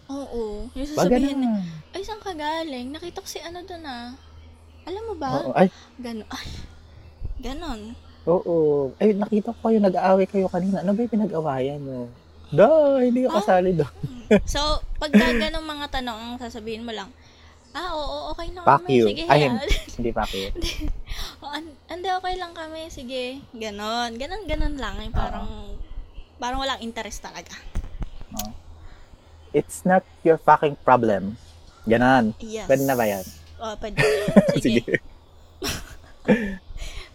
Oo. 0.07 0.67
Yung 0.69 0.87
sasabihin, 0.87 1.39
ganun. 1.39 1.63
ay, 1.91 2.01
saan 2.03 2.19
ka 2.19 2.31
galing? 2.31 2.91
Nakita 2.91 3.19
ko 3.19 3.27
si 3.27 3.39
ano 3.39 3.63
doon 3.63 3.83
ah. 3.83 4.11
Alam 4.85 5.03
mo 5.07 5.15
ba? 5.15 5.29
Oo, 5.41 5.51
ay, 5.55 5.71
Ganon. 5.97 6.27
Ay, 6.29 6.45
ganon. 7.39 7.81
oo. 8.25 8.91
Ay, 8.97 9.13
nakita 9.13 9.49
ko 9.49 9.59
kayo, 9.65 9.79
nag-aaway 9.79 10.25
kayo 10.25 10.45
kanina. 10.45 10.81
Ano 10.81 10.91
ba 10.91 11.01
yung 11.01 11.13
pinag-awayan 11.13 11.79
nyo? 11.79 12.05
Da, 12.51 12.67
hindi 12.99 13.23
ka 13.23 13.29
Ah? 13.31 13.35
kasali 13.39 13.71
doon. 13.73 13.95
So, 14.45 14.57
pagka 14.97 15.21
ganong 15.37 15.63
mga 15.63 15.85
tanong 15.91 16.17
ang 16.17 16.33
sasabihin 16.35 16.81
mo 16.81 16.89
lang, 16.89 17.13
ah, 17.75 17.91
oo, 17.91 18.31
okay 18.31 18.47
Fuck 18.55 18.87
kami. 18.87 18.95
you. 18.95 19.05
Sige, 19.11 19.23
Ay, 19.27 19.45
hayaan. 19.45 19.59
Hindi 19.99 20.11
pa 20.15 20.23
kayo. 20.23 20.49
oh, 21.43 21.51
an- 21.51 21.75
hindi, 21.85 22.07
okay 22.09 22.33
lang 22.39 22.55
kami. 22.55 22.87
Sige, 22.89 23.43
ganon. 23.51 24.15
Ganon, 24.15 24.47
ganon 24.47 24.75
lang. 24.79 24.95
Yung 24.97 25.13
parang, 25.13 25.75
parang 26.39 26.59
walang 26.59 26.81
interest 26.81 27.21
talaga. 27.21 27.53
It's 29.55 29.87
not 29.87 30.03
your 30.23 30.35
fucking 30.35 30.75
problem. 30.83 31.39
Ganon. 31.87 32.35
Yes. 32.41 32.67
Pwede 32.67 32.83
na 32.83 32.95
ba 32.95 33.07
yan? 33.07 33.23
Oh, 33.55 33.75
pwede. 33.79 34.03
Sige. 34.63 34.83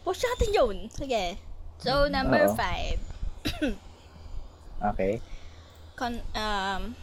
Push 0.04 0.22
natin 0.22 0.50
yun. 0.54 0.76
Sige. 0.88 1.36
So, 1.80 2.08
number 2.08 2.48
Oo. 2.48 2.56
five. 2.56 3.00
Okay. 4.80 5.20
Con- 5.92 6.24
um, 6.32 6.96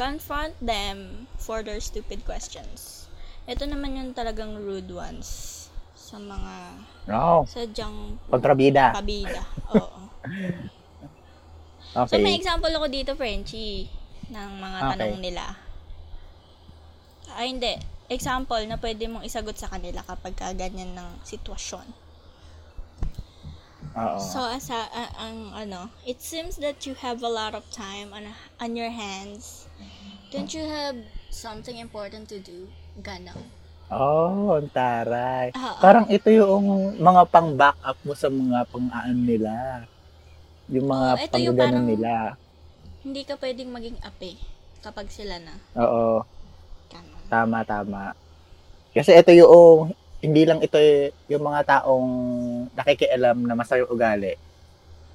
confront 0.00 0.56
them 0.64 1.28
for 1.36 1.60
their 1.60 1.76
stupid 1.76 2.24
questions. 2.24 3.04
Ito 3.44 3.68
naman 3.68 4.00
yung 4.00 4.16
talagang 4.16 4.56
rude 4.56 4.88
ones. 4.88 5.60
sa 6.10 6.18
mga 6.18 6.54
No. 7.06 7.46
sadyang 7.46 8.18
Kontrabida. 8.26 8.96
kabida. 8.96 9.44
Oo. 9.70 10.00
So, 12.06 12.14
Okay. 12.16 12.22
may 12.22 12.38
example 12.38 12.70
ako 12.70 12.86
dito, 12.86 13.18
Frenchie, 13.18 13.90
ng 14.30 14.50
mga 14.62 14.78
Okay. 14.78 14.90
tanong 14.94 15.18
nila. 15.18 15.58
Ay, 17.34 17.50
hindi. 17.50 17.74
Example 18.06 18.62
na 18.70 18.78
pwede 18.78 19.10
mong 19.10 19.26
isagot 19.26 19.58
sa 19.58 19.66
kanila 19.66 19.98
kapag 20.06 20.38
ka 20.38 20.54
ganyan 20.54 20.94
ng 20.94 21.08
sitwasyon. 21.26 22.09
Oo. 23.90 24.18
So, 24.22 24.38
as 24.46 24.70
a, 24.70 24.86
a- 24.86 25.14
ang 25.18 25.50
ano, 25.50 25.90
it 26.06 26.22
seems 26.22 26.56
that 26.62 26.86
you 26.86 26.94
have 26.94 27.22
a 27.22 27.30
lot 27.30 27.58
of 27.58 27.66
time 27.74 28.14
on, 28.14 28.30
on 28.58 28.78
your 28.78 28.90
hands. 28.90 29.66
Don't 30.30 30.54
you 30.54 30.62
have 30.62 30.94
something 31.28 31.74
important 31.76 32.30
to 32.30 32.38
do? 32.38 32.70
Ganon. 33.02 33.50
Oh, 33.90 34.54
ang 34.54 34.70
taray. 34.70 35.50
Oo. 35.50 35.78
Parang 35.82 36.06
ito 36.06 36.30
yung 36.30 36.94
mga 37.02 37.26
pang-backup 37.26 37.98
mo 38.06 38.14
sa 38.14 38.30
mga 38.30 38.62
pang-aan 38.70 39.18
nila. 39.18 39.82
Yung 40.70 40.86
mga 40.86 41.08
Oo, 41.10 41.24
ito 41.26 41.36
yung 41.42 41.58
parang- 41.58 41.82
nila. 41.82 42.38
Hindi 43.02 43.26
ka 43.26 43.34
pwedeng 43.34 43.74
maging 43.74 43.98
ape 43.98 44.38
kapag 44.78 45.10
sila 45.10 45.42
na. 45.42 45.58
Oo, 45.74 46.22
tama, 47.26 47.64
tama. 47.66 48.14
Kasi 48.94 49.14
ito 49.14 49.34
yung, 49.34 49.90
hindi 50.20 50.44
lang 50.44 50.60
ito 50.60 50.76
y- 50.76 51.12
yung 51.28 51.44
mga 51.44 51.60
taong 51.64 52.08
nakikialam 52.76 53.40
na 53.40 53.56
masaya 53.56 53.84
ugali. 53.84 54.36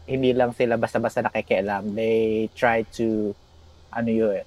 Hindi 0.06 0.34
lang 0.34 0.53
sila 0.53 0.78
basta-basta 0.78 1.22
nakikialam. 1.22 1.93
They 1.93 2.49
try 2.53 2.86
to, 2.97 3.34
ano 3.89 4.10
yun, 4.10 4.41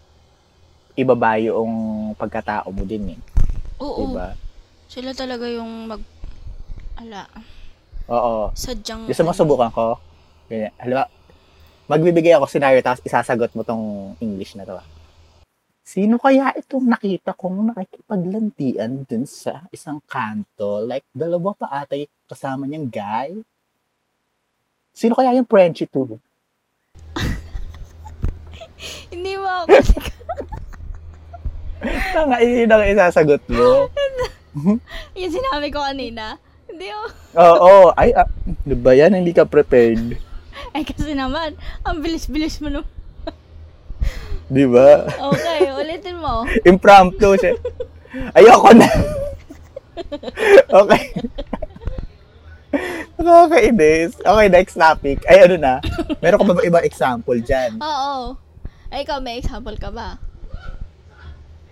ibaba 0.95 1.39
yung 1.39 1.71
pagkatao 2.15 2.71
mo 2.71 2.83
din 2.83 3.15
eh. 3.15 3.21
Oo. 3.79 4.03
Diba? 4.05 4.35
Sila 4.91 5.15
talaga 5.15 5.47
yung 5.47 5.87
mag... 5.87 6.03
Ala. 6.99 7.31
Oo. 8.11 8.51
Sadyang... 8.55 9.07
Gusto 9.07 9.23
mo 9.23 9.31
subukan 9.31 9.71
ko? 9.71 9.95
Ganyan. 10.51 10.75
Halimbawa, 10.75 11.07
magbibigay 11.87 12.35
ako 12.35 12.51
scenario 12.51 12.83
tapos 12.83 13.05
isasagot 13.07 13.55
mo 13.55 13.63
tong 13.63 14.15
English 14.19 14.59
na 14.59 14.67
to. 14.67 14.75
ah. 14.75 14.87
Sino 15.89 16.21
kaya 16.21 16.53
itong 16.53 16.85
nakita 16.85 17.33
kong 17.33 17.73
nakikipaglantian 17.73 19.09
dun 19.09 19.25
sa 19.25 19.65
isang 19.73 20.05
kanto? 20.05 20.85
Like, 20.85 21.09
dalawa 21.17 21.57
pa 21.57 21.73
ata 21.73 21.97
kasama 22.29 22.69
niyang 22.69 22.93
guy? 22.93 23.33
Sino 24.93 25.17
kaya 25.17 25.33
yung 25.33 25.49
Frenchie 25.49 25.89
to? 25.89 26.21
Hindi 29.17 29.33
mo 29.41 29.49
ako. 29.49 29.81
Tanga, 32.13 32.37
yun 32.45 32.69
ang 32.69 32.85
isasagot 32.85 33.41
mo. 33.49 33.89
yung 35.25 35.33
sinabi 35.33 35.73
ko 35.73 35.81
kanina. 35.81 36.37
Hindi 36.69 36.93
oh. 36.93 37.09
Oo, 37.33 37.97
ay, 37.97 38.13
ah, 38.13 38.29
ano 38.45 38.77
ba 38.77 38.93
yan? 38.93 39.17
Hindi 39.17 39.33
ka 39.33 39.49
prepared. 39.49 40.21
Ay 40.77 40.85
kasi 40.85 41.17
naman, 41.17 41.57
ang 41.81 42.05
bilis-bilis 42.05 42.61
mo 42.61 42.69
no. 42.69 42.85
Di 44.49 44.65
ba? 44.65 45.05
Okay, 45.09 45.61
ulitin 45.77 46.17
mo. 46.19 46.49
Impromptu 46.71 47.37
siya. 47.37 47.53
Ayoko 48.33 48.73
na. 48.73 48.89
okay. 50.73 51.03
Nakakainis. 53.19 54.17
Okay, 54.25 54.47
next 54.49 54.77
topic. 54.77 55.21
Ay, 55.29 55.45
ano 55.45 55.57
na? 55.61 55.85
Meron 56.25 56.41
ka 56.41 56.45
ba 56.49 56.57
ba 56.57 56.65
ibang 56.65 56.87
example 56.87 57.37
dyan? 57.45 57.77
Oo. 57.81 58.37
Ay, 58.89 59.05
ikaw, 59.05 59.21
may 59.21 59.37
example 59.37 59.77
ka 59.77 59.93
ba? 59.93 60.17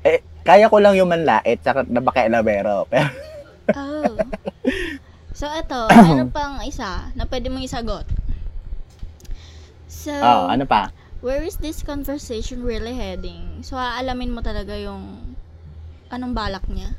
Eh, 0.05 0.21
kaya 0.45 0.69
ko 0.69 0.77
lang 0.77 0.95
yung 0.95 1.09
manlait 1.09 1.57
tsaka 1.65 1.89
nabakialamero. 1.89 2.85
Pero, 2.93 3.09
Oh. 3.75 4.15
So, 5.37 5.45
ito, 5.53 5.77
meron 5.93 6.33
pang 6.37 6.65
isa 6.65 7.13
na 7.13 7.29
pwede 7.29 7.53
mong 7.53 7.69
isagot. 7.69 8.09
So, 9.85 10.09
oh, 10.17 10.49
ano 10.49 10.65
pa? 10.65 10.89
Where 11.21 11.43
is 11.43 11.57
this 11.59 11.81
conversation 11.81 12.63
really 12.63 12.93
heading? 12.93 13.61
So, 13.63 13.77
aalamin 13.77 14.33
mo 14.33 14.41
talaga 14.41 14.77
yung 14.77 15.37
anong 16.09 16.35
balak 16.37 16.65
niya. 16.69 16.95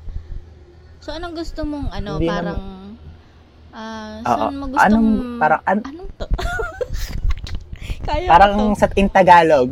So, 0.99 1.13
anong 1.13 1.37
gusto 1.37 1.63
mong, 1.63 1.87
ano, 1.93 2.17
Hindi 2.19 2.27
parang, 2.27 2.61
ah, 3.71 4.19
Oo. 4.19 4.27
saan 4.27 4.55
mo 4.57 4.65
gusto 4.67 4.83
Anong, 4.83 5.07
mong, 5.07 5.39
parang, 5.39 5.61
an- 5.63 5.85
anong 5.85 6.09
to? 6.17 6.25
Kaya 8.07 8.27
parang 8.27 8.53
to. 8.73 8.79
sa 8.79 8.87
in 8.95 9.07
Tagalog. 9.07 9.71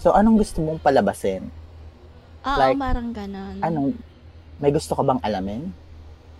So, 0.00 0.10
anong 0.10 0.42
gusto 0.42 0.58
mong 0.60 0.82
palabasin? 0.82 1.46
Oo, 2.44 2.58
like, 2.58 2.76
parang 2.76 3.08
ganon. 3.14 3.56
Anong, 3.62 3.94
may 4.58 4.70
gusto 4.70 4.92
ka 4.92 5.02
bang 5.02 5.20
alamin? 5.22 5.70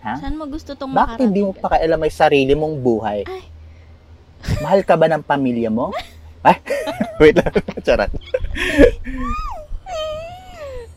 Ha? 0.04 0.20
Saan 0.20 0.36
mo 0.36 0.44
gusto 0.44 0.76
tong 0.76 0.92
Bakit 0.92 1.16
hindi 1.22 1.40
mo 1.40 1.56
makarating? 1.56 1.64
pakialam 1.64 1.98
may 1.98 2.12
sarili 2.12 2.52
mong 2.52 2.76
buhay? 2.76 3.24
Ay. 3.24 3.42
Mahal 4.60 4.84
ka 4.84 5.00
ba 5.00 5.08
ng 5.08 5.24
pamilya 5.24 5.72
mo? 5.72 5.88
Ay, 6.44 6.60
wait 7.20 7.36
lang. 7.36 7.52
Charot. 7.86 8.10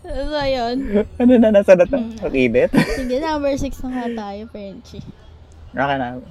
So, 0.07 0.39
yun. 0.47 0.77
Ano 1.19 1.31
na, 1.35 1.51
nasa 1.51 1.75
na 1.75 1.83
to? 1.83 1.99
Ang 1.99 2.35
init? 2.35 2.71
Sige, 2.99 3.19
number 3.19 3.53
6 3.53 3.83
na 3.83 3.89
nga 3.91 4.07
tayo, 4.15 4.41
Frenchie. 4.49 5.03
Okay 5.75 5.97
na. 5.99 6.23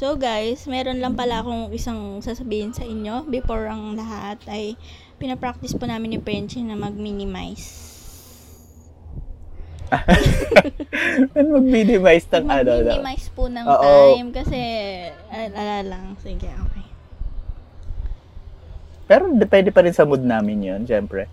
So 0.00 0.16
guys, 0.16 0.64
meron 0.64 0.96
lang 1.04 1.12
pala 1.12 1.44
akong 1.44 1.76
isang 1.76 2.24
sasabihin 2.24 2.72
sa 2.72 2.88
inyo 2.88 3.28
before 3.28 3.68
ang 3.68 4.00
lahat 4.00 4.40
ay 4.48 4.72
pinapractice 5.20 5.76
po 5.76 5.84
namin 5.84 6.16
ni 6.16 6.18
Frenchie 6.24 6.64
na 6.64 6.72
mag-minimize. 6.72 7.92
Ano 11.36 11.60
mag-minimize 11.60 12.24
ng 12.32 12.48
ano? 12.48 12.80
no? 12.80 12.96
Mag-minimize 12.96 13.28
po 13.36 13.52
ng 13.52 13.66
Oo. 13.68 14.16
time 14.16 14.28
kasi 14.32 14.58
al- 15.28 15.52
ala 15.52 15.78
lang. 15.84 16.16
Sige, 16.24 16.48
okay. 16.48 16.79
Pero 19.10 19.26
depende 19.34 19.74
pa 19.74 19.82
rin 19.82 19.90
sa 19.90 20.06
mood 20.06 20.22
namin 20.22 20.62
yun, 20.62 20.80
syempre. 20.86 21.26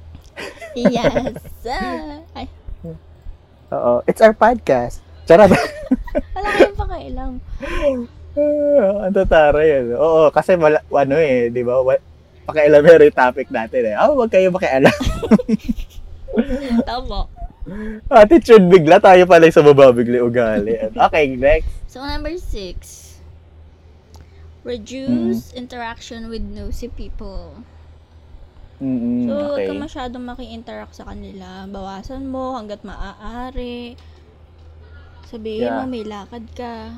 Yes. 0.73 1.38
Ay, 2.38 2.49
Oo. 3.69 4.01
It's 4.09 4.17
our 4.17 4.34
podcast. 4.34 5.05
Charot. 5.30 5.53
wala 6.34 6.49
kayong 6.57 6.80
pakailang. 6.80 7.34
Ah, 8.34 9.05
Ang 9.05 9.13
tatara 9.13 9.61
yun. 9.61 9.93
Oo, 9.93 10.34
kasi 10.34 10.57
wala, 10.57 10.82
ano 10.89 11.21
eh, 11.21 11.53
di 11.53 11.61
ba? 11.61 11.78
Pakialamero 12.49 13.05
yung 13.05 13.13
topic 13.13 13.53
natin 13.53 13.91
eh. 13.91 13.95
Oh, 14.01 14.17
wag 14.17 14.34
kayo 14.34 14.49
makialam. 14.49 14.89
Tama. 16.89 17.30
Attitude 18.07 18.65
bigla, 18.71 19.03
tayo 19.03 19.28
pala 19.28 19.51
yung 19.51 19.53
sa 19.53 19.61
yung 19.61 20.32
ugali. 20.32 20.80
Okay, 20.95 21.36
next. 21.36 21.67
So, 21.91 21.99
number 22.01 22.39
6. 22.39 22.96
Reduce 24.68 25.49
Mm. 25.49 25.57
interaction 25.57 26.28
with 26.28 26.43
nosy 26.43 26.91
people. 26.91 27.55
Mm-mm, 28.78 29.26
So, 29.26 29.32
huwag 29.34 29.57
okay. 29.57 29.68
ka 29.68 29.74
masyadong 29.74 30.28
maki-interact 30.28 30.93
sa 30.93 31.07
kanila. 31.07 31.65
Bawasan 31.65 32.28
mo 32.28 32.53
hanggat 32.53 32.84
maaari. 32.84 33.95
Sabihin 35.26 35.65
Yeah. 35.65 35.82
mo, 35.82 35.89
may 35.89 36.03
lakad 36.03 36.45
ka. 36.51 36.93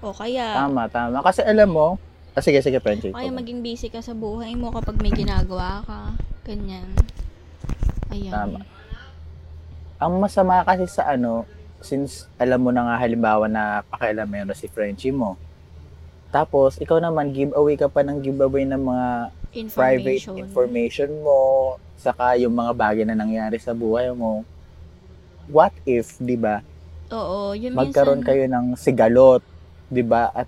O 0.00 0.16
kaya, 0.16 0.56
Tama, 0.56 0.88
tama. 0.88 1.20
Kasi 1.20 1.44
alam 1.44 1.68
mo, 1.68 2.00
ah, 2.32 2.40
sige, 2.40 2.64
sige, 2.64 2.80
Frenchie. 2.80 3.12
o 3.12 3.18
kaya 3.18 3.28
maging 3.28 3.60
busy 3.60 3.92
ka 3.92 4.00
sa 4.00 4.16
buhay 4.16 4.56
mo 4.56 4.72
kapag 4.72 4.96
may 4.96 5.12
ginagawa 5.12 5.84
ka. 5.84 6.16
Ganyan. 6.42 6.88
Ayan. 8.08 8.32
Tama. 8.32 8.60
Ang 10.00 10.12
masama 10.16 10.64
kasi 10.64 10.88
sa 10.88 11.04
ano, 11.06 11.44
since 11.80 12.28
alam 12.36 12.60
mo 12.60 12.70
na 12.70 12.84
nga 12.86 12.96
halimbawa 13.00 13.48
na 13.48 13.80
pakialamero 13.88 14.52
si 14.52 14.68
Frenchie 14.68 15.12
mo, 15.12 15.36
tapos 16.30 16.78
ikaw 16.78 17.02
naman 17.02 17.34
giveaway 17.34 17.74
ka 17.74 17.90
pa 17.90 18.06
ng 18.06 18.22
giveaway 18.22 18.62
ng 18.64 18.78
mga 18.78 19.08
private 19.74 20.22
Information. 20.22 20.38
information 20.38 21.10
mo, 21.26 21.38
saka 21.98 22.38
yung 22.38 22.54
mga 22.54 22.72
bagay 22.72 23.02
na 23.02 23.18
nangyari 23.18 23.58
sa 23.58 23.74
buhay 23.74 24.14
mo. 24.14 24.46
What 25.50 25.74
if, 25.82 26.14
'di 26.22 26.38
ba? 26.38 26.62
Oo, 27.10 27.58
yun 27.58 27.74
Magkaroon 27.74 28.22
minsan, 28.22 28.28
kayo 28.30 28.44
ng 28.46 28.66
sigalot, 28.78 29.42
'di 29.90 30.06
ba? 30.06 30.30
At 30.30 30.46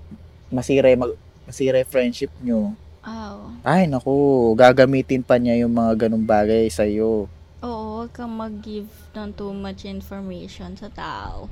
masira 0.55 0.95
mag, 0.95 1.19
masira 1.43 1.83
friendship 1.83 2.31
nyo. 2.39 2.71
Oo. 3.03 3.51
Ay, 3.67 3.91
naku, 3.91 4.15
gagamitin 4.55 5.27
pa 5.27 5.35
niya 5.35 5.67
yung 5.67 5.75
mga 5.75 6.07
ganung 6.07 6.23
bagay 6.23 6.71
sa 6.71 6.87
iyo. 6.87 7.27
Oo, 7.59 8.07
huwag 8.07 8.15
kang 8.15 8.31
mag-give 8.31 8.87
ng 9.17 9.31
too 9.37 9.53
much 9.53 9.85
information 9.85 10.77
sa 10.77 10.89
tao. 10.93 11.49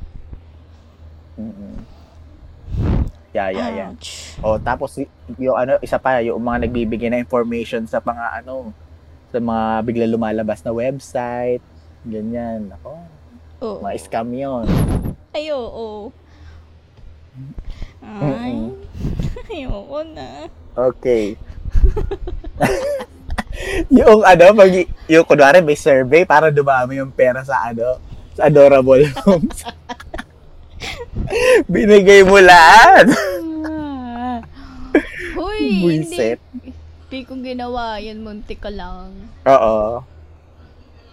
Yeah, 3.30 3.54
yeah, 3.54 3.70
yeah. 3.70 3.90
Ouch. 3.94 4.34
O 4.42 4.58
tapos 4.58 4.98
yung 5.38 5.56
ano, 5.56 5.78
isa 5.78 5.96
pa 5.96 6.18
yung 6.18 6.42
mga 6.42 6.66
nagbibigay 6.66 7.08
na 7.14 7.22
information 7.22 7.86
sa 7.86 8.02
mga 8.02 8.42
ano 8.42 8.74
sa 9.30 9.38
mga 9.38 9.66
bigla 9.86 10.06
lumalabas 10.10 10.66
na 10.66 10.74
website, 10.74 11.62
ganyan. 12.02 12.74
Ako, 12.80 12.90
Oo. 13.62 13.78
mga 13.86 13.94
scam 14.02 14.28
'yon. 14.34 14.66
Ay, 15.30 15.54
oo. 15.54 16.10
Ay, 18.02 18.74
ayoko 19.54 20.02
na. 20.10 20.50
Okay. 20.74 21.38
yung 23.90 24.22
ano, 24.22 24.44
pag 24.54 24.70
yung 25.10 25.26
kunwari 25.26 25.58
may 25.60 25.78
survey 25.78 26.22
para 26.22 26.54
dumami 26.54 27.02
yung 27.02 27.10
pera 27.10 27.42
sa 27.42 27.70
ano, 27.70 27.98
adorable 28.38 29.02
homes. 29.26 29.66
Binigay 31.72 32.24
mo 32.24 32.40
lahat. 32.40 33.10
Ah. 33.66 34.38
Hoy, 35.36 35.60
hindi. 36.00 36.38
Hindi 37.10 37.20
ko 37.26 37.32
ginawa 37.42 37.98
yan, 37.98 38.22
munti 38.22 38.54
ka 38.54 38.70
lang. 38.70 39.12
Oo. 39.44 40.06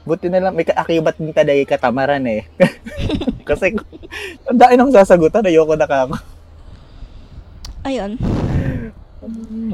Buti 0.07 0.31
na 0.31 0.39
lang, 0.39 0.55
may 0.55 0.63
kaakibat 0.63 1.19
din 1.19 1.35
taday 1.35 1.67
katamaran 1.67 2.23
eh. 2.29 2.47
Kasi, 3.49 3.75
ang 4.47 4.55
dahil 4.55 4.79
nang 4.79 4.93
sasagutan, 4.93 5.43
ayoko 5.43 5.75
na 5.75 5.89
ka. 5.89 6.07
Ayun. 7.83 8.15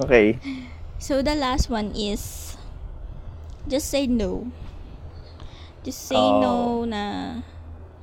Okay. 0.01 0.41
So, 0.97 1.21
the 1.21 1.37
last 1.37 1.69
one 1.69 1.93
is, 1.93 2.52
just 3.67 3.87
say 3.87 4.05
no. 4.05 4.47
Just 5.83 6.07
say 6.07 6.15
Oh. 6.19 6.39
no 6.39 6.53
na 6.87 7.03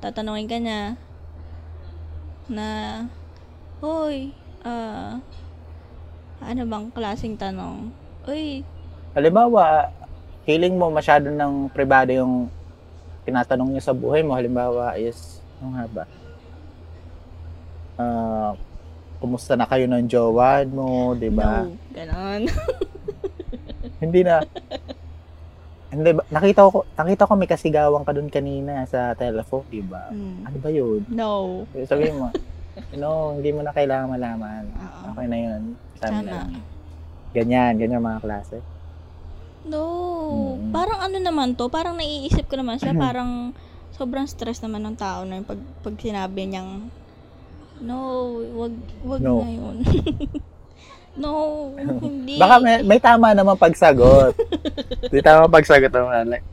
tatanungin 0.00 0.48
ka 0.48 0.58
na 0.60 0.76
na, 2.50 2.66
Hoy, 3.80 4.36
ah, 4.60 5.16
ano 6.42 6.60
bang 6.68 6.92
klaseng 6.92 7.38
tanong? 7.38 7.88
Uy, 8.28 8.60
Halimbawa, 9.16 9.88
feeling 10.44 10.76
mo 10.76 10.92
masyado 10.92 11.32
ng 11.32 11.72
privado 11.72 12.12
yung 12.12 12.52
tinatanong 13.24 13.72
niya 13.72 13.88
sa 13.88 13.96
buhay 13.96 14.20
mo. 14.20 14.36
Halimbawa 14.36 15.00
is, 15.00 15.40
ano 15.58 15.72
nga 15.72 15.84
ba? 15.88 16.04
Ah, 17.96 18.52
kumusta 19.16 19.56
na 19.56 19.64
kayo 19.64 19.88
ng 19.88 20.04
jowa 20.04 20.60
mo, 20.66 21.16
di 21.16 21.32
ba? 21.32 21.64
no. 21.64 21.72
Ganon. 21.92 22.42
Hindi 24.02 24.20
na. 24.20 24.44
Hindi 25.90 26.10
ba? 26.14 26.22
Nakita 26.30 26.70
ko, 26.70 26.86
nakita 26.94 27.26
ko 27.26 27.32
may 27.34 27.50
kasigawan 27.50 28.06
ka 28.06 28.14
dun 28.14 28.30
kanina 28.30 28.86
sa 28.86 29.10
telephone, 29.12 29.66
di 29.66 29.82
ba? 29.82 30.06
Mm. 30.08 30.46
Ano 30.46 30.56
ba 30.62 30.70
yun? 30.70 31.02
No. 31.10 31.30
Sabihin 31.82 32.14
mo, 32.14 32.30
no, 32.94 33.34
hindi 33.34 33.50
mo 33.50 33.66
na 33.66 33.74
kailangan 33.74 34.14
malaman. 34.14 34.70
Oo. 34.70 34.98
Okay 35.12 35.26
na 35.26 35.38
yun. 35.38 35.60
Sabi 35.98 36.14
na 36.14 36.22
Sana. 36.22 36.30
lang. 36.30 36.50
Ganyan, 37.30 37.72
ganyan 37.74 38.02
mga 38.02 38.22
klase. 38.22 38.62
No. 39.66 39.82
Mm. 40.62 40.70
Parang 40.70 40.98
ano 41.02 41.16
naman 41.18 41.58
to, 41.58 41.66
parang 41.66 41.98
naiisip 41.98 42.46
ko 42.46 42.54
naman 42.54 42.78
siya, 42.78 42.94
Mhm. 42.94 43.02
parang 43.02 43.30
sobrang 43.90 44.24
stress 44.24 44.62
naman 44.62 44.86
ng 44.86 44.96
tao 44.96 45.26
na 45.26 45.36
yung 45.36 45.48
pag, 45.48 45.60
pag 45.82 45.94
sinabi 45.98 46.46
niyang, 46.46 46.86
no, 47.82 47.96
wag, 48.54 48.74
wag 49.02 49.20
No. 49.20 49.42
na 49.42 49.50
yun. 49.50 49.76
no, 51.18 51.72
hindi. 52.04 52.38
Baka 52.38 52.60
may, 52.62 52.76
may 52.86 53.00
tama 53.02 53.34
naman 53.34 53.56
pagsagot. 53.58 54.34
May 55.12 55.22
tama 55.24 55.50
pagsagot 55.50 55.90
naman. 55.90 56.30
Like, 56.30 56.46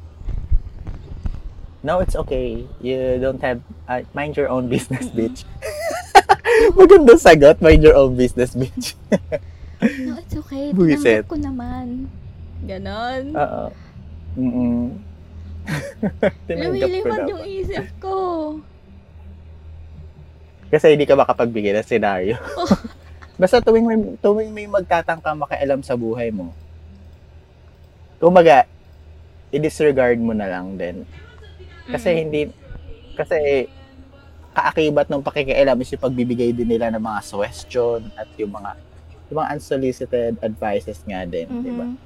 no, 1.85 2.01
it's 2.01 2.17
okay. 2.17 2.65
You 2.81 3.21
don't 3.21 3.41
have, 3.45 3.61
uh, 3.85 4.01
mind 4.17 4.33
your 4.33 4.49
own 4.49 4.65
business, 4.65 5.13
bitch. 5.13 5.45
Magandang 6.79 7.21
sagot, 7.21 7.61
mind 7.61 7.85
your 7.85 7.93
own 7.93 8.17
business, 8.17 8.57
bitch. 8.57 8.97
No, 10.01 10.17
it's 10.17 10.33
okay. 10.33 10.73
Tinanggap 10.73 11.29
ko 11.29 11.37
naman. 11.37 12.09
Ganon. 12.65 13.37
Oo. 13.37 13.63
Mm-mm. 14.37 14.97
Lumilipad 16.49 17.29
yung 17.29 17.45
isip 17.45 17.85
ko. 18.01 18.15
Kasi 20.67 20.97
hindi 20.97 21.07
ka 21.07 21.15
makapagbigay 21.15 21.77
ng 21.77 21.87
senaryo. 21.87 22.35
Basta 23.37 23.61
tuwing 23.61 23.85
may, 23.85 23.97
tuwing 24.17 24.51
may 24.51 24.65
magtatangka 24.65 25.37
makialam 25.37 25.85
sa 25.85 25.93
buhay 25.93 26.33
mo, 26.33 26.49
kumbaga, 28.17 28.65
i-disregard 29.53 30.17
mo 30.17 30.33
na 30.33 30.49
lang 30.49 30.73
din. 30.75 31.05
Kasi 31.87 32.09
Mm. 32.11 32.19
hindi, 32.19 32.41
kasi 33.13 33.69
kaakibat 34.57 35.07
ng 35.07 35.21
pakikialam 35.21 35.77
is 35.79 35.93
yung 35.93 36.01
pagbibigay 36.01 36.49
din 36.49 36.65
nila 36.67 36.89
ng 36.89 37.01
mga 37.01 37.21
suggestion 37.21 38.09
at 38.17 38.25
yung 38.41 38.49
mga 38.51 38.73
yung 39.29 39.37
mga 39.43 39.51
unsolicited 39.59 40.33
advices 40.41 41.03
nga 41.05 41.27
din, 41.27 41.45
di 41.61 41.71
ba? 41.71 41.83
Mhm. 41.85 41.99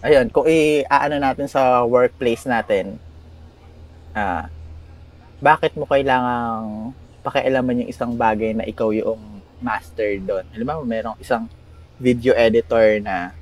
Ayun, 0.00 0.26
kung 0.28 0.48
i-aano 0.48 1.16
natin 1.20 1.46
sa 1.46 1.84
workplace 1.86 2.44
natin, 2.44 2.98
ah, 4.12 4.48
bakit 5.38 5.72
mo 5.78 5.86
kailangang 5.86 6.92
pakialaman 7.20 7.84
yung 7.84 7.90
isang 7.90 8.12
bagay 8.16 8.56
na 8.56 8.64
ikaw 8.64 8.90
yung 8.92 9.20
master 9.60 10.20
doon? 10.24 10.44
Alam 10.56 10.66
mo, 10.66 10.84
merong 10.88 11.16
isang 11.20 11.46
video 12.00 12.32
editor 12.32 13.00
na 13.04 13.36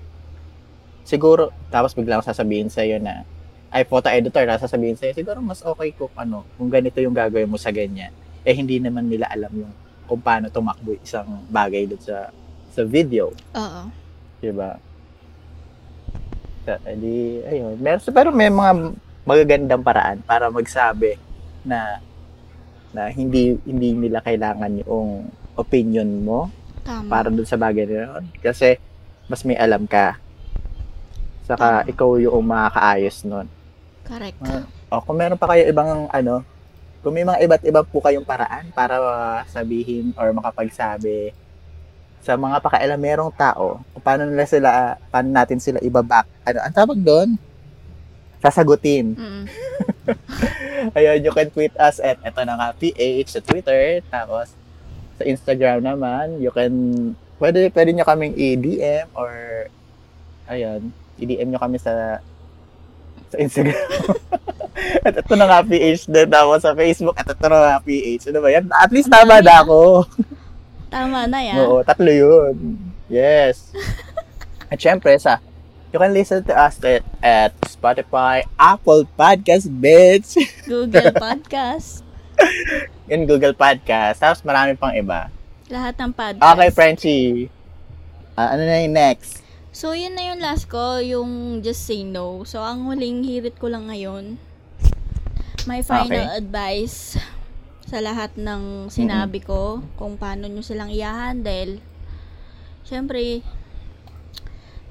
siguro, 1.06 1.54
tapos 1.70 1.94
biglang 1.94 2.20
sasabihin 2.20 2.68
sa'yo 2.68 2.98
na, 2.98 3.22
ay, 3.70 3.86
photo 3.86 4.10
editor, 4.10 4.44
na 4.44 4.58
sasabihin 4.58 4.98
sa'yo, 4.98 5.14
siguro 5.14 5.38
mas 5.40 5.62
okay 5.62 5.94
kung 5.94 6.12
ano, 6.18 6.42
kung 6.58 6.68
ganito 6.68 6.98
yung 6.98 7.14
gagawin 7.14 7.48
mo 7.48 7.56
sa 7.56 7.70
ganyan. 7.70 8.10
Eh, 8.42 8.54
hindi 8.54 8.82
naman 8.82 9.06
nila 9.06 9.30
alam 9.30 9.50
yung 9.54 9.72
kung 10.08 10.24
paano 10.24 10.48
tumakbo 10.48 10.96
isang 11.04 11.44
bagay 11.52 11.84
doon 11.84 12.00
sa 12.00 12.32
sa 12.72 12.82
video. 12.82 13.28
Oo. 13.52 13.82
Diba? 14.40 14.80
Edi, 16.84 17.40
ayun. 17.48 17.80
Meron, 17.80 18.00
pero 18.12 18.28
may 18.32 18.52
mga 18.52 18.92
magagandang 19.24 19.84
paraan 19.84 20.18
para 20.24 20.48
magsabi 20.48 21.16
na 21.64 22.00
na 22.92 23.12
hindi 23.12 23.56
hindi 23.64 23.92
nila 23.92 24.24
kailangan 24.24 24.84
yung 24.84 25.28
opinion 25.58 26.08
mo 26.24 26.48
Tama. 26.86 27.08
para 27.10 27.28
dun 27.28 27.44
sa 27.44 27.60
bagay 27.60 27.84
na 27.84 27.96
yun. 28.08 28.24
Kasi 28.40 28.78
mas 29.28 29.44
may 29.44 29.58
alam 29.58 29.84
ka. 29.84 30.16
Saka 31.44 31.84
Tama. 31.84 31.90
ikaw 31.90 32.10
yung 32.20 32.44
makakaayos 32.44 33.24
nun. 33.28 33.46
Correct. 34.08 34.38
O 34.88 35.04
kung 35.04 35.20
meron 35.20 35.36
pa 35.36 35.52
kayo 35.52 35.68
ibang 35.68 36.08
ano, 36.08 36.40
kung 37.04 37.12
may 37.12 37.24
mga 37.24 37.44
iba't 37.44 37.62
iba 37.68 37.80
po 37.84 38.00
kayong 38.00 38.24
paraan 38.24 38.72
para 38.72 38.96
sabihin 39.52 40.16
or 40.16 40.32
makapagsabi 40.32 41.36
sa 42.18 42.34
mga 42.34 42.58
pakailamerong 42.58 43.30
tao, 43.36 43.78
kung 43.94 44.02
paano 44.02 44.26
nila 44.26 44.44
sila, 44.44 44.98
paano 45.08 45.28
natin 45.30 45.62
sila 45.62 45.78
ibabak, 45.78 46.26
ano, 46.42 46.58
ang 46.60 46.74
tawag 46.74 46.98
doon? 46.98 47.38
Sasagutin. 48.38 49.18
Mm. 49.18 49.44
Ayun, 50.96 51.18
you 51.26 51.32
can 51.34 51.50
tweet 51.50 51.74
us 51.74 51.98
at 51.98 52.22
eto 52.22 52.42
na 52.46 52.54
nga, 52.54 52.68
PH 52.78 53.28
sa 53.38 53.42
Twitter. 53.42 54.00
Tapos, 54.08 54.54
sa 55.18 55.22
Instagram 55.26 55.82
naman, 55.82 56.38
you 56.38 56.54
can, 56.54 56.72
pwede, 57.42 57.68
pwede 57.74 57.90
nyo 57.90 58.06
kaming 58.06 58.34
i-DM 58.38 59.10
or, 59.18 59.66
ayun, 60.46 60.94
i-DM 61.18 61.50
nyo 61.50 61.60
kami 61.60 61.82
sa 61.82 62.22
sa 63.28 63.36
Instagram. 63.36 63.76
at 65.06 65.14
ito 65.20 65.34
na 65.36 65.46
nga, 65.46 65.60
PH 65.60 66.08
din 66.08 66.30
ako 66.32 66.52
sa 66.62 66.72
Facebook. 66.72 67.16
At 67.18 67.28
ito 67.28 67.46
na 67.46 67.58
nga, 67.60 67.74
PH. 67.84 68.22
Ano 68.32 68.40
ba 68.40 68.48
yan? 68.48 68.64
At 68.72 68.90
least 68.92 69.12
tama 69.12 69.44
na 69.44 69.54
ako. 69.60 70.08
Tama 70.88 71.28
na 71.28 71.38
yan. 71.44 71.56
Oo, 71.60 71.84
tatlo 71.84 72.08
yun. 72.08 72.56
Yes. 73.12 73.72
at 74.68 74.80
syempre, 74.80 75.12
sa 75.20 75.40
You 75.88 75.96
can 75.96 76.12
listen 76.12 76.44
to 76.44 76.52
us 76.52 76.76
at, 76.84 77.00
at 77.24 77.56
Spotify, 77.64 78.44
Apple 78.60 79.08
Podcast, 79.16 79.72
bitch, 79.72 80.36
Google 80.68 81.16
Podcast. 81.16 82.04
and 83.08 83.24
Google 83.24 83.56
Podcast. 83.56 84.20
Tapos 84.20 84.44
marami 84.44 84.76
pang 84.76 84.92
iba. 84.92 85.32
Lahat 85.72 85.96
ng 85.96 86.12
podcast. 86.12 86.44
Okay, 86.44 86.70
Frenchie. 86.76 87.48
Ah, 88.36 88.52
ano 88.52 88.68
na 88.68 88.84
yung 88.84 88.92
next? 88.92 89.40
So, 89.72 89.96
yun 89.96 90.12
na 90.12 90.28
yung 90.28 90.44
last 90.44 90.68
ko, 90.68 91.00
yung 91.00 91.64
just 91.64 91.88
say 91.88 92.04
no. 92.04 92.44
So, 92.44 92.60
ang 92.60 92.84
huling 92.84 93.24
hirit 93.24 93.56
ko 93.56 93.72
lang 93.72 93.88
ngayon, 93.88 94.36
my 95.64 95.80
final 95.80 96.36
advice 96.36 97.16
sa 97.88 98.04
lahat 98.04 98.36
ng 98.36 98.92
sinabi 98.92 99.40
ko, 99.40 99.80
kung 99.96 100.20
paano 100.20 100.44
nyo 100.44 100.60
silang 100.60 100.92
i-handle. 100.92 101.80
Siyempre, 102.84 103.40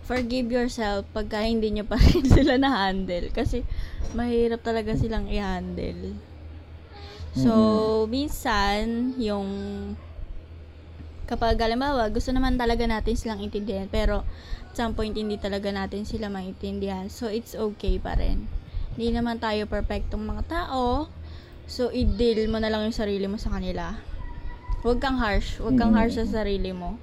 forgive 0.08 0.48
yourself 0.48 1.04
pagka 1.12 1.44
hindi 1.44 1.68
nyo 1.70 1.84
pa 1.84 2.00
rin 2.02 2.24
sila 2.24 2.56
na-handle. 2.56 3.30
Kasi, 3.36 3.68
mahirap 4.16 4.64
talaga 4.64 4.96
silang 4.96 5.28
i-handle. 5.28 6.16
So, 7.38 7.54
minsan, 8.10 9.14
yung 9.20 9.46
kapag 11.28 11.60
halimbawa, 11.60 12.08
gusto 12.08 12.32
naman 12.32 12.56
talaga 12.56 12.88
natin 12.88 13.14
silang 13.20 13.44
intindihan, 13.44 13.86
pero 13.92 14.24
at 14.72 14.74
some 14.74 14.96
point, 14.96 15.14
hindi 15.14 15.36
talaga 15.36 15.70
natin 15.70 16.08
sila 16.08 16.32
maintindihan. 16.32 17.12
So, 17.12 17.28
it's 17.28 17.54
okay 17.54 18.00
pa 18.00 18.16
rin. 18.16 18.48
Hindi 18.96 19.14
naman 19.14 19.38
tayo 19.38 19.68
perfectong 19.70 20.24
mga 20.24 20.44
tao. 20.50 21.12
So, 21.68 21.92
i-deal 21.92 22.48
mo 22.48 22.58
na 22.58 22.72
lang 22.72 22.88
yung 22.88 22.96
sarili 22.96 23.28
mo 23.28 23.36
sa 23.36 23.52
kanila. 23.54 24.00
Huwag 24.82 25.04
kang 25.04 25.20
harsh. 25.20 25.60
Huwag 25.60 25.76
kang 25.76 25.92
Mm. 25.94 26.00
harsh 26.00 26.16
sa 26.16 26.42
sarili 26.42 26.72
mo. 26.72 26.96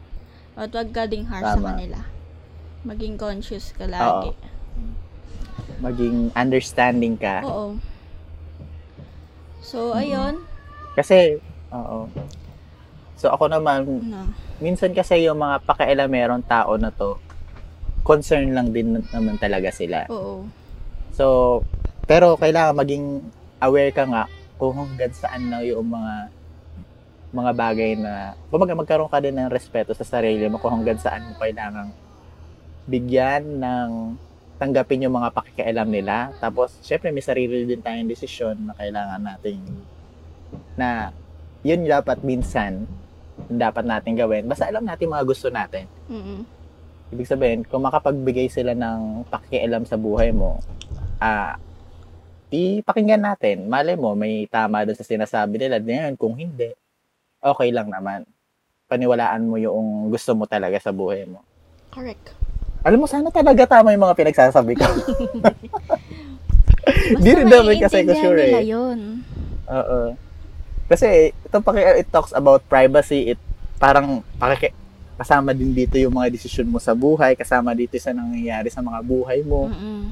At 0.57 0.73
huwag 0.73 0.91
ka 0.91 1.05
ding 1.05 1.29
harsh 1.29 1.45
sa 1.45 1.61
Tama. 1.61 1.77
kanila. 1.77 2.01
Maging 2.85 3.17
conscious 3.17 3.73
ka 3.73 3.89
lagi. 3.89 4.37
Maging 5.81 6.29
understanding 6.37 7.17
ka. 7.17 7.41
Oo. 7.45 7.81
So, 9.65 9.97
ayun. 9.97 10.45
Kasi, 10.93 11.41
oo. 11.73 12.07
So, 13.17 13.33
ako 13.33 13.49
naman, 13.49 13.89
No. 14.05 14.29
minsan 14.61 14.93
kasi 14.93 15.25
yung 15.25 15.41
mga 15.41 15.65
pakialamerong 15.65 16.45
tao 16.45 16.77
na 16.77 16.93
to, 16.93 17.17
concern 18.05 18.53
lang 18.53 18.69
din 18.69 19.01
naman 19.11 19.41
talaga 19.41 19.73
sila. 19.73 20.05
Oo. 20.13 20.45
So, 21.17 21.61
pero 22.05 22.37
kailangan 22.37 22.77
maging 22.77 23.25
aware 23.65 23.89
ka 23.97 24.05
nga 24.05 24.29
kung 24.61 24.77
hanggang 24.77 25.15
saan 25.17 25.49
lang 25.49 25.65
yung 25.65 25.89
mga 25.89 26.15
mga 27.35 27.53
bagay 27.57 27.91
na 27.99 28.39
kumbaga 28.47 28.77
magkaroon 28.79 29.11
ka 29.11 29.19
din 29.19 29.35
ng 29.35 29.51
respeto 29.51 29.91
sa 29.91 30.07
sarili 30.07 30.47
mo 30.47 30.61
kung 30.63 30.71
hanggang 30.79 31.01
saan 31.01 31.27
mo 31.27 31.35
kailangan 31.35 31.91
bigyan 32.85 33.61
ng 33.61 33.91
tanggapin 34.61 35.05
yung 35.05 35.17
mga 35.19 35.35
pakikialam 35.35 35.89
nila. 35.91 36.31
Tapos, 36.39 36.79
syempre, 36.81 37.11
may 37.11 37.25
sarili 37.25 37.67
din 37.67 37.83
tayong 37.83 38.11
desisyon 38.11 38.71
na 38.71 38.75
kailangan 38.77 39.21
nating 39.21 39.61
na 40.79 41.11
yun 41.67 41.83
dapat 41.87 42.23
minsan 42.23 42.87
dapat 43.51 43.83
natin 43.83 44.15
gawin. 44.15 44.47
Basta 44.47 44.71
alam 44.71 44.87
natin 44.87 45.11
mga 45.11 45.27
gusto 45.27 45.51
natin. 45.51 45.91
Mm-mm. 46.07 46.47
Ibig 47.11 47.29
sabihin, 47.29 47.61
kung 47.67 47.83
makapagbigay 47.83 48.47
sila 48.47 48.73
ng 48.73 49.27
pakikialam 49.27 49.83
sa 49.85 49.99
buhay 49.99 50.31
mo, 50.31 50.63
ah, 51.19 51.59
di 52.49 52.81
pakinggan 52.87 53.23
natin. 53.23 53.67
Malay 53.67 53.99
mo, 53.99 54.15
may 54.15 54.47
tama 54.47 54.87
doon 54.87 54.99
sa 54.99 55.07
sinasabi 55.07 55.59
nila. 55.59 55.83
Ngayon, 55.83 56.15
kung 56.15 56.39
hindi, 56.39 56.71
okay 57.43 57.75
lang 57.75 57.91
naman. 57.91 58.23
Paniwalaan 58.87 59.43
mo 59.45 59.59
yung 59.59 60.09
gusto 60.15 60.37
mo 60.39 60.47
talaga 60.47 60.79
sa 60.79 60.95
buhay 60.95 61.27
mo. 61.27 61.43
Correct. 61.91 62.44
Alam 62.85 63.01
mo, 63.01 63.07
sana 63.09 63.33
talaga 63.33 63.65
tama 63.65 63.97
yung 63.97 64.05
mga 64.05 64.19
pinagsasabi 64.21 64.77
ko. 64.77 64.85
Di 67.25 67.31
rin 67.33 67.49
naman 67.49 67.81
kasi 67.81 68.05
ko 68.05 68.13
sure 68.13 68.45
eh. 68.45 68.61
yun. 68.61 69.25
Oo. 69.73 70.13
Kasi 70.85 71.33
ito 71.33 71.57
paki 71.65 72.05
it 72.05 72.13
talks 72.13 72.37
about 72.37 72.61
privacy, 72.69 73.33
it 73.33 73.41
parang 73.81 74.21
pakiki 74.37 74.77
kasama 75.15 75.55
din 75.55 75.71
dito 75.71 75.95
yung 75.97 76.13
mga 76.13 76.35
desisyon 76.35 76.69
mo 76.69 76.83
sa 76.83 76.93
buhay, 76.93 77.39
kasama 77.39 77.73
dito 77.73 77.97
sa 77.97 78.13
nangyayari 78.13 78.69
sa 78.69 78.85
mga 78.85 79.01
buhay 79.01 79.41
mo. 79.47 79.71
Mm-mm. 79.71 80.11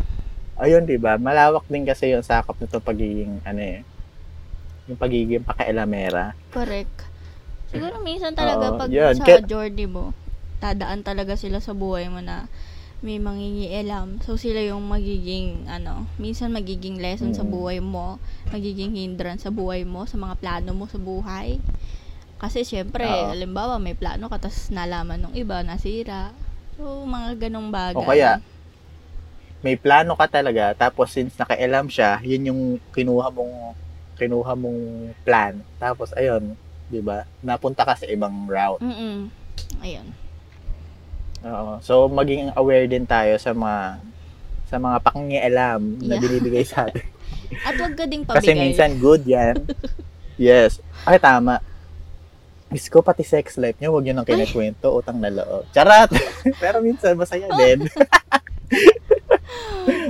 Ayun, 0.57 0.87
'di 0.87 0.97
ba? 0.97 1.19
Malawak 1.19 1.67
din 1.69 1.85
kasi 1.85 2.15
yung 2.15 2.25
sakop 2.25 2.57
nito 2.57 2.79
pagiging 2.79 3.43
ano 3.43 3.61
eh, 3.61 3.83
yung 4.89 4.97
pagiging 4.97 5.45
pakailamera. 5.45 6.33
Correct. 6.55 7.11
Siguro 7.69 8.01
minsan 8.01 8.33
talaga 8.33 8.73
Oo, 8.73 8.79
pag 8.79 8.89
yun. 8.89 9.19
sa 9.19 9.43
journey 9.43 9.91
mo, 9.91 10.15
tadaan 10.63 11.03
talaga 11.03 11.35
sila 11.35 11.59
sa 11.59 11.75
buhay 11.75 12.07
mo 12.07 12.23
na 12.23 12.47
may 13.03 13.19
mangingialam. 13.19 14.23
So 14.23 14.39
sila 14.39 14.63
yung 14.63 14.87
magiging 14.87 15.67
ano, 15.67 16.07
minsan 16.23 16.55
magiging 16.55 17.03
lesson 17.03 17.35
sa 17.35 17.43
Mm. 17.43 17.51
buhay 17.51 17.79
mo, 17.83 18.23
magiging 18.55 18.95
hindrance 18.95 19.43
sa 19.43 19.51
buhay 19.51 19.83
mo, 19.83 20.07
sa 20.07 20.15
mga 20.15 20.39
plano 20.39 20.71
mo 20.71 20.87
sa 20.87 21.03
buhay. 21.03 21.59
Kasi 22.39 22.63
syempre, 22.63 23.03
Oo. 23.03 23.35
halimbawa 23.35 23.83
may 23.83 23.99
plano 23.99 24.31
ka 24.31 24.39
tapos 24.39 24.71
nalaman 24.71 25.27
ng 25.27 25.35
iba 25.35 25.67
nasira. 25.67 26.31
So 26.79 27.03
mga 27.03 27.51
ganong 27.51 27.75
bagay. 27.75 27.99
O 27.99 28.07
kaya, 28.07 28.39
may 29.63 29.75
plano 29.79 30.15
ka 30.19 30.27
talaga, 30.27 30.75
tapos 30.75 31.11
since 31.15 31.35
nakailam 31.39 31.87
siya, 31.91 32.19
yun 32.23 32.51
yung 32.51 32.63
kinuha 32.95 33.31
mong 33.35 33.79
kinuha 34.19 34.53
mong 34.59 34.83
plan. 35.27 35.59
Tapos 35.79 36.11
ayun, 36.19 36.55
'di 36.91 37.03
ba? 37.03 37.27
Napunta 37.43 37.83
ka 37.87 37.95
sa 37.99 38.07
ibang 38.11 38.47
route. 38.47 38.83
Mm. 38.83 39.31
Ayun. 39.83 40.07
Oo. 41.43 41.73
So 41.83 42.07
maging 42.07 42.55
aware 42.55 42.87
din 42.87 43.05
tayo 43.05 43.35
sa 43.37 43.51
mga 43.51 43.99
sa 44.67 44.77
mga 44.81 44.97
pakingialam 45.05 45.81
na 46.01 46.15
Yeah. 46.17 46.23
binibigay 46.23 46.65
sa 46.65 46.89
atin. 46.89 47.05
At 47.69 47.77
wag 47.77 47.93
ka 47.93 48.05
ding 48.09 48.25
pabigay. 48.25 48.41
Kasi 48.41 48.51
minsan 48.57 48.97
good 48.97 49.29
yan. 49.29 49.61
yes. 50.41 50.81
Ay, 51.05 51.21
tama. 51.21 51.61
Miss 52.73 52.89
ko, 52.89 53.05
pati 53.05 53.21
sex 53.21 53.61
life 53.61 53.77
niya, 53.77 53.93
huwag 53.93 54.09
yun 54.09 54.17
ang 54.17 54.25
kinikwento, 54.25 54.89
utang 54.89 55.21
na 55.21 55.29
loob. 55.29 55.69
Charat! 55.77 56.09
Pero 56.63 56.81
minsan, 56.81 57.13
masaya 57.21 57.45
din. 57.53 57.85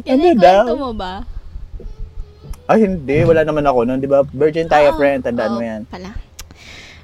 Yan 0.07 0.39
Ano 0.39 0.79
mo 0.79 0.91
ba? 0.95 1.27
Ay, 2.71 2.87
hindi. 2.87 3.27
Wala 3.27 3.43
naman 3.43 3.67
ako 3.67 3.83
nun. 3.83 3.99
Di 3.99 4.07
ba? 4.07 4.23
Virgin 4.23 4.71
tayo, 4.71 4.95
Oo, 4.95 4.99
friend. 5.03 5.27
Tandaan 5.27 5.51
oo 5.51 5.59
mo 5.59 5.63
yan. 5.67 5.83
Pala. 5.91 6.15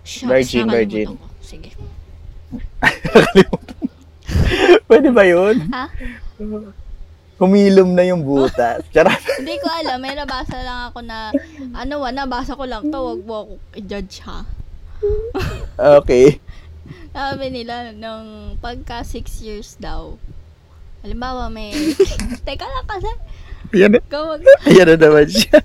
Shucks, 0.06 0.30
Virgin, 0.30 0.70
virgin. 0.70 1.08
ko. 1.10 1.26
Sige. 1.42 1.74
Pwede 4.88 5.08
ba 5.10 5.24
yun? 5.24 5.68
Ha? 5.70 5.88
Humilom 7.38 7.94
na 7.94 8.02
yung 8.02 8.26
butas. 8.26 8.82
Charat! 8.94 9.22
Hindi 9.38 9.54
ko 9.62 9.68
alam. 9.70 10.02
May 10.02 10.18
nabasa 10.18 10.58
lang 10.58 10.90
ako 10.90 11.06
na, 11.06 11.30
ano 11.72 12.02
wa, 12.02 12.10
nabasa 12.10 12.58
ko 12.58 12.66
lang 12.66 12.90
to. 12.90 12.98
Wag 12.98 13.20
mo 13.22 13.34
ako 13.38 13.52
i-judge 13.76 14.22
ha. 14.26 14.42
Okay. 16.02 16.42
Sabi 17.14 17.54
nila, 17.54 17.94
nung 17.94 18.58
pagka 18.58 19.06
6 19.06 19.14
years 19.46 19.78
daw, 19.78 20.18
halimbawa 21.00 21.46
may, 21.46 21.70
teka 22.42 22.66
lang 22.66 22.86
kasi, 22.88 23.06
Yan, 23.78 23.94
na- 23.94 24.02
kung 24.02 24.26
mag, 24.26 24.42
yan 24.66 24.86
na 24.88 24.96
naman 24.98 25.28
siya. 25.30 25.62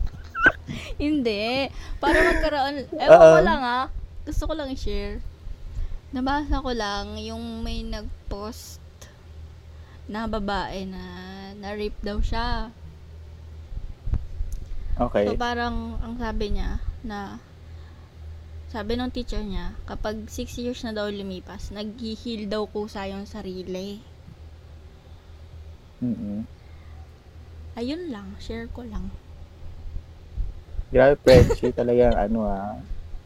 hindi, 1.01 1.66
para 1.97 2.18
magkaroon, 2.22 2.86
ewan 2.93 3.18
ko 3.18 3.39
lang 3.41 3.61
ha, 3.64 3.82
gusto 4.22 4.43
ko 4.45 4.53
lang 4.53 4.70
i-share. 4.70 5.18
Nabasa 6.14 6.61
ko 6.61 6.70
lang, 6.78 7.18
yung 7.18 7.66
may 7.66 7.82
nag-post 7.82 8.78
na 10.05 10.30
babae 10.30 10.86
na 10.86 11.03
na-rape 11.57 11.97
daw 12.05 12.22
siya. 12.22 12.70
Okay. 14.93 15.26
So 15.26 15.34
parang 15.34 15.97
ang 16.05 16.22
sabi 16.22 16.53
niya 16.53 16.78
na 17.01 17.41
sabi 18.70 18.97
ng 18.97 19.09
teacher 19.14 19.41
niya, 19.41 19.74
kapag 19.89 20.30
6 20.30 20.61
years 20.61 20.82
na 20.86 20.93
daw 20.93 21.09
lumipas, 21.09 21.70
nag-heal 21.70 22.49
daw 22.49 22.66
kusa 22.66 23.05
yung 23.09 23.26
sarili. 23.30 24.01
Mm-mm. 26.01 26.41
Ayun 27.78 28.09
lang, 28.09 28.34
share 28.41 28.70
ko 28.70 28.86
lang. 28.86 29.14
Grabe, 30.93 31.18
Frenchie. 31.22 31.74
Talagang 31.74 32.14
ano 32.14 32.45
ah. 32.45 32.78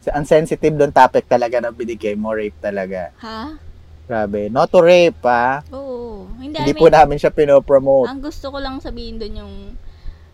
Ang 0.06 0.24
sensitive 0.24 0.72
doon 0.72 0.94
topic 0.94 1.26
talaga 1.26 1.58
na 1.58 1.74
binigay 1.74 2.14
mo, 2.14 2.30
rape 2.30 2.54
talaga. 2.58 3.10
Ha? 3.18 3.58
Grabe. 4.06 4.48
Not 4.48 4.70
to 4.70 4.80
rape, 4.80 5.20
ah. 5.22 5.60
Oo. 5.68 6.30
Hindi, 6.38 6.56
Hindi 6.56 6.72
I 6.72 6.78
po 6.78 6.86
mean, 6.86 6.94
namin 6.94 7.18
siya 7.18 7.34
pinopromote. 7.34 8.08
ang 8.08 8.22
gusto 8.22 8.48
ko 8.48 8.56
lang 8.56 8.78
sabihin 8.78 9.18
doon 9.18 9.34
yung 9.36 9.54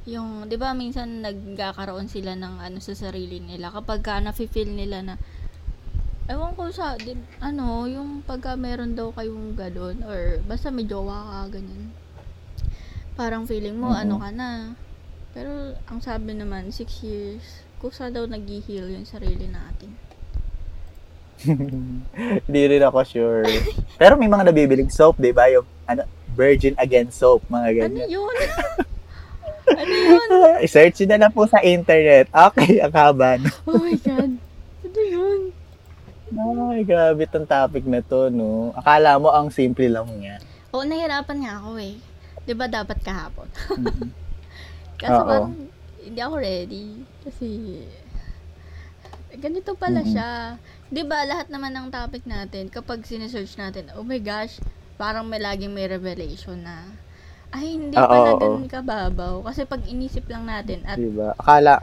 yung 0.04 0.28
'di 0.44 0.60
ba 0.60 0.76
minsan 0.76 1.24
nagkakaroon 1.24 2.12
sila 2.12 2.36
ng 2.36 2.60
ano 2.60 2.76
sa 2.76 2.92
sarili 2.92 3.40
nila 3.40 3.72
kapag 3.72 4.04
ka 4.04 4.20
nafi-feel 4.20 4.68
nila 4.68 5.00
na 5.00 5.14
ewan 6.28 6.52
ko 6.52 6.68
sa 6.68 7.00
di, 7.00 7.16
ano 7.40 7.88
yung 7.88 8.20
pagka 8.20 8.52
meron 8.52 8.92
daw 8.92 9.08
kayong 9.10 9.56
gadon 9.56 10.04
or 10.04 10.44
basta 10.44 10.68
may 10.68 10.84
jowa 10.84 11.48
ka 11.48 11.56
ganyan 11.56 11.88
parang 13.16 13.48
feeling 13.48 13.80
mo 13.80 13.90
Mhm. 13.90 14.00
ano 14.04 14.14
ka 14.20 14.28
na 14.28 14.50
pero 15.32 15.72
ang 15.88 16.04
sabi 16.04 16.36
naman 16.36 16.68
6 16.68 17.00
years 17.00 17.63
kusa 17.84 18.08
daw 18.08 18.24
nag-heal 18.24 18.88
yung 18.88 19.04
sarili 19.04 19.44
natin 19.44 19.92
Hindi 22.48 22.62
rin 22.72 22.80
ako 22.80 23.04
sure. 23.04 23.44
Pero 24.00 24.16
may 24.16 24.30
mga 24.32 24.48
nabibiling 24.48 24.88
soap, 24.88 25.20
di 25.20 25.28
ba? 25.28 25.44
Yung 25.52 25.68
ano, 25.84 26.08
virgin 26.32 26.72
again 26.80 27.12
soap, 27.12 27.44
mga 27.52 27.68
ano 27.68 28.00
ganyan. 28.00 28.08
yun 28.08 28.36
ano 29.80 29.92
yun 29.92 30.28
I-search 30.64 31.04
na 31.04 31.20
lang 31.20 31.36
po 31.36 31.44
sa 31.44 31.60
internet. 31.60 32.32
Okay, 32.32 32.80
no? 32.80 33.50
oh 33.68 33.76
my 33.76 33.92
god 34.00 34.32
ano 34.88 35.00
yun 35.04 35.40
Ay, 36.34 36.82
grabe 36.82 37.28
tong 37.28 37.44
topic 37.46 37.84
na 37.84 38.00
to, 38.00 38.32
no? 38.32 38.72
Akala 38.74 39.20
mo 39.20 39.28
ang 39.30 39.52
simple 39.52 39.86
lang 39.86 40.08
niya. 40.18 40.42
Oo, 40.74 40.82
nahirapan 40.82 41.46
nga 41.46 41.62
ako 41.62 41.78
eh. 41.78 41.94
'Di 42.42 42.52
ba 42.58 42.66
dapat 42.66 42.98
kahapon? 43.06 43.46
Kasi 45.00 45.14
Oo. 45.14 45.28
parang 45.30 45.54
hindi 46.04 46.20
ako 46.20 46.34
ready. 46.38 46.86
Kasi 47.24 47.48
ganito 49.40 49.74
pala 49.74 50.04
Mhm. 50.04 50.10
siya. 50.12 50.28
'Di 50.92 51.02
ba 51.02 51.26
lahat 51.26 51.50
naman 51.50 51.74
ng 51.74 51.88
topic 51.90 52.22
natin 52.28 52.70
kapag 52.70 53.02
sinesearch 53.02 53.58
natin, 53.58 53.90
oh 53.98 54.06
my 54.06 54.20
gosh, 54.22 54.60
parang 54.94 55.26
may 55.26 55.42
laging 55.42 55.74
may 55.74 55.90
revelation 55.90 56.62
na 56.62 56.86
ay 57.54 57.78
hindi 57.78 57.98
Oo, 57.98 58.06
pala 58.06 58.30
oo. 58.34 58.38
ganun 58.38 58.66
kababaw. 58.70 59.42
Kasi 59.46 59.66
pag 59.66 59.82
inisip 59.86 60.26
lang 60.30 60.46
natin 60.46 60.82
at 60.86 60.98
Di 60.98 61.10
ba? 61.10 61.34
Akala, 61.38 61.82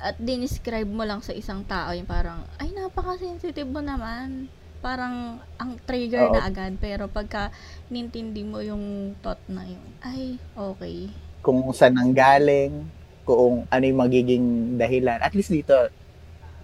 at 0.00 0.16
dinescribe 0.16 0.88
mo 0.88 1.04
lang 1.04 1.20
sa 1.20 1.36
isang 1.36 1.60
tao 1.68 1.92
yung 1.92 2.08
parang 2.08 2.40
ay 2.56 2.72
napaka-sensitive 2.72 3.68
mo 3.68 3.84
naman. 3.84 4.48
Parang 4.80 5.36
ang 5.60 5.76
trigger 5.84 6.24
Oo. 6.24 6.40
na 6.40 6.48
agad 6.48 6.72
pero 6.80 7.04
pagka 7.04 7.52
nintindi 7.92 8.40
mo 8.48 8.64
yung 8.64 9.12
thought 9.20 9.40
na 9.44 9.68
yun, 9.68 9.84
ay 10.00 10.40
okay. 10.56 11.12
Kung 11.40 11.64
saan 11.72 11.96
nang 11.96 12.12
galing, 12.12 12.84
kung 13.24 13.64
ano 13.68 13.84
yung 13.84 14.00
magiging 14.00 14.44
dahilan. 14.76 15.20
At 15.20 15.32
least 15.32 15.52
dito, 15.52 15.74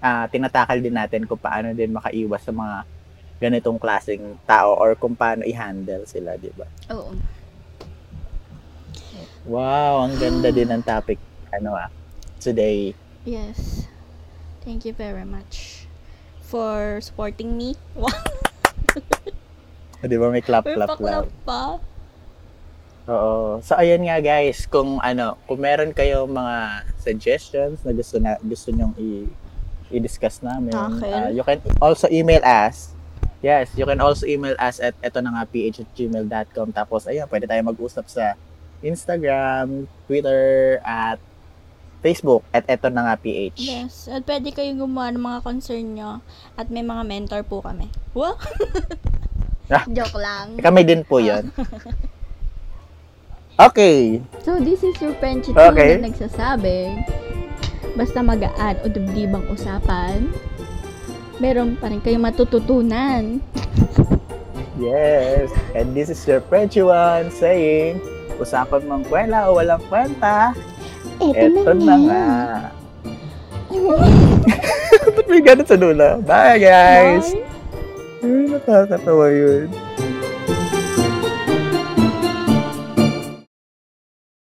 ah 0.00 0.28
tinatakal 0.28 0.78
din 0.78 0.92
natin 0.92 1.24
kung 1.24 1.40
paano 1.40 1.72
din 1.72 1.96
makaiwas 1.96 2.44
sa 2.44 2.52
mga 2.52 2.84
ganitong 3.36 3.76
klaseng 3.76 4.36
tao 4.48 4.76
or 4.76 4.96
kung 4.96 5.12
paano 5.16 5.44
i-handle 5.44 6.04
sila, 6.08 6.36
di 6.36 6.52
ba? 6.56 6.64
Oo. 6.92 7.12
Wow, 9.46 10.08
ang 10.08 10.18
ganda 10.18 10.50
din 10.50 10.66
ng 10.66 10.82
topic, 10.82 11.22
ano 11.54 11.76
ah, 11.78 11.86
today. 12.42 12.90
Yes. 13.22 13.86
Thank 14.66 14.82
you 14.82 14.90
very 14.90 15.22
much 15.22 15.86
for 16.42 16.98
supporting 17.00 17.54
me. 17.54 17.78
Wow. 17.96 18.10
Di 20.06 20.16
ba 20.16 20.28
may 20.30 20.40
clap, 20.40 20.64
May 20.64 20.76
clap, 20.76 20.88
paklap 20.96 21.26
clap. 21.28 21.44
pa. 21.44 21.62
Oo. 23.06 23.62
So 23.62 23.78
ayan 23.78 24.02
nga 24.02 24.18
guys, 24.18 24.66
kung 24.66 24.98
ano, 24.98 25.38
kung 25.46 25.62
meron 25.62 25.94
kayo 25.94 26.26
mga 26.26 26.82
suggestions 26.98 27.78
na 27.86 27.94
gusto 27.94 28.18
na 28.18 28.34
gusto 28.42 28.74
niyo 28.74 28.90
i 28.98 29.30
i-discuss 29.86 30.42
namin, 30.42 30.74
Akin? 30.74 31.14
uh, 31.14 31.30
you 31.30 31.46
can 31.46 31.62
also 31.78 32.10
email 32.10 32.42
us. 32.42 32.90
Yes, 33.38 33.70
you 33.78 33.86
can 33.86 34.02
also 34.02 34.26
email 34.26 34.58
us 34.58 34.82
at 34.82 34.98
eto 34.98 35.22
na 35.22 35.30
nga 35.30 35.46
ph@gmail.com. 35.46 36.74
Tapos 36.74 37.06
ayun, 37.06 37.30
pwede 37.30 37.46
tayo 37.46 37.62
mag-usap 37.62 38.10
sa 38.10 38.34
Instagram, 38.82 39.86
Twitter, 40.10 40.82
at 40.82 41.22
Facebook 42.02 42.42
at 42.50 42.66
eto 42.66 42.90
na 42.90 43.06
nga 43.06 43.14
ph. 43.14 43.54
Yes. 43.62 44.10
At 44.10 44.26
pwede 44.26 44.50
kayong 44.50 44.82
gumawa 44.82 45.14
ng 45.14 45.22
mga 45.22 45.40
concern 45.46 45.86
nyo. 45.94 46.10
At 46.58 46.66
may 46.74 46.82
mga 46.82 47.06
mentor 47.06 47.42
po 47.46 47.62
kami. 47.62 47.86
Wow! 48.12 48.34
Ah. 49.66 49.82
Joke 49.90 50.14
lang. 50.22 50.62
Kami 50.62 50.86
din 50.86 51.02
po 51.02 51.18
'yon. 51.18 51.50
Okay. 53.56 54.20
So, 54.44 54.60
this 54.60 54.84
is 54.84 54.92
your 55.00 55.16
Chichu 55.16 55.56
Okay. 55.56 55.96
na 55.96 56.12
nagsasabi, 56.12 56.92
basta 57.96 58.20
magaan 58.20 58.76
o 58.84 58.86
dibdibang 58.92 59.48
usapan, 59.48 60.28
meron 61.40 61.80
pa 61.80 61.88
rin 61.88 62.04
kayong 62.04 62.28
matututunan. 62.28 63.40
Yes. 64.76 65.48
And 65.72 65.96
this 65.96 66.12
is 66.12 66.20
your 66.28 66.44
one 66.44 67.32
saying, 67.32 67.96
usapan 68.36 68.84
mang 68.84 69.08
kwela 69.08 69.48
o 69.48 69.56
walang 69.56 69.80
kwenta, 69.88 70.52
Eto, 71.16 71.48
eto 71.48 71.72
na 71.80 71.96
nga. 71.96 72.24
Ba't 75.16 75.26
may 75.32 75.40
ganun 75.40 75.64
sa 75.64 75.80
dula? 75.80 76.20
Bye, 76.20 76.60
guys! 76.60 77.32
Bye! 77.32 77.40
Ay, 78.20 78.52
nakakatawa 78.52 79.26
yun. 79.32 79.72